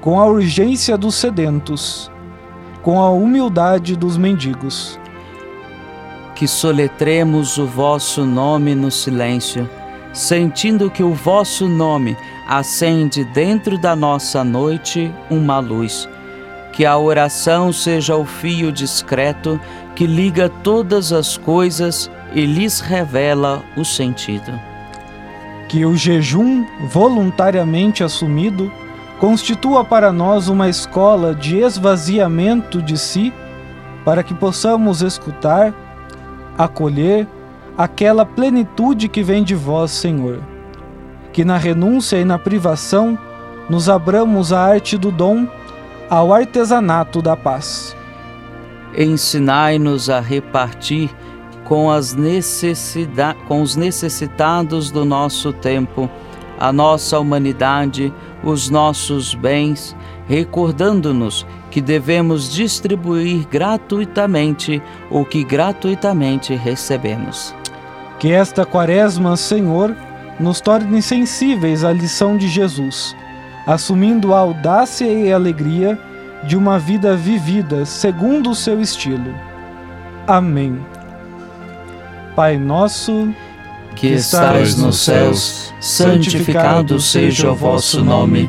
com 0.00 0.18
a 0.18 0.26
urgência 0.26 0.96
dos 0.96 1.14
sedentos, 1.14 2.10
com 2.82 3.00
a 3.00 3.10
humildade 3.10 3.94
dos 3.94 4.16
mendigos. 4.16 4.99
Que 6.40 6.48
soletremos 6.48 7.58
o 7.58 7.66
vosso 7.66 8.24
nome 8.24 8.74
no 8.74 8.90
silêncio, 8.90 9.68
sentindo 10.10 10.90
que 10.90 11.02
o 11.02 11.12
vosso 11.12 11.68
nome 11.68 12.16
acende 12.48 13.24
dentro 13.24 13.76
da 13.76 13.94
nossa 13.94 14.42
noite 14.42 15.12
uma 15.28 15.58
luz. 15.58 16.08
Que 16.72 16.86
a 16.86 16.96
oração 16.96 17.74
seja 17.74 18.16
o 18.16 18.24
fio 18.24 18.72
discreto 18.72 19.60
que 19.94 20.06
liga 20.06 20.48
todas 20.48 21.12
as 21.12 21.36
coisas 21.36 22.10
e 22.32 22.46
lhes 22.46 22.80
revela 22.80 23.62
o 23.76 23.84
sentido. 23.84 24.58
Que 25.68 25.84
o 25.84 25.94
jejum 25.94 26.64
voluntariamente 26.88 28.02
assumido 28.02 28.72
constitua 29.18 29.84
para 29.84 30.10
nós 30.10 30.48
uma 30.48 30.70
escola 30.70 31.34
de 31.34 31.58
esvaziamento 31.58 32.80
de 32.80 32.96
si, 32.96 33.30
para 34.06 34.22
que 34.22 34.32
possamos 34.32 35.02
escutar, 35.02 35.74
acolher 36.56 37.26
aquela 37.76 38.26
plenitude 38.26 39.08
que 39.08 39.22
vem 39.22 39.42
de 39.42 39.54
vós, 39.54 39.90
Senhor. 39.90 40.40
Que 41.32 41.44
na 41.44 41.56
renúncia 41.56 42.16
e 42.16 42.24
na 42.24 42.38
privação 42.38 43.18
nos 43.68 43.88
abramos 43.88 44.52
a 44.52 44.60
arte 44.60 44.98
do 44.98 45.10
dom 45.10 45.46
ao 46.08 46.34
artesanato 46.34 47.22
da 47.22 47.36
paz. 47.36 47.96
Ensinai-nos 48.96 50.10
a 50.10 50.18
repartir 50.18 51.08
com, 51.64 51.88
as 51.88 52.16
com 53.46 53.62
os 53.62 53.76
necessitados 53.76 54.90
do 54.90 55.04
nosso 55.04 55.52
tempo, 55.52 56.10
a 56.58 56.72
nossa 56.72 57.18
humanidade, 57.20 58.12
os 58.42 58.68
nossos 58.68 59.34
bens, 59.34 59.96
recordando-nos 60.30 61.44
que 61.72 61.80
devemos 61.80 62.52
distribuir 62.52 63.48
gratuitamente 63.48 64.80
o 65.10 65.24
que 65.24 65.42
gratuitamente 65.42 66.54
recebemos. 66.54 67.52
Que 68.20 68.30
esta 68.30 68.64
quaresma, 68.64 69.36
Senhor, 69.36 69.92
nos 70.38 70.60
torne 70.60 71.02
sensíveis 71.02 71.82
à 71.82 71.92
lição 71.92 72.36
de 72.36 72.46
Jesus, 72.46 73.16
assumindo 73.66 74.32
a 74.32 74.38
audácia 74.38 75.04
e 75.04 75.32
a 75.32 75.34
alegria 75.34 75.98
de 76.44 76.56
uma 76.56 76.78
vida 76.78 77.16
vivida 77.16 77.84
segundo 77.84 78.50
o 78.50 78.54
seu 78.54 78.80
estilo. 78.80 79.34
Amém. 80.28 80.78
Pai 82.36 82.56
nosso, 82.56 83.34
que 83.96 84.06
estais 84.06 84.76
nos 84.76 85.00
céus, 85.00 85.74
santificado 85.80 87.00
seja 87.00 87.50
o 87.50 87.54
vosso 87.56 88.04
nome. 88.04 88.48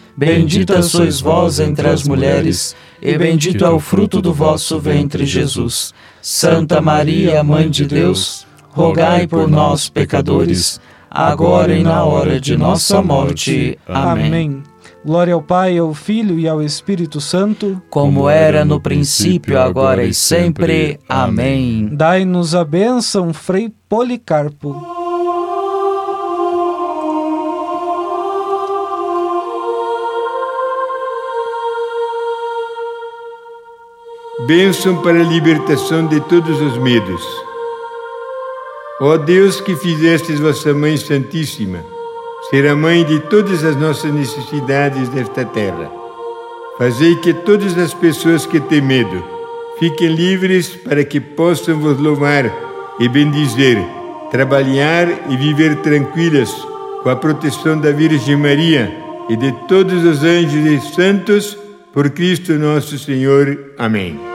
Bendita 0.21 0.83
sois 0.83 1.19
vós 1.19 1.59
entre 1.59 1.87
as 1.89 2.03
mulheres, 2.03 2.75
e 3.01 3.17
bendito 3.17 3.65
é 3.65 3.69
o 3.71 3.79
fruto 3.79 4.21
do 4.21 4.31
vosso 4.31 4.79
ventre, 4.79 5.25
Jesus. 5.25 5.95
Santa 6.21 6.79
Maria, 6.79 7.43
Mãe 7.43 7.67
de 7.67 7.87
Deus, 7.87 8.45
rogai 8.69 9.25
por 9.25 9.49
nós, 9.49 9.89
pecadores, 9.89 10.79
agora 11.09 11.73
e 11.73 11.81
na 11.81 12.03
hora 12.03 12.39
de 12.39 12.55
nossa 12.55 13.01
morte. 13.01 13.79
Amém. 13.87 14.27
Amém. 14.27 14.63
Glória 15.03 15.33
ao 15.33 15.41
Pai, 15.41 15.79
ao 15.79 15.91
Filho 15.91 16.37
e 16.37 16.47
ao 16.47 16.61
Espírito 16.61 17.19
Santo, 17.19 17.81
como 17.89 18.29
era 18.29 18.63
no 18.63 18.79
princípio, 18.79 19.59
agora 19.59 20.03
e 20.03 20.13
sempre. 20.13 20.99
Amém. 21.09 21.89
Dai-nos 21.93 22.53
a 22.53 22.63
bênção, 22.63 23.33
Frei 23.33 23.73
Policarpo. 23.89 25.00
Bênção 34.53 35.01
para 35.01 35.17
a 35.17 35.23
libertação 35.23 36.05
de 36.07 36.19
todos 36.19 36.59
os 36.59 36.77
medos. 36.79 37.25
Ó 38.99 39.15
Deus 39.15 39.61
que 39.61 39.77
fizestes 39.77 40.41
vossa 40.41 40.73
Mãe 40.73 40.97
Santíssima, 40.97 41.85
ser 42.49 42.67
a 42.67 42.75
mãe 42.75 43.05
de 43.05 43.17
todas 43.29 43.63
as 43.63 43.77
nossas 43.77 44.13
necessidades 44.13 45.07
desta 45.07 45.45
terra. 45.45 45.89
Fazei 46.77 47.15
que 47.15 47.33
todas 47.33 47.77
as 47.77 47.93
pessoas 47.93 48.45
que 48.45 48.59
têm 48.59 48.81
medo 48.81 49.23
fiquem 49.79 50.09
livres 50.09 50.75
para 50.75 51.05
que 51.05 51.21
possam 51.21 51.79
vos 51.79 51.97
louvar 51.97 52.43
e 52.99 53.07
bendizer, 53.07 53.77
trabalhar 54.31 55.07
e 55.29 55.37
viver 55.37 55.77
tranquilas 55.77 56.51
com 57.03 57.09
a 57.09 57.15
proteção 57.15 57.79
da 57.79 57.93
Virgem 57.93 58.35
Maria 58.35 58.93
e 59.29 59.37
de 59.37 59.53
todos 59.69 60.03
os 60.03 60.25
anjos 60.25 60.65
e 60.65 60.93
santos, 60.93 61.57
por 61.93 62.09
Cristo 62.09 62.51
nosso 62.55 62.99
Senhor. 62.99 63.57
Amém. 63.77 64.30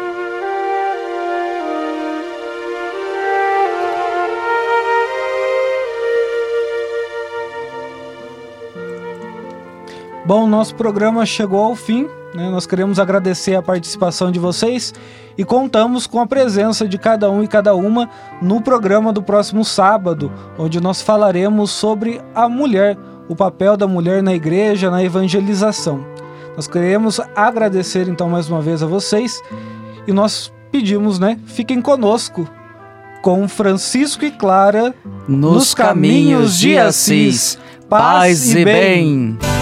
Bom, 10.26 10.48
nosso 10.48 10.74
programa 10.74 11.24
chegou 11.24 11.62
ao 11.62 11.76
fim. 11.76 12.08
Né? 12.34 12.50
Nós 12.50 12.66
queremos 12.66 12.98
agradecer 12.98 13.54
a 13.54 13.62
participação 13.62 14.32
de 14.32 14.40
vocês 14.40 14.92
e 15.38 15.44
contamos 15.44 16.04
com 16.04 16.18
a 16.18 16.26
presença 16.26 16.88
de 16.88 16.98
cada 16.98 17.30
um 17.30 17.44
e 17.44 17.48
cada 17.48 17.76
uma 17.76 18.10
no 18.42 18.60
programa 18.60 19.12
do 19.12 19.22
próximo 19.22 19.64
sábado, 19.64 20.32
onde 20.58 20.80
nós 20.80 21.00
falaremos 21.00 21.70
sobre 21.70 22.20
a 22.34 22.48
mulher, 22.48 22.98
o 23.28 23.36
papel 23.36 23.76
da 23.76 23.86
mulher 23.86 24.20
na 24.20 24.34
igreja, 24.34 24.90
na 24.90 25.00
evangelização. 25.00 26.04
Nós 26.56 26.66
queremos 26.66 27.20
agradecer 27.36 28.08
então 28.08 28.28
mais 28.28 28.48
uma 28.48 28.60
vez 28.60 28.82
a 28.82 28.86
vocês 28.86 29.40
e 30.08 30.12
nós 30.12 30.52
pedimos, 30.72 31.20
né? 31.20 31.38
Fiquem 31.46 31.80
conosco 31.80 32.48
com 33.22 33.46
Francisco 33.46 34.24
e 34.24 34.32
Clara 34.32 34.92
nos, 35.28 35.52
nos 35.52 35.74
caminhos 35.74 36.58
de 36.58 36.76
Assis. 36.76 37.60
Paz 37.88 38.52
e 38.56 38.64
bem. 38.64 39.38
Feita 39.40 39.55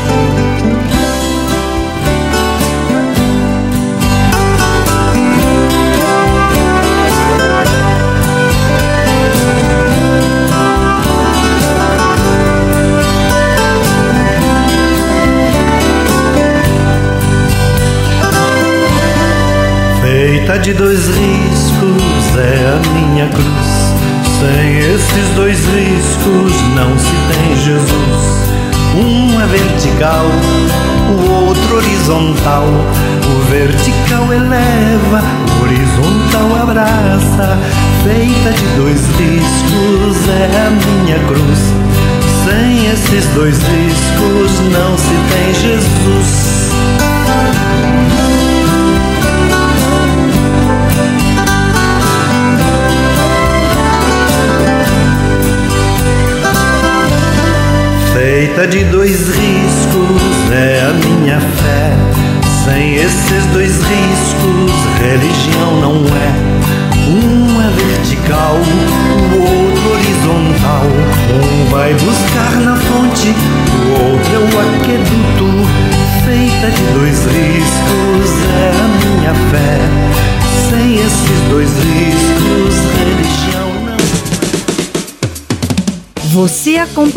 de 20.64 20.72
dois 20.72 21.08
riscos 21.08 21.23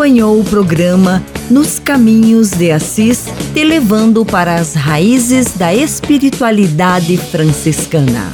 acompanhou 0.07 0.39
o 0.39 0.43
programa 0.43 1.21
Nos 1.49 1.79
Caminhos 1.79 2.51
de 2.51 2.71
Assis, 2.71 3.25
te 3.53 3.63
levando 3.65 4.23
para 4.23 4.55
as 4.55 4.73
raízes 4.73 5.51
da 5.57 5.73
espiritualidade 5.75 7.17
franciscana. 7.17 8.31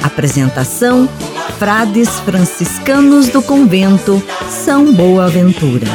Apresentação: 0.00 1.08
Frades 1.58 2.10
franciscanos 2.20 3.28
do 3.28 3.42
convento 3.42 4.22
São 4.48 4.92
Boaventura. 4.92 5.88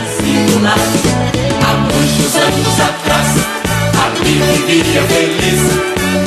Vivia 4.68 5.04
feliz, 5.04 5.62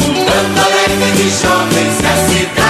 um 0.06 0.60
alegre 0.62 1.12
de 1.16 1.30
jovens 1.30 2.00
que 2.00 2.06
a 2.06 2.28
cidade. 2.28 2.65